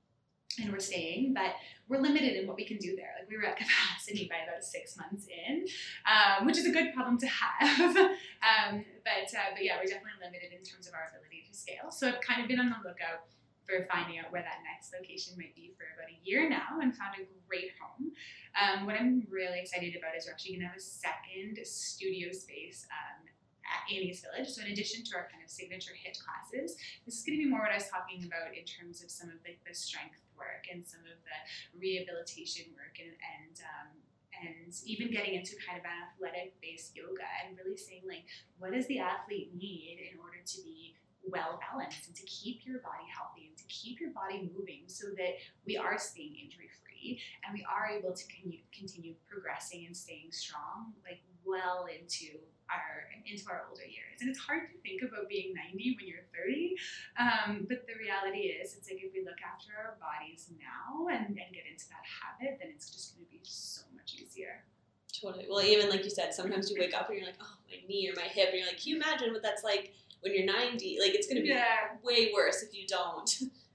and 0.60 0.72
we're 0.72 0.80
staying, 0.80 1.34
but 1.34 1.54
we're 1.88 2.00
limited 2.00 2.34
in 2.34 2.46
what 2.46 2.56
we 2.56 2.64
can 2.64 2.78
do 2.78 2.96
there. 2.96 3.14
Like 3.18 3.30
we 3.30 3.36
were 3.36 3.44
at 3.44 3.56
capacity 3.62 4.28
by 4.28 4.42
about 4.42 4.64
six 4.64 4.96
months 4.96 5.26
in, 5.30 5.66
um, 6.06 6.46
which 6.46 6.58
is 6.58 6.66
a 6.66 6.70
good 6.70 6.92
problem 6.94 7.18
to 7.18 7.26
have. 7.26 7.96
um, 7.96 8.84
but 9.04 9.28
uh, 9.30 9.54
but 9.54 9.62
yeah, 9.62 9.78
we're 9.78 9.86
definitely 9.90 10.18
limited 10.22 10.50
in 10.52 10.64
terms 10.64 10.88
of 10.88 10.94
our 10.94 11.06
ability 11.10 11.46
to 11.46 11.54
scale. 11.56 11.90
So 11.90 12.08
I've 12.08 12.20
kind 12.20 12.42
of 12.42 12.48
been 12.48 12.58
on 12.58 12.70
the 12.70 12.80
lookout 12.82 13.30
for 13.68 13.84
finding 13.92 14.18
out 14.18 14.32
where 14.32 14.40
that 14.40 14.64
next 14.64 14.96
location 14.96 15.36
might 15.36 15.54
be 15.54 15.76
for 15.76 15.84
about 15.92 16.08
a 16.08 16.18
year 16.24 16.48
now 16.48 16.80
and 16.80 16.96
found 16.96 17.20
a 17.20 17.28
great 17.46 17.76
home. 17.76 18.10
Um, 18.56 18.86
what 18.86 18.96
I'm 18.96 19.28
really 19.28 19.60
excited 19.60 19.94
about 19.94 20.16
is 20.16 20.24
we're 20.24 20.32
actually 20.32 20.56
to 20.56 20.64
have 20.64 20.76
a 20.76 20.80
second 20.80 21.60
studio 21.64 22.32
space 22.32 22.88
um, 22.88 23.28
at 23.68 23.84
Annie's 23.92 24.24
Village. 24.24 24.48
So 24.48 24.64
in 24.64 24.72
addition 24.72 25.04
to 25.04 25.12
our 25.16 25.28
kind 25.28 25.44
of 25.44 25.50
signature 25.50 25.92
HIIT 25.92 26.16
classes, 26.24 26.76
this 27.04 27.20
is 27.20 27.22
going 27.24 27.38
to 27.38 27.44
be 27.44 27.50
more 27.50 27.60
what 27.60 27.72
I 27.72 27.80
was 27.80 27.92
talking 27.92 28.24
about 28.24 28.56
in 28.56 28.64
terms 28.64 29.04
of 29.04 29.12
some 29.12 29.28
of 29.28 29.36
like 29.44 29.60
the 29.68 29.76
strength 29.76 30.24
work 30.36 30.66
and 30.72 30.80
some 30.84 31.04
of 31.04 31.18
the 31.22 31.38
rehabilitation 31.76 32.72
work 32.74 32.96
and 32.96 33.12
and 33.12 33.56
um, 33.62 33.90
and 34.38 34.70
even 34.86 35.10
getting 35.10 35.34
into 35.34 35.58
kind 35.58 35.78
of 35.78 35.84
an 35.84 35.98
athletic 36.06 36.54
based 36.62 36.94
yoga 36.94 37.26
and 37.42 37.58
really 37.58 37.76
saying 37.76 38.02
like 38.06 38.24
what 38.58 38.72
does 38.72 38.86
the 38.86 38.98
athlete 38.98 39.50
need 39.58 39.98
in 39.98 40.18
order 40.22 40.38
to 40.46 40.62
be 40.62 40.94
well 41.26 41.60
balanced 41.60 42.06
and 42.06 42.16
to 42.16 42.24
keep 42.24 42.62
your 42.64 42.78
body 42.80 43.04
healthy 43.10 43.50
and 43.50 43.56
to 43.58 43.66
keep 43.66 44.00
your 44.00 44.10
body 44.10 44.50
moving 44.54 44.86
so 44.86 45.08
that 45.16 45.36
we 45.66 45.76
are 45.76 45.98
staying 45.98 46.34
injury 46.38 46.70
free 46.80 47.20
and 47.44 47.52
we 47.52 47.66
are 47.66 47.90
able 47.90 48.14
to 48.14 48.24
continue 48.72 49.12
progressing 49.28 49.84
and 49.86 49.96
staying 49.96 50.30
strong 50.30 50.94
like 51.04 51.20
well 51.44 51.86
into 51.90 52.38
our 52.68 53.08
into 53.28 53.44
our 53.48 53.68
older 53.68 53.84
years 53.84 54.20
and 54.20 54.28
it's 54.28 54.38
hard 54.38 54.68
to 54.70 54.76
think 54.80 55.02
about 55.04 55.28
being 55.28 55.52
90 55.52 55.96
when 55.96 56.06
you're 56.08 56.24
30 56.32 56.76
um, 57.20 57.66
but 57.68 57.84
the 57.88 57.96
reality 57.96 58.52
is 58.52 58.72
it's 58.76 58.88
like 58.88 59.00
if 59.00 59.12
we 59.12 59.20
look 59.20 59.40
after 59.44 59.72
our 59.76 59.96
bodies 60.00 60.48
now 60.56 61.08
and, 61.08 61.36
and 61.36 61.48
get 61.52 61.68
into 61.68 61.88
that 61.88 62.04
habit 62.04 62.56
then 62.60 62.72
it's 62.72 62.88
just 62.88 63.16
going 63.16 63.24
to 63.24 63.30
be 63.30 63.40
so 63.42 63.84
much 63.96 64.16
easier 64.16 64.64
totally 65.12 65.44
well 65.48 65.60
even 65.64 65.88
like 65.88 66.04
you 66.04 66.12
said 66.12 66.32
sometimes 66.32 66.70
you 66.70 66.76
wake 66.78 66.94
up 66.94 67.08
and 67.08 67.18
you're 67.18 67.26
like 67.26 67.40
oh 67.40 67.56
my 67.68 67.76
knee 67.88 68.08
or 68.08 68.16
my 68.16 68.28
hip 68.28 68.52
and 68.52 68.60
you're 68.60 68.68
like 68.68 68.80
can 68.80 68.92
you 68.92 68.96
imagine 68.96 69.32
what 69.32 69.42
that's 69.42 69.64
like 69.64 69.92
when 70.20 70.34
you're 70.34 70.46
90. 70.46 70.98
Like, 71.00 71.14
it's 71.14 71.26
going 71.26 71.36
to 71.36 71.42
be 71.42 71.48
yeah. 71.48 71.96
way 72.02 72.30
worse 72.34 72.62
if 72.62 72.74
you 72.74 72.86
don't 72.86 73.30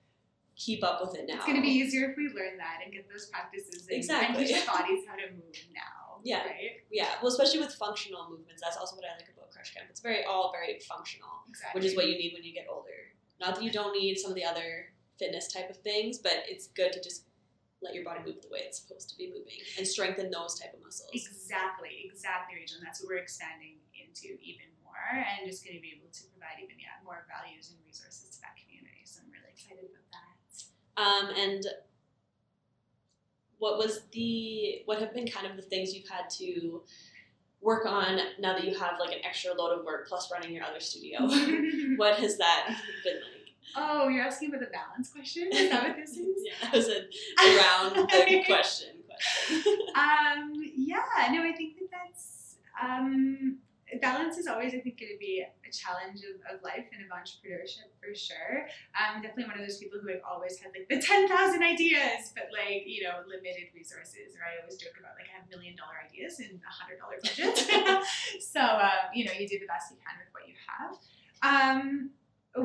keep 0.56 0.84
up 0.84 1.02
with 1.02 1.18
it 1.18 1.26
now. 1.28 1.36
It's 1.36 1.46
going 1.46 1.58
to 1.58 1.62
be 1.62 1.70
easier 1.70 2.12
if 2.12 2.18
we 2.18 2.28
learn 2.28 2.58
that 2.58 2.80
and 2.84 2.94
get 2.94 3.10
those 3.10 3.28
practices 3.28 3.88
in 3.88 3.98
exactly. 3.98 4.38
and 4.38 4.48
teach 4.48 4.68
our 4.68 4.76
bodies 4.76 5.06
how 5.08 5.16
to 5.16 5.32
move 5.32 5.56
now. 5.74 6.03
Yeah. 6.24 6.48
Right? 6.48 6.82
Yeah. 6.92 7.10
Well, 7.22 7.32
especially 7.32 7.60
with 7.60 7.76
functional 7.76 8.28
movements. 8.30 8.62
That's 8.64 8.78
also 8.78 8.96
what 8.96 9.06
I 9.06 9.20
like 9.20 9.30
about 9.36 9.52
Crush 9.52 9.74
Camp. 9.74 9.88
It's 9.90 10.00
very, 10.00 10.24
all 10.24 10.52
very 10.52 10.80
functional, 10.80 11.44
exactly. 11.48 11.80
which 11.80 11.88
is 11.92 11.96
what 11.96 12.08
you 12.08 12.18
need 12.18 12.32
when 12.34 12.44
you 12.44 12.54
get 12.54 12.68
older. 12.72 13.12
Not 13.40 13.56
that 13.56 13.64
you 13.64 13.72
don't 13.72 13.92
need 13.92 14.18
some 14.18 14.32
of 14.32 14.36
the 14.36 14.46
other 14.46 14.88
fitness 15.20 15.52
type 15.52 15.70
of 15.70 15.78
things, 15.78 16.18
but 16.18 16.48
it's 16.48 16.68
good 16.68 16.94
to 16.94 17.02
just 17.04 17.28
let 17.84 17.94
your 17.94 18.08
body 18.08 18.24
move 18.24 18.40
the 18.40 18.48
way 18.48 18.64
it's 18.64 18.80
supposed 18.80 19.12
to 19.12 19.16
be 19.20 19.28
moving 19.28 19.60
and 19.78 19.84
strengthen 19.84 20.32
those 20.32 20.56
type 20.56 20.72
of 20.72 20.80
muscles. 20.80 21.12
Exactly, 21.12 22.08
exactly, 22.08 22.56
Rachel. 22.56 22.80
And 22.80 22.88
that's 22.88 23.04
what 23.04 23.12
we're 23.12 23.20
expanding 23.20 23.84
into 23.92 24.40
even 24.40 24.72
more 24.88 24.96
and 25.20 25.44
just 25.44 25.68
going 25.68 25.76
to 25.76 25.84
be 25.84 25.92
able 25.92 26.08
to 26.08 26.24
provide 26.32 26.64
even 26.64 26.80
yeah 26.80 26.96
more 27.04 27.28
values 27.28 27.76
and 27.76 27.78
resources 27.84 28.32
to 28.32 28.40
that 28.48 28.56
community. 28.56 29.04
So 29.04 29.20
I'm 29.20 29.32
really 29.36 29.52
excited 29.52 29.84
about 29.84 30.08
that. 30.16 30.32
Um, 30.96 31.26
and 31.36 31.62
what 33.64 33.78
was 33.78 34.02
the 34.12 34.82
what 34.84 35.00
have 35.00 35.14
been 35.14 35.26
kind 35.26 35.48
of 35.48 35.56
the 35.56 35.62
things 35.62 35.96
you've 35.96 36.10
had 36.10 36.30
to 36.30 36.82
work 37.62 37.86
on 37.86 38.20
now 38.38 38.52
that 38.52 38.66
you 38.66 38.78
have 38.78 39.00
like 39.00 39.16
an 39.16 39.24
extra 39.24 39.54
load 39.54 39.80
of 39.80 39.86
work 39.86 40.06
plus 40.06 40.30
running 40.30 40.54
your 40.54 40.66
other 40.66 40.82
studio? 40.82 41.22
what 41.96 42.20
has 42.20 42.38
that 42.38 42.76
been 43.06 43.16
like? 43.16 43.54
Oh, 43.78 44.10
you're 44.10 44.26
asking 44.26 44.50
about 44.50 44.60
the 44.60 44.68
balance 44.68 45.10
question? 45.10 45.50
Is 45.54 45.70
that 45.72 45.88
what 45.88 45.96
this 45.96 46.10
is? 46.18 46.44
yeah, 46.46 46.72
that 46.72 46.74
was 46.74 46.90
a 46.90 47.08
round 47.58 47.96
the 48.10 48.44
question 48.46 48.90
question. 49.56 49.72
um, 49.96 50.52
yeah, 50.76 51.32
no, 51.32 51.42
I 51.42 51.54
think 51.56 51.80
that 51.80 51.90
that's 51.90 52.58
um, 52.84 53.60
balance 54.04 54.36
is 54.38 54.52
always, 54.52 54.76
I 54.76 54.84
think, 54.84 55.00
going 55.00 55.16
to 55.16 55.22
be 55.24 55.40
a 55.40 55.72
challenge 55.72 56.20
of, 56.28 56.36
of 56.52 56.60
life 56.60 56.84
and 56.92 57.00
of 57.00 57.10
entrepreneurship 57.16 57.88
for 58.04 58.12
sure. 58.12 58.68
I'm 58.92 59.24
definitely 59.24 59.48
one 59.48 59.56
of 59.56 59.64
those 59.64 59.80
people 59.80 60.04
who 60.04 60.12
have 60.12 60.20
always 60.28 60.60
had 60.60 60.76
like 60.76 60.92
the 60.92 61.00
10,000 61.00 61.32
ideas, 61.64 62.36
but 62.36 62.52
like, 62.52 62.84
you 62.84 63.08
know, 63.08 63.24
limited 63.24 63.72
resources. 63.72 64.36
Or 64.36 64.44
I 64.44 64.60
always 64.60 64.76
joke 64.76 65.00
about 65.00 65.16
like 65.16 65.32
I 65.32 65.40
have 65.40 65.48
million 65.48 65.80
dollar 65.80 66.04
ideas 66.04 66.44
and 66.44 66.60
a 66.60 66.74
hundred 66.76 67.00
dollar 67.00 67.16
budget. 67.24 67.56
so, 68.44 68.60
um, 68.60 69.08
you 69.16 69.24
know, 69.24 69.32
you 69.32 69.48
do 69.48 69.58
the 69.64 69.72
best 69.72 69.96
you 69.96 69.98
can 70.04 70.20
with 70.20 70.36
what 70.36 70.44
you 70.44 70.60
have. 70.68 71.00
Um, 71.40 72.12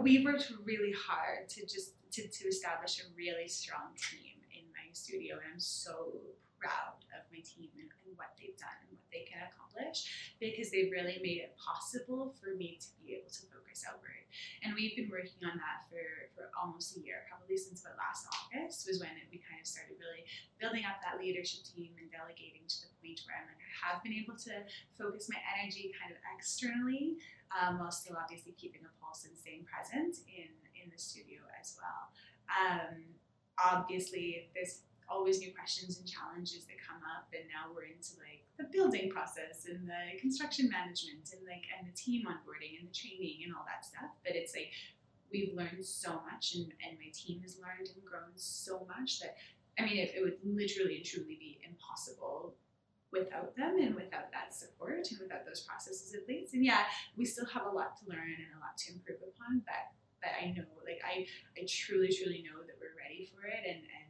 we 0.03 0.27
worked 0.27 0.51
really 0.67 0.93
hard 0.93 1.49
to 1.55 1.63
just 1.63 1.95
to, 2.19 2.27
to 2.27 2.43
establish 2.49 2.99
a 2.99 3.07
really 3.15 3.47
strong 3.47 3.95
team 3.95 4.43
in 4.51 4.67
my 4.75 4.91
studio, 4.93 5.39
and 5.39 5.55
I'm 5.55 5.63
so 5.63 6.19
proud 6.59 6.99
of 7.15 7.23
my 7.31 7.39
team 7.47 7.71
and, 7.79 7.87
and, 7.87 8.17
what 8.19 8.35
they've 8.35 8.57
done 8.59 8.75
they 9.13 9.25
can 9.25 9.41
accomplish 9.45 10.07
because 10.41 10.71
they've 10.71 10.91
really 10.93 11.19
made 11.23 11.41
it 11.41 11.57
possible 11.57 12.35
for 12.37 12.55
me 12.55 12.79
to 12.81 12.89
be 13.01 13.17
able 13.17 13.31
to 13.31 13.43
focus 13.49 13.85
outward. 13.89 14.27
And 14.63 14.77
we've 14.77 14.95
been 14.95 15.09
working 15.09 15.41
on 15.47 15.57
that 15.57 15.89
for, 15.89 16.05
for 16.37 16.53
almost 16.59 16.97
a 16.97 17.01
year, 17.01 17.25
probably 17.31 17.57
since 17.57 17.83
about 17.83 17.97
last 17.97 18.29
August 18.29 18.85
was 18.85 19.01
when 19.01 19.13
we 19.33 19.41
kind 19.41 19.61
of 19.61 19.67
started 19.67 19.97
really 19.97 20.29
building 20.61 20.85
up 20.85 21.01
that 21.01 21.17
leadership 21.17 21.65
team 21.65 21.97
and 21.97 22.13
delegating 22.13 22.69
to 22.69 22.77
the 22.85 22.93
point 23.01 23.25
where 23.25 23.41
I'm 23.41 23.49
like, 23.49 23.63
I 23.63 23.73
have 23.89 24.05
been 24.05 24.17
able 24.17 24.37
to 24.49 24.55
focus 24.99 25.33
my 25.33 25.41
energy 25.57 25.95
kind 25.97 26.13
of 26.13 26.21
externally 26.37 27.17
um, 27.55 27.81
while 27.81 27.93
still 27.95 28.21
obviously 28.21 28.53
keeping 28.61 28.85
a 28.85 28.93
pulse 29.01 29.25
and 29.25 29.33
staying 29.33 29.65
present 29.65 30.21
in, 30.29 30.53
in 30.77 30.93
the 30.93 31.01
studio 31.01 31.41
as 31.57 31.77
well. 31.81 32.13
Um, 32.53 33.17
obviously, 33.57 34.53
there's 34.53 34.85
always 35.09 35.41
new 35.41 35.53
questions 35.53 35.99
and 35.99 36.07
challenges 36.07 36.65
that 36.69 36.77
come 36.79 37.01
up 37.17 37.29
and 37.33 37.49
now 37.49 37.73
we're 37.73 37.89
into 37.89 38.17
like 38.21 38.45
the 38.61 38.69
building 38.69 39.09
process 39.09 39.65
and 39.65 39.89
the 39.89 40.21
construction 40.21 40.69
management 40.69 41.33
and 41.33 41.41
like 41.49 41.65
and 41.73 41.89
the 41.89 41.97
team 41.97 42.29
onboarding 42.29 42.77
and 42.79 42.89
the 42.89 42.95
training 42.95 43.45
and 43.45 43.57
all 43.57 43.65
that 43.65 43.85
stuff. 43.85 44.13
But 44.23 44.37
it's 44.37 44.55
like 44.55 44.73
we've 45.31 45.55
learned 45.55 45.85
so 45.85 46.21
much 46.31 46.55
and, 46.55 46.73
and 46.85 46.97
my 46.99 47.11
team 47.13 47.41
has 47.43 47.59
learned 47.61 47.89
and 47.93 48.05
grown 48.05 48.33
so 48.35 48.87
much 48.89 49.21
that 49.21 49.37
i 49.79 49.83
mean 49.83 49.99
it, 49.99 50.13
it 50.17 50.23
would 50.23 50.39
literally 50.45 50.97
and 50.97 51.05
truly 51.05 51.37
be 51.37 51.61
impossible 51.65 52.55
without 53.13 53.57
them 53.57 53.81
and 53.81 53.95
without 53.95 54.29
that 54.33 54.53
support 54.53 55.09
and 55.09 55.21
without 55.21 55.45
those 55.49 55.65
processes 55.65 56.13
in 56.13 56.25
place. 56.25 56.53
And 56.53 56.65
yeah 56.65 56.85
we 57.17 57.25
still 57.25 57.47
have 57.47 57.67
a 57.67 57.73
lot 57.73 57.97
to 58.01 58.09
learn 58.09 58.37
and 58.37 58.53
a 58.57 58.61
lot 58.61 58.77
to 58.85 58.93
improve 58.93 59.21
upon 59.21 59.65
but 59.65 59.93
but 60.21 60.33
i 60.41 60.53
know 60.53 60.69
like 60.85 61.01
i 61.05 61.25
i 61.57 61.65
truly 61.69 62.09
truly 62.09 62.45
know 62.45 62.61
that 62.65 62.77
we're 62.81 62.97
ready 62.97 63.29
for 63.33 63.47
it 63.47 63.65
and 63.65 63.85
and 63.85 64.09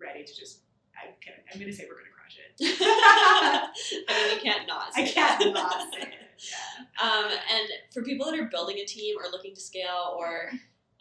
ready 0.00 0.24
to 0.24 0.34
just. 0.34 0.60
I 0.96 1.14
can, 1.24 1.34
I'm 1.52 1.58
going 1.58 1.70
to 1.70 1.76
say 1.76 1.86
we're 1.88 1.94
going 1.94 2.06
to 2.06 2.12
crush 2.12 2.36
it. 2.38 2.76
I 4.08 4.28
mean, 4.28 4.36
you 4.36 4.42
can't 4.42 4.66
not. 4.66 4.88
I 4.94 5.06
can't 5.06 5.54
not 5.54 5.80
say 5.92 6.02
it. 6.02 6.08
Yeah. 6.38 7.06
Um, 7.06 7.30
and 7.30 7.68
for 7.92 8.02
people 8.02 8.26
that 8.26 8.38
are 8.38 8.44
building 8.44 8.78
a 8.78 8.84
team 8.84 9.16
or 9.18 9.30
looking 9.30 9.54
to 9.54 9.60
scale 9.60 10.16
or 10.18 10.50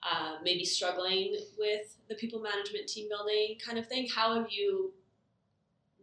uh, 0.04 0.36
maybe 0.44 0.64
struggling 0.64 1.36
with 1.58 1.98
the 2.08 2.16
people 2.16 2.40
management 2.40 2.88
team 2.88 3.10
building 3.10 3.58
kind 3.66 3.78
of 3.78 3.88
thing, 3.88 4.08
how 4.14 4.36
have 4.36 4.52
you 4.52 4.94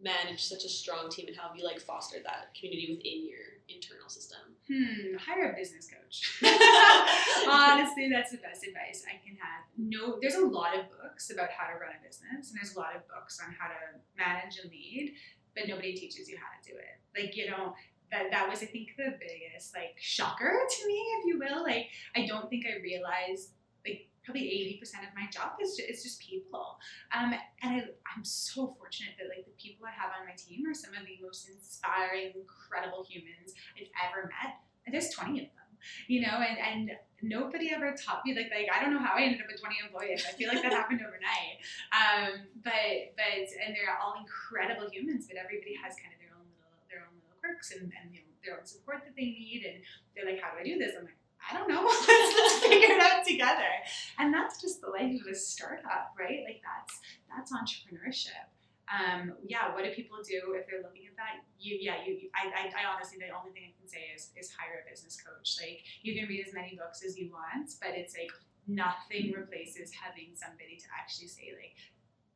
managed 0.03 0.45
such 0.45 0.65
a 0.65 0.69
strong 0.69 1.09
team 1.09 1.27
and 1.29 1.37
how 1.37 1.49
have 1.49 1.57
you 1.57 1.65
like 1.65 1.81
fostered 1.81 2.25
that 2.25 2.55
community 2.59 2.95
within 2.97 3.27
your 3.27 3.41
internal 3.75 4.09
system? 4.09 4.39
Hmm, 4.69 5.17
hire 5.17 5.53
a 5.53 5.57
business 5.57 5.87
coach. 5.87 6.43
Honestly, 7.49 8.11
that's 8.11 8.33
the 8.33 8.39
best 8.39 8.67
advice 8.67 9.05
I 9.07 9.23
can 9.25 9.37
have. 9.37 9.63
No, 9.79 10.19
there's 10.21 10.35
a 10.35 10.45
lot 10.45 10.77
of 10.77 10.87
books 10.91 11.31
about 11.31 11.51
how 11.51 11.73
to 11.73 11.79
run 11.79 11.95
a 11.95 12.05
business, 12.05 12.51
and 12.51 12.59
there's 12.59 12.75
a 12.75 12.79
lot 12.79 12.97
of 12.97 13.07
books 13.07 13.39
on 13.39 13.55
how 13.55 13.69
to 13.69 14.01
manage 14.19 14.59
and 14.59 14.71
lead, 14.71 15.15
but 15.55 15.69
nobody 15.69 15.95
teaches 15.95 16.29
you 16.29 16.37
how 16.37 16.51
to 16.51 16.69
do 16.69 16.77
it. 16.77 16.99
Like, 17.15 17.37
you 17.37 17.49
know, 17.49 17.75
that 18.11 18.31
that 18.31 18.49
was 18.49 18.63
I 18.63 18.67
think 18.67 18.95
the 18.97 19.15
biggest 19.19 19.75
like 19.75 19.97
shocker 19.99 20.51
to 20.51 20.87
me, 20.87 20.99
if 21.19 21.27
you 21.27 21.39
will. 21.39 21.63
Like, 21.63 21.89
I 22.15 22.27
don't 22.27 22.51
think 22.51 22.67
I 22.67 22.81
realized 22.83 23.51
like 23.87 24.09
probably 24.27 24.51
80% 24.83 25.07
of 25.07 25.15
my 25.15 25.31
job 25.31 25.55
is 25.63 25.79
just, 25.79 25.89
is 25.89 26.03
just 26.03 26.19
people. 26.21 26.83
Um, 27.15 27.33
and 27.63 27.79
I, 27.79 27.81
I'm 28.11 28.27
so 28.27 28.75
fortunate 28.75 29.15
that 29.23 29.31
like 29.31 29.47
the 29.47 29.55
people 29.55 29.87
I 29.87 29.95
have 29.95 30.11
on 30.19 30.27
my 30.27 30.35
team 30.35 30.67
are 30.67 30.75
some 30.75 30.91
of 30.99 31.07
the 31.07 31.15
most 31.23 31.47
inspiring, 31.47 32.35
incredible 32.35 33.07
humans 33.07 33.55
I've 33.79 34.11
ever 34.11 34.27
met. 34.27 34.59
And 34.85 34.91
there's 34.91 35.15
20 35.15 35.47
of 35.47 35.51
them, 35.55 35.71
you 36.11 36.27
know, 36.27 36.43
and, 36.43 36.59
and 36.59 36.91
nobody 37.23 37.71
ever 37.71 37.95
taught 37.95 38.27
me 38.27 38.35
like, 38.35 38.51
like, 38.51 38.67
I 38.67 38.83
don't 38.83 38.93
know 38.93 39.03
how 39.03 39.15
I 39.15 39.23
ended 39.23 39.47
up 39.47 39.47
with 39.47 39.63
20 39.63 39.79
employees. 39.87 40.27
I 40.27 40.35
feel 40.35 40.51
like 40.51 40.63
that 40.63 40.75
happened 40.81 41.07
overnight. 41.07 41.63
Um, 41.95 42.51
but, 42.67 43.15
but, 43.15 43.47
and 43.63 43.75
they're 43.79 43.95
all 43.95 44.19
incredible 44.19 44.91
humans, 44.91 45.31
but 45.31 45.39
everybody 45.39 45.79
has 45.79 45.95
kind 46.03 46.11
of 46.11 46.19
their 46.19 46.35
own 46.35 46.47
little, 46.59 46.75
their 46.91 47.03
own 47.07 47.15
little 47.15 47.39
quirks 47.39 47.71
and, 47.71 47.95
and 47.95 48.11
you 48.11 48.27
know, 48.27 48.35
their 48.43 48.59
own 48.59 48.67
support 48.67 49.07
that 49.07 49.15
they 49.15 49.31
need. 49.31 49.63
And 49.67 49.87
they're 50.15 50.27
like, 50.27 50.43
how 50.43 50.51
do 50.55 50.63
I 50.63 50.67
do 50.67 50.79
this? 50.79 50.99
I'm 50.99 51.07
like, 51.07 51.19
I 51.49 51.55
don't 51.55 51.69
know. 51.69 51.83
let's, 51.87 52.07
let's 52.09 52.59
figure 52.61 52.97
it 52.97 53.03
out 53.03 53.25
together. 53.25 53.71
And 54.19 54.35
that's 54.35 54.61
just 54.61 54.81
the 54.81 54.89
life 54.89 55.15
of 55.15 55.27
a 55.31 55.35
startup, 55.35 56.15
right? 56.19 56.43
Like 56.45 56.63
that's 56.63 56.99
that's 57.31 57.53
entrepreneurship. 57.53 58.51
Um, 58.87 59.35
yeah, 59.43 59.75
what 59.75 59.83
do 59.83 59.91
people 59.91 60.19
do 60.23 60.55
if 60.55 60.71
they're 60.71 60.83
looking 60.83 61.11
at 61.11 61.19
that? 61.19 61.43
You, 61.59 61.75
yeah, 61.75 62.07
you, 62.07 62.31
I, 62.39 62.47
I, 62.55 62.63
I, 62.71 62.83
honestly, 62.87 63.19
the 63.19 63.35
only 63.35 63.51
thing 63.51 63.67
I 63.67 63.75
can 63.75 63.91
say 63.91 64.15
is, 64.15 64.31
is 64.39 64.55
hire 64.55 64.87
a 64.87 64.87
business 64.87 65.19
coach. 65.19 65.59
Like, 65.59 65.83
you 66.07 66.15
can 66.15 66.31
read 66.31 66.47
as 66.47 66.55
many 66.55 66.79
books 66.79 67.03
as 67.03 67.19
you 67.19 67.35
want, 67.35 67.67
but 67.83 67.99
it's 67.99 68.15
like 68.15 68.31
nothing 68.71 69.35
replaces 69.35 69.91
having 69.91 70.39
somebody 70.39 70.79
to 70.79 70.87
actually 70.95 71.27
say, 71.27 71.51
like, 71.59 71.75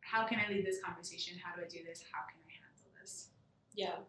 how 0.03 0.27
can 0.27 0.43
I 0.43 0.51
lead 0.51 0.67
this 0.67 0.83
conversation? 0.83 1.39
How 1.39 1.55
do 1.55 1.63
I 1.63 1.71
do 1.71 1.87
this? 1.87 2.03
How 2.11 2.27
can 2.27 2.43
I 2.43 2.51
handle 2.51 2.91
this? 2.99 3.31
Yeah. 3.79 4.03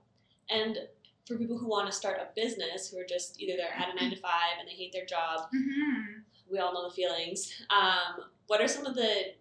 And 0.49 0.89
for 1.31 1.37
people 1.37 1.57
who 1.57 1.67
want 1.67 1.87
to 1.87 1.91
start 1.91 2.17
a 2.19 2.27
business 2.35 2.89
who 2.89 2.99
are 2.99 3.05
just 3.07 3.39
either 3.41 3.53
they're 3.57 3.73
at 3.73 3.93
a 3.93 3.95
nine 3.99 4.11
to 4.11 4.17
five 4.19 4.59
and 4.59 4.67
they 4.67 4.73
hate 4.73 4.91
their 4.93 5.05
job, 5.05 5.47
Mm-hmm. 5.55 6.19
we 6.51 6.59
all 6.59 6.73
know 6.73 6.87
the 6.89 6.93
feelings. 6.95 7.51
Um, 7.69 8.25
what 8.47 8.61
are 8.61 8.67
some 8.67 8.85
of 8.85 8.95
the 8.95 9.33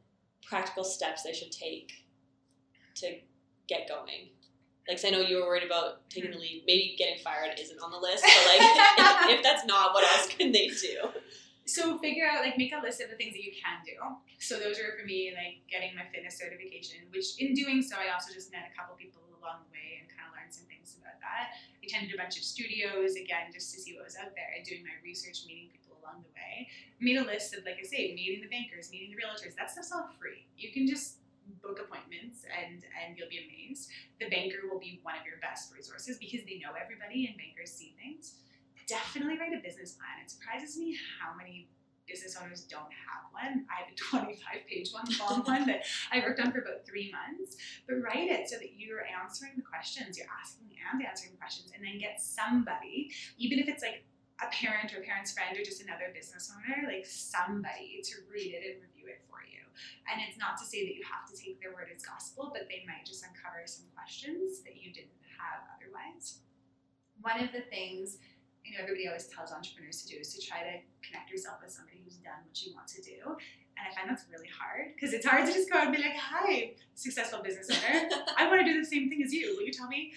practical 0.49 0.85
steps 0.85 1.23
they 1.23 1.33
should 1.33 1.53
take 1.53 1.93
to 2.97 3.17
get 3.69 3.89
going? 3.89 4.31
Like, 4.89 4.99
I 5.05 5.11
know 5.11 5.21
you 5.21 5.37
were 5.37 5.47
worried 5.47 5.63
about 5.63 6.09
taking 6.11 6.31
the 6.33 6.39
lead. 6.39 6.65
Maybe 6.67 6.97
getting 6.99 7.19
fired 7.23 7.55
isn't 7.61 7.79
on 7.81 7.91
the 7.93 7.99
list, 7.99 8.25
but 8.25 8.43
like, 8.51 8.61
if, 8.61 9.31
if 9.39 9.43
that's 9.43 9.65
not, 9.67 9.95
what 9.95 10.03
else 10.05 10.27
can 10.35 10.51
they 10.53 10.69
do? 10.69 11.11
So 11.67 11.99
figure 11.99 12.27
out 12.27 12.43
like 12.43 12.59
make 12.59 12.73
a 12.73 12.83
list 12.83 13.01
of 13.01 13.11
the 13.11 13.17
things 13.17 13.35
that 13.35 13.45
you 13.45 13.53
can 13.55 13.79
do. 13.87 13.95
So 14.41 14.59
those 14.59 14.81
are 14.81 14.99
for 14.99 15.07
me 15.07 15.31
like 15.37 15.63
getting 15.71 15.95
my 15.95 16.03
fitness 16.11 16.39
certification, 16.39 17.07
which 17.15 17.39
in 17.39 17.55
doing 17.55 17.83
so 17.83 17.95
I 17.95 18.13
also 18.13 18.35
just 18.35 18.51
met 18.51 18.67
a 18.67 18.75
couple 18.75 18.97
people 18.99 19.23
along 19.39 19.63
the 19.67 19.71
way 19.71 19.90
some 20.53 20.67
things 20.67 20.97
about 21.01 21.19
that. 21.23 21.57
I 21.57 21.83
attended 21.87 22.15
a 22.15 22.19
bunch 22.19 22.37
of 22.37 22.45
studios 22.45 23.17
again 23.17 23.51
just 23.53 23.73
to 23.75 23.81
see 23.81 23.95
what 23.97 24.05
was 24.05 24.17
out 24.17 24.35
there 24.35 24.51
and 24.57 24.63
doing 24.67 24.83
my 24.83 24.97
research, 25.03 25.47
meeting 25.47 25.71
people 25.73 25.99
along 26.03 26.23
the 26.23 26.33
way. 26.35 26.69
Made 27.01 27.19
a 27.19 27.27
list 27.27 27.55
of 27.55 27.65
like 27.65 27.79
I 27.81 27.87
say, 27.87 28.13
meeting 28.15 28.43
the 28.43 28.53
bankers, 28.53 28.91
meeting 28.91 29.15
the 29.15 29.19
realtors. 29.19 29.55
That 29.57 29.71
stuff's 29.71 29.93
all 29.93 30.11
free. 30.19 30.47
You 30.57 30.73
can 30.73 30.87
just 30.87 31.23
book 31.63 31.83
appointments 31.83 32.47
and 32.47 32.87
and 32.99 33.19
you'll 33.19 33.33
be 33.33 33.43
amazed. 33.43 33.91
The 34.19 34.31
banker 34.31 34.69
will 34.71 34.79
be 34.79 35.01
one 35.03 35.19
of 35.19 35.25
your 35.27 35.41
best 35.43 35.75
resources 35.75 36.19
because 36.19 36.47
they 36.47 36.63
know 36.63 36.77
everybody 36.77 37.27
and 37.27 37.35
bankers 37.39 37.73
see 37.73 37.97
things 37.99 38.41
definitely 38.91 39.39
write 39.39 39.55
a 39.55 39.63
business 39.63 39.95
plan. 39.95 40.19
It 40.19 40.31
surprises 40.31 40.77
me 40.77 40.99
how 41.23 41.31
many 41.39 41.71
business 42.11 42.37
owners 42.43 42.65
don't 42.65 42.91
have 42.91 43.31
one. 43.31 43.65
I 43.71 43.87
have 43.87 43.93
a 43.93 43.97
25 44.27 44.67
page 44.67 44.91
one, 44.91 45.07
long 45.23 45.45
one 45.45 45.67
that 45.67 45.85
I 46.11 46.19
worked 46.21 46.41
on 46.41 46.51
for 46.51 46.59
about 46.59 46.85
three 46.85 47.13
months. 47.15 47.57
But 47.87 48.03
write 48.03 48.31
it 48.31 48.49
so 48.49 48.57
that 48.57 48.75
you're 48.77 49.07
answering 49.07 49.53
the 49.57 49.63
questions, 49.63 50.19
you're 50.19 50.31
asking 50.43 50.71
and 50.93 51.05
answering 51.07 51.37
questions, 51.39 51.71
and 51.75 51.85
then 51.85 51.99
get 51.99 52.21
somebody, 52.21 53.11
even 53.39 53.59
if 53.59 53.69
it's 53.69 53.83
like 53.83 54.03
a 54.43 54.49
parent 54.51 54.93
or 54.93 54.99
a 55.01 55.05
parent's 55.05 55.33
friend 55.33 55.57
or 55.57 55.63
just 55.63 55.83
another 55.83 56.11
business 56.15 56.51
owner, 56.51 56.89
like 56.89 57.07
somebody 57.07 58.01
to 58.03 58.25
read 58.33 58.57
it 58.57 58.65
and 58.65 58.83
review 58.83 59.07
it 59.13 59.21
for 59.29 59.45
you. 59.45 59.61
And 60.09 60.21
it's 60.25 60.41
not 60.41 60.57
to 60.59 60.65
say 60.65 60.85
that 60.89 60.97
you 60.97 61.05
have 61.05 61.29
to 61.29 61.37
take 61.37 61.61
their 61.61 61.73
word 61.77 61.93
as 61.95 62.03
gospel, 62.03 62.51
but 62.53 62.67
they 62.69 62.83
might 62.89 63.05
just 63.05 63.23
uncover 63.23 63.63
some 63.67 63.87
questions 63.95 64.65
that 64.65 64.81
you 64.81 64.93
didn't 64.93 65.21
have 65.37 65.69
otherwise. 65.77 66.41
One 67.21 67.45
of 67.45 67.53
the 67.53 67.69
things 67.69 68.17
you 68.71 68.79
know 68.79 68.83
everybody 68.85 69.09
always 69.09 69.27
tells 69.27 69.51
entrepreneurs 69.51 70.03
to 70.03 70.15
do 70.15 70.21
is 70.21 70.33
to 70.35 70.41
try 70.41 70.63
to 70.63 70.79
connect 71.03 71.31
yourself 71.31 71.59
with 71.63 71.73
somebody 71.73 72.01
who's 72.05 72.17
done 72.23 72.39
what 72.47 72.55
you 72.63 72.73
want 72.75 72.87
to 72.89 73.03
do. 73.03 73.19
And 73.75 73.83
I 73.83 73.95
find 73.95 74.09
that's 74.09 74.25
really 74.31 74.49
hard 74.49 74.95
because 74.95 75.13
it's 75.13 75.27
hard 75.27 75.47
to 75.47 75.53
just 75.53 75.71
go 75.71 75.79
out 75.79 75.87
and 75.91 75.97
be 75.97 76.03
like, 76.03 76.15
"Hi, 76.15 76.75
successful 76.95 77.43
business 77.43 77.67
owner, 77.71 78.09
I 78.37 78.47
want 78.47 78.61
to 78.61 78.67
do 78.67 78.79
the 78.79 78.87
same 78.87 79.11
thing 79.11 79.23
as 79.23 79.33
you. 79.33 79.57
Will 79.57 79.65
you 79.65 79.73
tell 79.73 79.89
me?" 79.89 80.13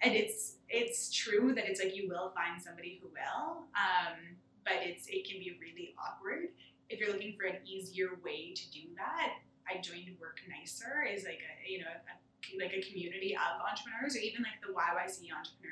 And 0.00 0.14
it's 0.14 0.56
it's 0.68 1.12
true 1.12 1.54
that 1.54 1.68
it's 1.68 1.78
like 1.78 1.94
you 1.94 2.08
will 2.08 2.32
find 2.34 2.60
somebody 2.60 2.98
who 3.00 3.08
will, 3.08 3.68
um, 3.78 4.18
but 4.64 4.82
it's 4.82 5.06
it 5.06 5.28
can 5.28 5.38
be 5.38 5.54
really 5.60 5.94
awkward 5.94 6.50
if 6.90 6.98
you're 6.98 7.12
looking 7.12 7.36
for 7.38 7.46
an 7.46 7.56
easier 7.64 8.18
way 8.24 8.52
to 8.54 8.70
do 8.72 8.90
that. 8.96 9.38
I 9.68 9.80
joined 9.80 10.10
Work 10.20 10.40
Nicer 10.48 11.06
is 11.06 11.24
like 11.24 11.38
a 11.38 11.70
you 11.70 11.78
know 11.80 11.86
a, 11.86 12.14
like 12.58 12.74
a 12.74 12.82
community 12.82 13.36
of 13.36 13.60
entrepreneurs 13.60 14.16
or 14.16 14.20
even 14.20 14.42
like 14.42 14.60
the 14.60 14.72
YYC 14.72 15.30
entrepreneurs 15.30 15.62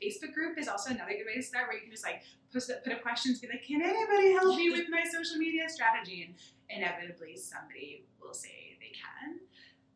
Facebook 0.00 0.32
group 0.32 0.58
is 0.58 0.68
also 0.68 0.90
another 0.90 1.12
good 1.12 1.26
way 1.26 1.36
to 1.36 1.42
start 1.42 1.68
where 1.68 1.76
you 1.76 1.82
can 1.82 1.90
just 1.90 2.04
like 2.04 2.22
post 2.52 2.70
up, 2.70 2.82
put 2.82 2.92
up 2.92 3.02
questions, 3.02 3.38
be 3.38 3.48
like, 3.48 3.62
can 3.62 3.82
anybody 3.82 4.32
help 4.32 4.56
me 4.56 4.70
with 4.70 4.88
my 4.88 5.04
social 5.04 5.36
media 5.36 5.68
strategy? 5.68 6.24
And 6.24 6.34
inevitably 6.82 7.36
somebody 7.36 8.04
will 8.20 8.34
say 8.34 8.78
they 8.80 8.92
can. 8.96 9.40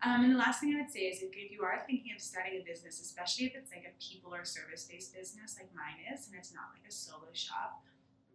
Um, 0.04 0.24
and 0.24 0.34
the 0.34 0.38
last 0.38 0.60
thing 0.60 0.74
I 0.76 0.82
would 0.82 0.90
say 0.90 1.08
is 1.08 1.22
if, 1.22 1.32
you 1.34 1.62
are 1.62 1.82
thinking 1.86 2.12
of 2.14 2.20
starting 2.20 2.60
a 2.60 2.64
business, 2.64 3.00
especially 3.00 3.46
if 3.46 3.54
it's 3.56 3.72
like 3.72 3.88
a 3.88 3.94
people 4.02 4.34
or 4.34 4.44
service 4.44 4.84
based 4.84 5.14
business 5.14 5.56
like 5.58 5.70
mine 5.74 5.96
is, 6.12 6.28
and 6.28 6.36
it's 6.36 6.52
not 6.52 6.68
like 6.76 6.84
a 6.86 6.92
solo 6.92 7.32
shop, 7.32 7.80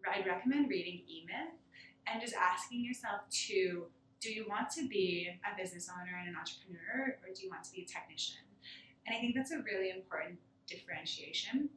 I'd 0.09 0.25
recommend 0.25 0.69
reading 0.69 1.01
E 1.07 1.25
Myth 1.27 1.53
and 2.07 2.19
just 2.19 2.33
asking 2.33 2.83
yourself 2.83 3.21
to 3.49 3.85
do 4.21 4.31
you 4.31 4.45
want 4.47 4.69
to 4.71 4.87
be 4.87 5.29
a 5.47 5.55
business 5.55 5.89
owner 5.89 6.11
and 6.19 6.29
an 6.29 6.35
entrepreneur 6.35 7.15
or 7.23 7.33
do 7.33 7.43
you 7.43 7.49
want 7.49 7.63
to 7.63 7.71
be 7.71 7.83
a 7.83 7.85
technician? 7.85 8.43
And 9.07 9.15
I 9.15 9.19
think 9.19 9.35
that's 9.35 9.51
a 9.51 9.59
really 9.59 9.91
important 9.91 10.39
differentiation. 10.67 11.69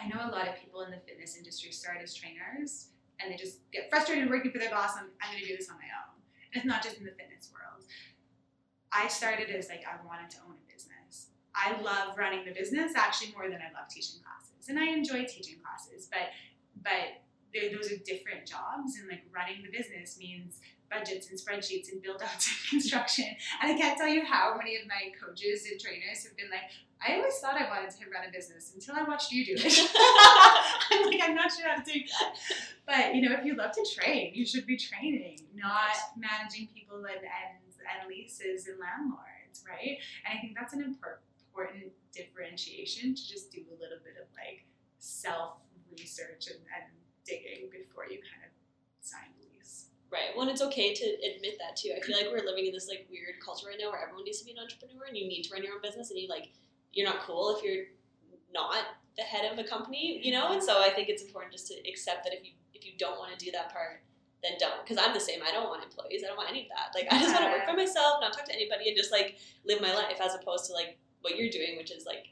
I 0.00 0.08
know 0.08 0.24
a 0.24 0.32
lot 0.32 0.48
of 0.48 0.56
people 0.56 0.82
in 0.82 0.90
the 0.90 1.00
fitness 1.06 1.36
industry 1.36 1.72
start 1.72 1.98
as 2.02 2.14
trainers 2.14 2.88
and 3.20 3.32
they 3.32 3.36
just 3.36 3.60
get 3.70 3.90
frustrated 3.90 4.30
working 4.30 4.50
for 4.50 4.58
their 4.58 4.70
boss 4.70 4.96
and 4.96 5.08
I'm 5.20 5.32
going 5.32 5.42
to 5.42 5.48
do 5.48 5.56
this 5.56 5.68
on 5.68 5.76
my 5.76 5.90
own. 5.92 6.16
And 6.54 6.64
it's 6.64 6.66
not 6.66 6.82
just 6.82 6.96
in 6.96 7.04
the 7.04 7.12
fitness 7.12 7.50
world. 7.52 7.84
I 8.92 9.08
started 9.08 9.50
as 9.50 9.68
like 9.68 9.84
I 9.84 10.00
wanted 10.06 10.30
to 10.30 10.38
own 10.48 10.56
a 10.56 10.72
business. 10.72 11.28
I 11.54 11.76
love 11.82 12.16
running 12.16 12.46
the 12.46 12.52
business 12.52 12.92
actually 12.96 13.32
more 13.36 13.50
than 13.50 13.60
I 13.60 13.68
love 13.76 13.90
teaching 13.90 14.20
classes. 14.24 14.68
And 14.68 14.78
I 14.78 14.88
enjoy 14.88 15.26
teaching 15.26 15.60
classes, 15.60 16.08
but 16.08 16.32
but 16.80 17.20
those 17.52 17.90
are 17.90 17.96
different 18.04 18.46
jobs 18.46 18.96
and 19.00 19.08
like 19.08 19.24
running 19.34 19.64
the 19.64 19.76
business 19.76 20.18
means 20.18 20.60
budgets 20.90 21.30
and 21.30 21.38
spreadsheets 21.38 21.92
and 21.92 22.02
build 22.02 22.22
outs 22.22 22.48
and 22.48 22.70
construction. 22.70 23.26
And 23.62 23.72
I 23.72 23.76
can't 23.76 23.98
tell 23.98 24.08
you 24.08 24.24
how 24.24 24.56
many 24.56 24.76
of 24.76 24.86
my 24.86 25.12
coaches 25.20 25.66
and 25.70 25.80
trainers 25.80 26.24
have 26.24 26.36
been 26.36 26.50
like, 26.50 26.70
I 26.98 27.16
always 27.16 27.38
thought 27.38 27.54
I 27.54 27.68
wanted 27.68 27.90
to 27.90 28.10
run 28.10 28.26
a 28.28 28.32
business 28.32 28.72
until 28.74 28.96
I 28.96 29.04
watched 29.04 29.30
you 29.30 29.46
do 29.46 29.54
it. 29.56 29.90
I'm 30.90 31.06
like, 31.06 31.20
I'm 31.22 31.34
not 31.34 31.52
sure 31.52 31.68
how 31.68 31.80
to 31.80 31.92
do 31.92 32.00
that. 32.00 32.34
But 32.86 33.14
you 33.14 33.28
know, 33.28 33.36
if 33.38 33.44
you 33.44 33.54
love 33.54 33.72
to 33.72 33.86
train, 33.86 34.32
you 34.34 34.44
should 34.44 34.66
be 34.66 34.76
training, 34.76 35.38
not 35.54 35.94
managing 36.16 36.68
people 36.74 36.96
and 36.96 37.22
and, 37.22 37.62
and 37.86 38.08
leases 38.08 38.66
and 38.66 38.80
landlords, 38.80 39.62
right? 39.62 39.98
And 40.26 40.38
I 40.38 40.40
think 40.40 40.56
that's 40.58 40.74
an 40.74 40.82
important 40.82 41.92
differentiation 42.12 43.14
to 43.14 43.22
just 43.28 43.52
do 43.52 43.62
a 43.70 43.76
little 43.78 44.02
bit 44.02 44.18
of 44.18 44.26
like 44.34 44.66
self 44.98 45.58
research 45.96 46.48
and, 46.50 46.58
and 46.74 46.90
digging 47.24 47.70
before 47.70 48.04
you 48.10 48.18
kind 48.18 48.42
of 48.42 48.50
sign. 49.00 49.37
Right. 50.10 50.32
Well, 50.34 50.42
and 50.42 50.50
it's 50.50 50.62
okay 50.62 50.94
to 50.94 51.04
admit 51.04 51.58
that 51.60 51.76
too. 51.76 51.92
I 51.94 52.00
feel 52.00 52.16
like 52.16 52.28
we're 52.32 52.46
living 52.46 52.64
in 52.66 52.72
this 52.72 52.88
like 52.88 53.06
weird 53.10 53.36
culture 53.44 53.66
right 53.68 53.76
now 53.78 53.90
where 53.90 54.00
everyone 54.00 54.24
needs 54.24 54.38
to 54.40 54.44
be 54.46 54.52
an 54.52 54.58
entrepreneur 54.58 55.04
and 55.06 55.16
you 55.16 55.28
need 55.28 55.42
to 55.44 55.52
run 55.52 55.62
your 55.62 55.74
own 55.74 55.82
business 55.82 56.10
and 56.10 56.18
you 56.18 56.28
like 56.28 56.48
you're 56.92 57.06
not 57.06 57.20
cool 57.20 57.54
if 57.56 57.62
you're 57.62 57.84
not 58.54 58.96
the 59.16 59.22
head 59.22 59.50
of 59.52 59.58
a 59.58 59.64
company, 59.68 60.20
you 60.22 60.32
know. 60.32 60.52
And 60.52 60.62
so 60.62 60.80
I 60.80 60.90
think 60.90 61.08
it's 61.10 61.22
important 61.22 61.52
just 61.52 61.66
to 61.68 61.74
accept 61.88 62.24
that 62.24 62.32
if 62.32 62.44
you 62.44 62.52
if 62.72 62.86
you 62.86 62.92
don't 62.98 63.18
want 63.18 63.36
to 63.36 63.44
do 63.44 63.50
that 63.52 63.72
part, 63.72 64.00
then 64.42 64.52
don't. 64.58 64.80
Because 64.82 64.96
I'm 64.96 65.12
the 65.12 65.20
same. 65.20 65.40
I 65.46 65.50
don't 65.52 65.68
want 65.68 65.84
employees. 65.84 66.22
I 66.24 66.28
don't 66.28 66.36
want 66.36 66.48
any 66.48 66.62
of 66.62 66.68
that. 66.72 66.96
Like 66.96 67.08
I 67.12 67.20
just 67.20 67.34
want 67.34 67.44
to 67.44 67.50
work 67.52 67.66
by 67.66 67.74
myself, 67.74 68.16
not 68.20 68.32
talk 68.32 68.46
to 68.46 68.54
anybody, 68.54 68.88
and 68.88 68.96
just 68.96 69.12
like 69.12 69.36
live 69.66 69.82
my 69.82 69.92
life 69.92 70.16
as 70.24 70.34
opposed 70.34 70.66
to 70.66 70.72
like 70.72 70.96
what 71.20 71.36
you're 71.36 71.50
doing, 71.50 71.76
which 71.76 71.90
is 71.90 72.06
like 72.06 72.24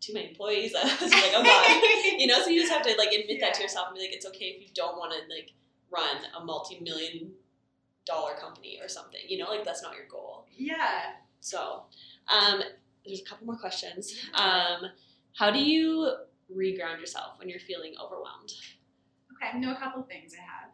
too 0.00 0.12
many 0.14 0.28
employees. 0.28 0.72
so 0.78 0.78
like 0.78 1.34
oh 1.34 1.42
god, 1.42 1.66
you 2.20 2.26
know. 2.28 2.38
So 2.42 2.50
you 2.50 2.60
just 2.60 2.72
have 2.72 2.82
to 2.86 2.94
like 2.96 3.08
admit 3.10 3.40
Yeah. 3.40 3.46
that 3.50 3.54
to 3.54 3.62
yourself 3.62 3.88
and 3.88 3.96
be 3.96 4.02
like, 4.02 4.14
it's 4.14 4.26
okay 4.26 4.54
if 4.54 4.62
you 4.62 4.68
don't 4.74 4.96
want 4.96 5.12
to 5.12 5.18
like 5.34 5.50
run 5.96 6.16
a 6.40 6.44
multi-million 6.44 7.32
dollar 8.06 8.34
company 8.34 8.78
or 8.82 8.88
something. 8.88 9.20
You 9.26 9.38
know, 9.38 9.48
like 9.48 9.64
that's 9.64 9.82
not 9.82 9.94
your 9.94 10.06
goal. 10.10 10.46
Yeah. 10.56 11.12
So, 11.40 11.84
um, 12.28 12.62
there's 13.04 13.20
a 13.20 13.24
couple 13.24 13.46
more 13.46 13.56
questions. 13.56 14.12
Um, 14.34 14.90
how 15.34 15.50
do 15.50 15.58
you 15.58 16.10
reground 16.54 17.00
yourself 17.00 17.38
when 17.38 17.48
you're 17.48 17.60
feeling 17.60 17.94
overwhelmed? 18.02 18.52
Okay, 19.36 19.50
I 19.54 19.58
know 19.58 19.72
a 19.72 19.76
couple 19.76 20.02
things 20.02 20.32
I 20.34 20.42
have. 20.42 20.70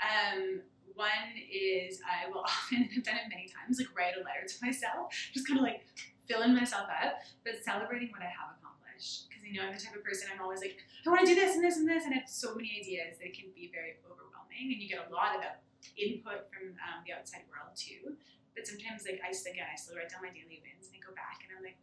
Um, 0.00 0.60
one 0.94 1.32
is 1.48 2.00
I 2.04 2.28
will 2.28 2.40
often, 2.44 2.88
I've 2.90 3.04
done 3.04 3.16
it 3.16 3.28
many 3.28 3.48
times, 3.48 3.78
like 3.78 3.88
write 3.96 4.14
a 4.16 4.24
letter 4.24 4.44
to 4.46 4.56
myself, 4.60 5.14
just 5.32 5.46
kind 5.46 5.58
of 5.58 5.64
like 5.64 5.86
filling 6.28 6.54
myself 6.54 6.86
up, 6.90 7.20
but 7.44 7.62
celebrating 7.64 8.10
what 8.10 8.22
I 8.22 8.30
have 8.30 8.58
accomplished. 8.60 9.28
Because 9.28 9.42
you 9.46 9.56
know, 9.56 9.66
I'm 9.66 9.74
the 9.74 9.80
type 9.80 9.96
of 9.96 10.04
person 10.04 10.28
I'm 10.28 10.42
always 10.42 10.60
like, 10.60 10.76
I 11.06 11.10
want 11.10 11.24
to 11.24 11.26
do 11.26 11.34
this 11.34 11.56
and 11.56 11.64
this 11.64 11.76
and 11.76 11.88
this, 11.88 12.04
and 12.04 12.12
I 12.14 12.18
have 12.20 12.28
so 12.28 12.54
many 12.54 12.76
ideas 12.76 13.18
that 13.18 13.32
it 13.32 13.34
can 13.38 13.48
be 13.54 13.70
very 13.72 13.96
overwhelming, 14.04 14.29
and 14.52 14.82
you 14.82 14.88
get 14.88 15.06
a 15.06 15.10
lot 15.12 15.38
of 15.38 15.42
input 15.96 16.50
from 16.50 16.76
um, 16.82 17.06
the 17.06 17.14
outside 17.14 17.46
world 17.48 17.72
too. 17.74 18.18
But 18.54 18.66
sometimes, 18.66 19.06
like 19.06 19.22
I 19.22 19.30
again, 19.30 19.70
I 19.70 19.78
still 19.78 19.94
write 19.96 20.10
down 20.10 20.26
my 20.26 20.34
daily 20.34 20.60
wins, 20.60 20.90
and 20.90 20.98
I 20.98 21.00
go 21.00 21.14
back 21.14 21.46
and 21.46 21.54
I'm 21.54 21.62
like, 21.62 21.78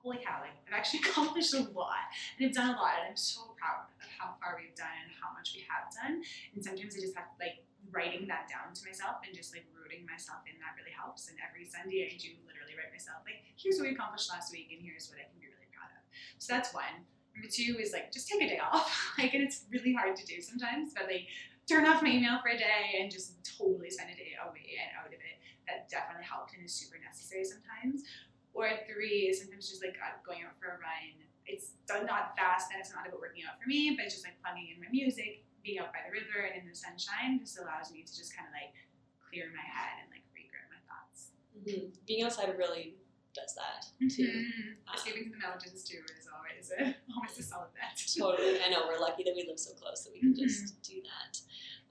holy 0.00 0.22
cow, 0.24 0.40
like 0.40 0.56
I've 0.64 0.76
actually 0.76 1.04
accomplished 1.06 1.52
a 1.52 1.66
lot, 1.74 2.08
and 2.38 2.48
I've 2.48 2.56
done 2.56 2.72
a 2.72 2.78
lot, 2.78 3.02
and 3.02 3.12
I'm 3.12 3.20
so 3.20 3.52
proud 3.58 3.90
of 4.00 4.08
how 4.08 4.38
far 4.40 4.56
we've 4.56 4.74
done 4.78 4.96
and 5.04 5.12
how 5.12 5.34
much 5.34 5.52
we 5.52 5.66
have 5.68 5.90
done. 5.92 6.24
And 6.54 6.60
sometimes 6.62 6.96
I 6.96 7.00
just 7.04 7.16
have 7.18 7.28
like 7.36 7.66
writing 7.90 8.28
that 8.30 8.46
down 8.46 8.72
to 8.72 8.82
myself 8.86 9.24
and 9.26 9.34
just 9.34 9.50
like 9.50 9.66
rooting 9.74 10.06
myself 10.06 10.46
in 10.46 10.54
that 10.62 10.78
really 10.78 10.94
helps. 10.94 11.26
And 11.28 11.36
every 11.42 11.66
Sunday 11.66 12.06
I 12.06 12.14
do 12.16 12.32
literally 12.46 12.78
write 12.78 12.92
myself 12.94 13.24
like, 13.26 13.42
here's 13.58 13.76
what 13.80 13.90
we 13.90 13.92
accomplished 13.92 14.30
last 14.30 14.54
week, 14.54 14.72
and 14.72 14.80
here's 14.80 15.10
what 15.12 15.20
I 15.20 15.28
can 15.28 15.36
be 15.36 15.50
really 15.50 15.68
proud 15.74 15.92
of. 15.92 16.02
So 16.40 16.54
that's 16.56 16.72
one. 16.72 17.04
Number 17.36 17.50
two 17.50 17.78
is 17.80 17.92
like 17.92 18.12
just 18.12 18.28
take 18.28 18.42
a 18.42 18.48
day 18.48 18.60
off. 18.60 18.88
like, 19.20 19.34
and 19.34 19.42
it's 19.42 19.68
really 19.68 19.92
hard 19.92 20.16
to 20.16 20.24
do 20.24 20.40
sometimes, 20.40 20.92
but 20.96 21.12
like 21.12 21.28
turn 21.70 21.86
off 21.86 22.02
my 22.02 22.10
email 22.10 22.42
for 22.42 22.50
a 22.50 22.58
day 22.58 22.98
and 22.98 23.06
just 23.06 23.38
totally 23.46 23.86
spend 23.86 24.10
a 24.10 24.18
day 24.18 24.34
away 24.42 24.74
and 24.82 24.90
out 24.98 25.06
of 25.06 25.22
it. 25.22 25.38
That 25.70 25.86
definitely 25.86 26.26
helped 26.26 26.50
and 26.58 26.66
is 26.66 26.74
super 26.74 26.98
necessary 26.98 27.46
sometimes. 27.46 28.02
Or 28.50 28.66
three 28.90 29.30
sometimes 29.30 29.70
just 29.70 29.78
like 29.78 29.94
going 30.26 30.42
out 30.42 30.58
for 30.58 30.74
a 30.74 30.78
run. 30.82 31.14
It's 31.46 31.78
done 31.86 32.06
not 32.06 32.34
fast, 32.38 32.70
and 32.70 32.78
it's 32.78 32.94
not 32.94 33.06
about 33.06 33.22
working 33.22 33.42
out 33.46 33.58
for 33.62 33.66
me, 33.66 33.94
but 33.94 34.06
it's 34.06 34.18
just 34.18 34.26
like 34.26 34.38
plugging 34.42 34.70
in 34.74 34.78
my 34.82 34.90
music, 34.90 35.46
being 35.62 35.78
out 35.78 35.94
by 35.94 36.02
the 36.06 36.12
river 36.14 36.46
and 36.46 36.62
in 36.62 36.66
the 36.66 36.74
sunshine 36.74 37.38
just 37.38 37.58
allows 37.58 37.94
me 37.94 38.02
to 38.02 38.12
just 38.12 38.34
kind 38.34 38.50
of 38.50 38.54
like 38.54 38.74
clear 39.22 39.50
my 39.54 39.62
head 39.62 40.02
and 40.02 40.08
like 40.10 40.26
regroup 40.34 40.66
my 40.70 40.82
thoughts. 40.90 41.30
Mm-hmm. 41.54 41.94
Being 42.06 42.26
outside 42.26 42.50
really 42.58 42.98
does 43.34 43.54
that 43.54 43.86
too. 44.10 44.22
Mhm. 44.22 44.76
Um, 44.88 45.30
the 45.32 45.38
mountains 45.38 45.84
too 45.84 46.02
is 46.18 46.26
always 46.34 46.70
a 46.72 46.96
always 47.16 47.38
a 47.38 47.42
solid 47.42 47.68
bet. 47.74 47.96
totally. 48.18 48.62
I 48.62 48.68
know 48.68 48.86
we're 48.88 48.98
lucky 48.98 49.22
that 49.24 49.34
we 49.34 49.44
live 49.46 49.58
so 49.58 49.72
close 49.74 50.04
that 50.04 50.12
we 50.12 50.20
can 50.20 50.34
Mhm. 50.34 50.38
just 50.38 50.82
do 50.82 51.02
that. 51.02 51.40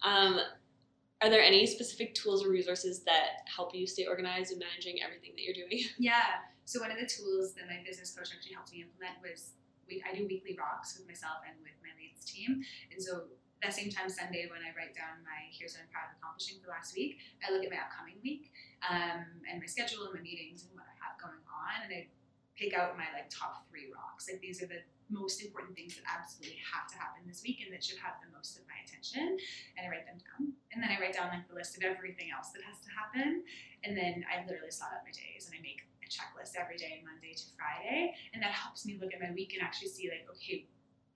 Um, 0.07 0.39
are 1.21 1.29
there 1.29 1.41
any 1.43 1.65
specific 1.65 2.15
tools 2.15 2.45
or 2.45 2.49
resources 2.49 3.03
that 3.03 3.43
help 3.53 3.75
you 3.75 3.85
stay 3.85 4.05
organized 4.05 4.51
in 4.53 4.59
managing 4.59 5.01
everything 5.03 5.31
that 5.35 5.43
you're 5.43 5.53
doing? 5.67 5.83
Yeah. 5.97 6.39
So 6.65 6.79
one 6.79 6.91
of 6.91 6.99
the 6.99 7.07
tools 7.07 7.55
that 7.55 7.67
my 7.67 7.81
business 7.85 8.11
coach 8.11 8.29
actually 8.33 8.53
helped 8.53 8.71
me 8.71 8.83
implement 8.83 9.17
was 9.21 9.51
we, 9.87 10.03
I 10.07 10.15
do 10.15 10.27
weekly 10.27 10.55
rocks 10.57 10.95
with 10.97 11.07
myself 11.07 11.41
and 11.47 11.57
with 11.63 11.73
my 11.81 11.89
leads 11.97 12.23
team. 12.23 12.61
And 12.93 13.01
so 13.01 13.25
that 13.61 13.75
same 13.75 13.91
time 13.91 14.07
Sunday 14.07 14.47
when 14.47 14.63
I 14.63 14.71
write 14.71 14.95
down 14.95 15.19
my 15.23 15.51
here's 15.51 15.75
what 15.75 15.83
I'm 15.83 15.91
proud 15.91 16.11
of 16.11 16.19
accomplishing 16.19 16.63
for 16.63 16.71
the 16.71 16.75
last 16.75 16.95
week, 16.95 17.19
I 17.43 17.51
look 17.51 17.63
at 17.63 17.71
my 17.71 17.81
upcoming 17.83 18.19
week 18.23 18.51
um, 18.87 19.43
and 19.47 19.59
my 19.59 19.67
schedule 19.67 20.07
and 20.07 20.15
my 20.15 20.23
meetings 20.23 20.63
and 20.63 20.71
what 20.75 20.87
I 20.87 20.95
have 21.03 21.19
going 21.19 21.43
on, 21.43 21.83
and 21.83 21.91
I 21.91 22.07
pick 22.59 22.75
out 22.75 22.99
my 22.99 23.07
like 23.15 23.31
top 23.31 23.63
three 23.71 23.87
rocks. 23.91 24.27
Like 24.27 24.43
these 24.43 24.59
are 24.59 24.67
the 24.67 24.83
most 25.09 25.41
important 25.41 25.73
things 25.73 25.95
that 25.97 26.05
absolutely 26.05 26.59
have 26.61 26.85
to 26.91 26.95
happen 26.99 27.25
this 27.25 27.41
week 27.41 27.63
and 27.65 27.73
that 27.73 27.81
should 27.81 27.97
have 27.97 28.21
the 28.21 28.29
most 28.35 28.59
of 28.59 28.67
my 28.69 28.77
attention. 28.85 29.39
And 29.79 29.81
I 29.81 29.89
write 29.89 30.05
them 30.05 30.21
down. 30.21 30.53
And 30.75 30.83
then 30.83 30.91
I 30.93 31.01
write 31.01 31.17
down 31.17 31.33
like 31.33 31.49
the 31.49 31.57
list 31.57 31.79
of 31.79 31.87
everything 31.87 32.29
else 32.29 32.53
that 32.53 32.61
has 32.61 32.77
to 32.85 32.91
happen. 32.93 33.41
And 33.81 33.97
then 33.97 34.21
I 34.29 34.45
literally 34.45 34.69
slot 34.69 34.93
out 34.93 35.07
my 35.07 35.15
days 35.15 35.49
and 35.49 35.57
I 35.57 35.63
make 35.65 35.81
a 36.05 36.07
checklist 36.11 36.53
every 36.53 36.77
day, 36.77 37.01
Monday 37.01 37.33
to 37.33 37.45
Friday. 37.57 38.13
And 38.35 38.43
that 38.43 38.53
helps 38.53 38.85
me 38.85 39.01
look 39.01 39.15
at 39.15 39.19
my 39.23 39.33
week 39.33 39.57
and 39.57 39.65
actually 39.65 39.89
see 39.89 40.05
like, 40.11 40.29
okay, 40.37 40.69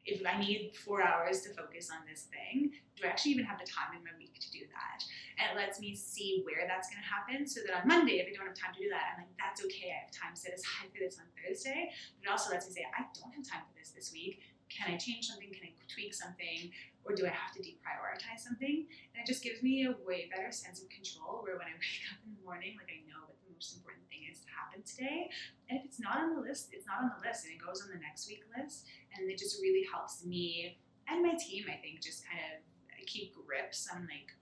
if 0.06 0.20
I 0.28 0.36
need 0.36 0.76
four 0.76 1.00
hours 1.00 1.42
to 1.48 1.56
focus 1.56 1.88
on 1.88 2.04
this 2.04 2.28
thing, 2.28 2.76
do 3.00 3.08
I 3.08 3.16
actually 3.16 3.40
even 3.40 3.48
have 3.48 3.60
the 3.60 3.66
time 3.66 3.96
in 3.96 4.04
my 4.04 4.12
week 4.20 4.36
to 4.36 4.52
do 4.52 4.68
that? 4.68 5.00
And 5.40 5.52
it 5.52 5.56
lets 5.56 5.80
me 5.80 5.96
see 5.96 6.44
where 6.44 6.68
that's 6.68 6.92
going 6.92 7.00
to 7.00 7.08
happen 7.08 7.48
so 7.48 7.64
that 7.64 7.72
on 7.72 7.88
Monday, 7.88 8.20
if 8.20 8.28
I 8.28 8.36
don't 8.36 8.52
have 8.52 8.60
time 8.60 8.76
to 8.76 8.84
do 8.84 8.92
that, 8.92 9.16
I'm 9.16 9.24
like, 9.24 9.34
that's 9.40 9.64
okay. 9.64 9.96
I 9.96 10.04
have 10.04 10.12
time 10.12 10.36
set 10.36 10.52
aside 10.52 10.92
for 10.92 11.00
this 11.00 11.16
on 11.18 11.28
Thursday. 11.40 11.90
But 12.20 12.28
it 12.28 12.32
also 12.32 12.52
lets 12.52 12.68
me 12.68 12.76
say, 12.76 12.86
I 12.92 13.08
don't 13.16 13.32
have 13.32 13.48
time 13.48 13.64
for 13.64 13.76
this 13.80 13.96
this 13.96 14.12
week. 14.12 14.44
Can 14.68 14.92
I 14.92 15.00
change 15.00 15.32
something? 15.32 15.48
Can 15.56 15.72
I 15.72 15.74
tweak 15.88 16.12
something? 16.12 16.68
Or 17.08 17.16
do 17.16 17.24
I 17.24 17.32
have 17.32 17.56
to 17.56 17.64
deprioritize 17.64 18.44
something? 18.44 18.88
And 19.16 19.18
it 19.24 19.28
just 19.28 19.44
gives 19.44 19.64
me 19.64 19.88
a 19.88 19.96
way 20.04 20.28
better 20.28 20.52
sense 20.52 20.84
of 20.84 20.88
control 20.92 21.44
where 21.48 21.56
when 21.56 21.68
I 21.68 21.76
wake 21.80 22.04
up 22.12 22.20
in 22.28 22.36
the 22.36 22.44
morning, 22.44 22.76
like 22.76 22.92
I 22.92 23.04
know 23.08 23.33
most 23.64 23.80
important 23.80 24.04
thing 24.12 24.28
is 24.28 24.44
to 24.44 24.52
happen 24.52 24.84
today. 24.84 25.32
And 25.72 25.80
if 25.80 25.88
it's 25.88 26.04
not 26.04 26.20
on 26.20 26.36
the 26.36 26.44
list, 26.44 26.76
it's 26.76 26.84
not 26.84 27.00
on 27.00 27.16
the 27.16 27.24
list 27.24 27.48
and 27.48 27.56
it 27.56 27.64
goes 27.64 27.80
on 27.80 27.96
the 27.96 28.02
next 28.04 28.28
week 28.28 28.44
list. 28.52 28.92
And 29.16 29.32
it 29.32 29.40
just 29.40 29.64
really 29.64 29.88
helps 29.88 30.28
me 30.28 30.76
and 31.08 31.24
my 31.24 31.40
team, 31.40 31.72
I 31.72 31.80
think, 31.80 32.04
just 32.04 32.28
kind 32.28 32.44
of 32.44 32.60
keep 33.08 33.36
grips 33.36 33.88
on 33.88 34.04
like 34.12 34.36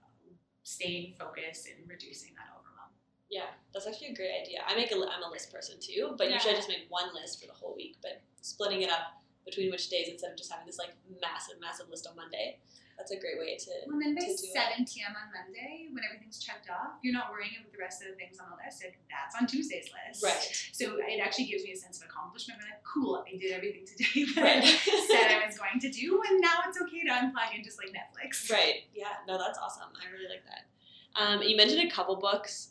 staying 0.62 1.14
focused 1.18 1.70
and 1.70 1.86
reducing 1.86 2.34
that 2.34 2.50
overwhelm. 2.50 2.90
Yeah, 3.30 3.54
that's 3.70 3.86
actually 3.86 4.10
a 4.10 4.18
great 4.18 4.34
idea. 4.42 4.66
I 4.66 4.74
make 4.74 4.90
a 4.90 4.98
I'm 4.98 5.22
a 5.22 5.30
list 5.30 5.54
person 5.54 5.78
too, 5.78 6.14
but 6.18 6.30
usually 6.30 6.54
I 6.54 6.58
just 6.58 6.70
make 6.70 6.86
one 6.90 7.14
list 7.14 7.40
for 7.40 7.46
the 7.46 7.54
whole 7.54 7.74
week. 7.74 7.98
But 8.02 8.22
splitting 8.42 8.82
it 8.82 8.90
up 8.90 9.22
between 9.46 9.70
which 9.70 9.90
days 9.90 10.06
instead 10.10 10.30
of 10.30 10.38
just 10.38 10.50
having 10.50 10.66
this 10.66 10.78
like 10.78 10.94
massive, 11.22 11.58
massive 11.60 11.90
list 11.90 12.06
on 12.06 12.14
Monday, 12.14 12.58
that's 13.02 13.10
a 13.10 13.18
great 13.18 13.34
way 13.42 13.58
to. 13.58 13.70
Well, 13.90 13.98
then 13.98 14.14
by 14.14 14.22
to 14.22 14.30
do 14.30 14.38
it. 14.38 14.54
7 14.54 14.86
p.m. 14.86 15.10
on 15.18 15.26
Monday, 15.34 15.90
when 15.90 16.06
everything's 16.06 16.38
checked 16.38 16.70
off, 16.70 17.02
you're 17.02 17.12
not 17.12 17.34
worrying 17.34 17.58
about 17.58 17.74
the 17.74 17.82
rest 17.82 17.98
of 17.98 18.14
the 18.14 18.14
things 18.14 18.38
on 18.38 18.46
the 18.54 18.58
list. 18.62 18.78
Like, 18.86 18.94
that's 19.10 19.34
on 19.34 19.50
Tuesday's 19.50 19.90
list. 19.90 20.22
Right. 20.22 20.46
So 20.70 21.02
it 21.02 21.18
actually 21.18 21.50
gives 21.50 21.66
me 21.66 21.74
a 21.74 21.76
sense 21.76 21.98
of 21.98 22.06
accomplishment. 22.06 22.62
I'm 22.62 22.70
like, 22.70 22.86
cool, 22.86 23.18
I 23.26 23.34
did 23.34 23.50
everything 23.50 23.82
today 23.82 24.22
that 24.38 24.42
Right. 24.46 24.62
I 24.62 25.02
said 25.10 25.26
I 25.34 25.42
was 25.42 25.58
going 25.62 25.82
to 25.82 25.90
do, 25.90 26.22
and 26.30 26.38
now 26.38 26.62
it's 26.70 26.78
okay 26.78 27.02
to 27.02 27.10
unplug 27.10 27.50
and 27.58 27.66
just 27.66 27.82
like 27.82 27.90
Netflix. 27.90 28.46
Right. 28.46 28.86
Yeah. 28.94 29.18
No, 29.26 29.34
that's 29.34 29.58
awesome. 29.58 29.90
I 29.98 30.06
really 30.14 30.30
like 30.30 30.46
that. 30.46 30.70
Um, 31.18 31.42
you 31.42 31.58
mentioned 31.58 31.82
a 31.82 31.90
couple 31.90 32.14
books 32.16 32.70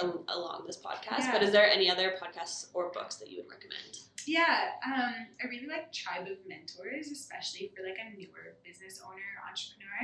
al- 0.00 0.24
along 0.28 0.64
this 0.68 0.76
podcast, 0.76 1.32
but 1.32 1.42
is 1.42 1.50
there 1.50 1.64
any 1.64 1.90
other 1.90 2.14
podcasts 2.20 2.68
or 2.74 2.90
books 2.92 3.16
that 3.16 3.30
you 3.30 3.38
would 3.42 3.50
recommend? 3.50 3.98
Yeah, 4.26 4.72
um, 4.80 5.28
I 5.36 5.44
really 5.48 5.68
like 5.68 5.92
Tribe 5.92 6.24
of 6.28 6.40
Mentors, 6.48 7.12
especially 7.12 7.72
for 7.76 7.84
like 7.84 8.00
a 8.00 8.08
newer 8.16 8.56
business 8.64 9.00
owner, 9.04 9.28
entrepreneur. 9.44 10.00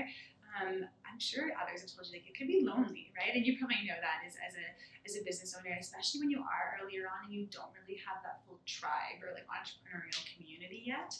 Um, 0.50 0.76
I'm 1.06 1.20
sure 1.22 1.54
others 1.56 1.80
have 1.86 1.94
told 1.94 2.10
you 2.10 2.18
like 2.18 2.28
it 2.28 2.34
can 2.36 2.50
be 2.50 2.60
lonely, 2.66 3.14
right? 3.16 3.32
And 3.32 3.46
you 3.46 3.56
probably 3.56 3.86
know 3.86 3.96
that 3.96 4.26
as, 4.26 4.34
as 4.42 4.58
a 4.58 4.66
as 5.06 5.16
a 5.16 5.24
business 5.24 5.56
owner, 5.56 5.72
especially 5.78 6.20
when 6.20 6.30
you 6.30 6.42
are 6.44 6.76
earlier 6.82 7.08
on 7.08 7.30
and 7.30 7.32
you 7.32 7.48
don't 7.48 7.70
really 7.72 7.96
have 8.04 8.20
that 8.26 8.44
full 8.44 8.60
tribe 8.66 9.22
or 9.24 9.32
like 9.32 9.48
entrepreneurial 9.48 10.20
community 10.28 10.84
yet. 10.84 11.16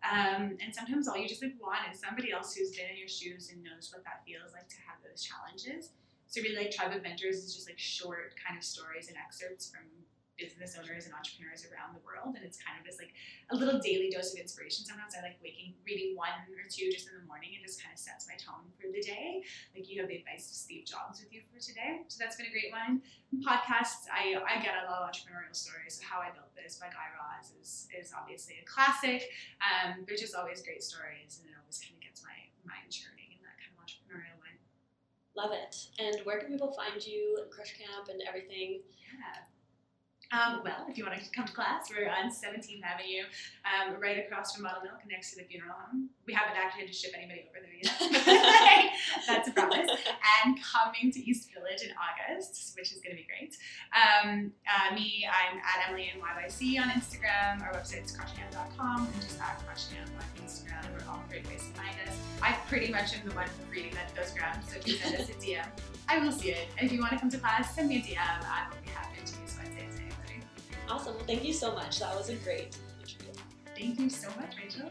Um, 0.00 0.56
and 0.62 0.70
sometimes 0.70 1.10
all 1.10 1.18
you 1.18 1.26
just 1.28 1.42
like 1.42 1.58
want 1.60 1.84
is 1.92 2.00
somebody 2.00 2.30
else 2.30 2.54
who's 2.54 2.70
been 2.70 2.88
in 2.88 2.96
your 2.96 3.10
shoes 3.10 3.50
and 3.50 3.60
knows 3.66 3.90
what 3.92 4.06
that 4.06 4.22
feels 4.24 4.54
like 4.54 4.70
to 4.70 4.78
have 4.86 5.02
those 5.02 5.20
challenges. 5.26 5.90
So 6.30 6.40
really 6.40 6.56
like 6.56 6.70
Tribe 6.70 6.94
of 6.94 7.02
Mentors 7.02 7.42
is 7.42 7.52
just 7.52 7.68
like 7.68 7.82
short 7.82 8.38
kind 8.38 8.56
of 8.56 8.62
stories 8.62 9.08
and 9.08 9.18
excerpts 9.18 9.68
from 9.68 9.90
business 10.38 10.78
owners 10.78 11.04
and 11.04 11.12
entrepreneurs 11.12 11.66
around 11.66 11.92
the 11.92 12.02
world 12.06 12.38
and 12.38 12.42
it's 12.46 12.56
kind 12.62 12.78
of 12.78 12.86
just 12.86 13.02
like 13.02 13.12
a 13.50 13.56
little 13.58 13.82
daily 13.82 14.08
dose 14.08 14.32
of 14.32 14.38
inspiration 14.38 14.86
sometimes 14.86 15.12
i 15.12 15.20
like 15.20 15.36
waking 15.42 15.74
reading 15.82 16.14
one 16.14 16.32
or 16.54 16.64
two 16.70 16.88
just 16.94 17.10
in 17.10 17.14
the 17.18 17.26
morning 17.26 17.52
and 17.58 17.60
just 17.66 17.82
kind 17.82 17.90
of 17.90 17.98
sets 17.98 18.30
my 18.30 18.38
tone 18.38 18.62
for 18.78 18.86
the 18.94 19.02
day 19.02 19.42
like 19.74 19.90
you 19.90 19.98
have 19.98 20.06
the 20.06 20.16
advice 20.16 20.46
of 20.48 20.54
steve 20.54 20.86
jobs 20.86 21.18
with 21.18 21.28
you 21.34 21.42
for 21.50 21.58
today 21.58 22.06
so 22.06 22.16
that's 22.22 22.38
been 22.38 22.46
a 22.46 22.54
great 22.54 22.70
one 22.70 23.02
podcasts 23.42 24.06
i 24.14 24.38
i 24.46 24.62
get 24.62 24.78
a 24.78 24.86
lot 24.86 25.02
of 25.02 25.10
entrepreneurial 25.10 25.52
stories 25.52 25.98
so 25.98 26.02
how 26.06 26.22
i 26.22 26.30
built 26.30 26.48
this 26.54 26.78
by 26.78 26.86
guy 26.88 27.10
raz 27.18 27.52
is 27.58 27.90
is 27.90 28.14
obviously 28.14 28.56
a 28.62 28.64
classic 28.64 29.26
um 29.60 30.06
they're 30.06 30.18
just 30.18 30.38
always 30.38 30.62
great 30.62 30.80
stories 30.80 31.42
and 31.42 31.50
it 31.50 31.56
always 31.58 31.82
kind 31.82 31.92
of 31.98 32.00
gets 32.00 32.22
my 32.22 32.38
mind 32.64 32.88
churning 32.88 33.34
in 33.34 33.40
that 33.42 33.58
kind 33.58 33.74
of 33.74 33.78
entrepreneurial 33.82 34.38
way 34.40 34.54
Love 35.36 35.52
it. 35.52 35.76
And 36.00 36.18
where 36.26 36.40
can 36.40 36.48
people 36.48 36.72
find 36.72 36.98
you, 37.06 37.38
Crush 37.50 37.78
Camp, 37.78 38.08
and 38.10 38.20
everything? 38.26 38.82
Yeah. 38.98 39.46
Um, 40.30 40.60
well, 40.62 40.84
if 40.88 40.98
you 40.98 41.04
want 41.06 41.16
to 41.16 41.30
come 41.30 41.46
to 41.46 41.52
class, 41.54 41.88
we're 41.88 42.08
on 42.08 42.28
17th 42.28 42.84
Avenue, 42.84 43.24
um, 43.64 43.98
right 43.98 44.18
across 44.18 44.54
from 44.54 44.64
Model 44.64 44.82
Milk, 44.82 45.00
next 45.08 45.32
to 45.32 45.38
the 45.38 45.44
funeral 45.44 45.72
home. 45.72 46.10
We 46.26 46.34
haven't 46.34 46.56
actually 46.56 46.82
had 46.82 46.92
to 46.92 46.94
ship 46.94 47.12
anybody 47.16 47.48
over 47.48 47.64
there 47.64 47.72
yet. 47.80 48.92
That's 49.26 49.48
a 49.48 49.52
promise. 49.52 49.88
And 50.44 50.58
coming 50.60 51.10
to 51.12 51.18
East 51.18 51.48
Village 51.54 51.80
in 51.80 51.96
August, 51.96 52.76
which 52.76 52.92
is 52.92 53.00
going 53.00 53.16
to 53.16 53.22
be 53.22 53.24
great. 53.24 53.56
Um, 53.96 54.52
uh, 54.68 54.94
me, 54.94 55.24
I'm 55.24 55.56
at 55.64 55.88
Emily 55.88 56.12
and 56.12 56.20
YYC 56.20 56.76
on 56.76 56.90
Instagram. 56.90 57.62
Our 57.62 57.72
website's 57.72 58.12
crushcamp.com 58.12 59.08
and 59.10 59.22
just 59.22 59.40
at 59.40 59.62
crushcamp 59.64 60.12
on 60.12 60.44
Instagram. 60.44 60.84
We're 60.92 61.10
all 61.10 61.24
great 61.30 61.48
ways 61.48 61.64
to 61.68 61.80
find 61.80 61.96
us. 62.06 62.14
I 62.42 62.52
pretty 62.68 62.92
much 62.92 63.16
am 63.16 63.26
the 63.26 63.34
one 63.34 63.48
reading 63.70 63.92
that 63.94 64.12
grams, 64.36 64.70
so 64.70 64.76
if 64.76 64.86
you 64.86 64.94
send 64.94 65.16
us 65.16 65.30
a 65.30 65.32
DM, 65.32 65.66
I 66.06 66.18
will 66.18 66.32
see 66.32 66.50
it. 66.50 66.68
If 66.76 66.92
you 66.92 67.00
want 67.00 67.12
to 67.12 67.18
come 67.18 67.30
to 67.30 67.38
class, 67.38 67.74
send 67.74 67.88
me 67.88 67.96
a 67.96 68.00
DM. 68.00 68.18
I 68.18 68.68
will 68.68 68.76
be 68.84 68.90
happy 68.90 69.24
to. 69.24 69.37
Awesome. 70.90 71.14
Well, 71.14 71.24
thank 71.26 71.44
you 71.44 71.52
so 71.52 71.72
much. 71.74 72.00
That 72.00 72.16
was 72.16 72.28
a 72.30 72.34
great 72.36 72.76
interview. 73.00 73.32
Thank 73.76 74.00
you 74.00 74.10
so 74.10 74.28
much, 74.40 74.56
Rachel. 74.62 74.90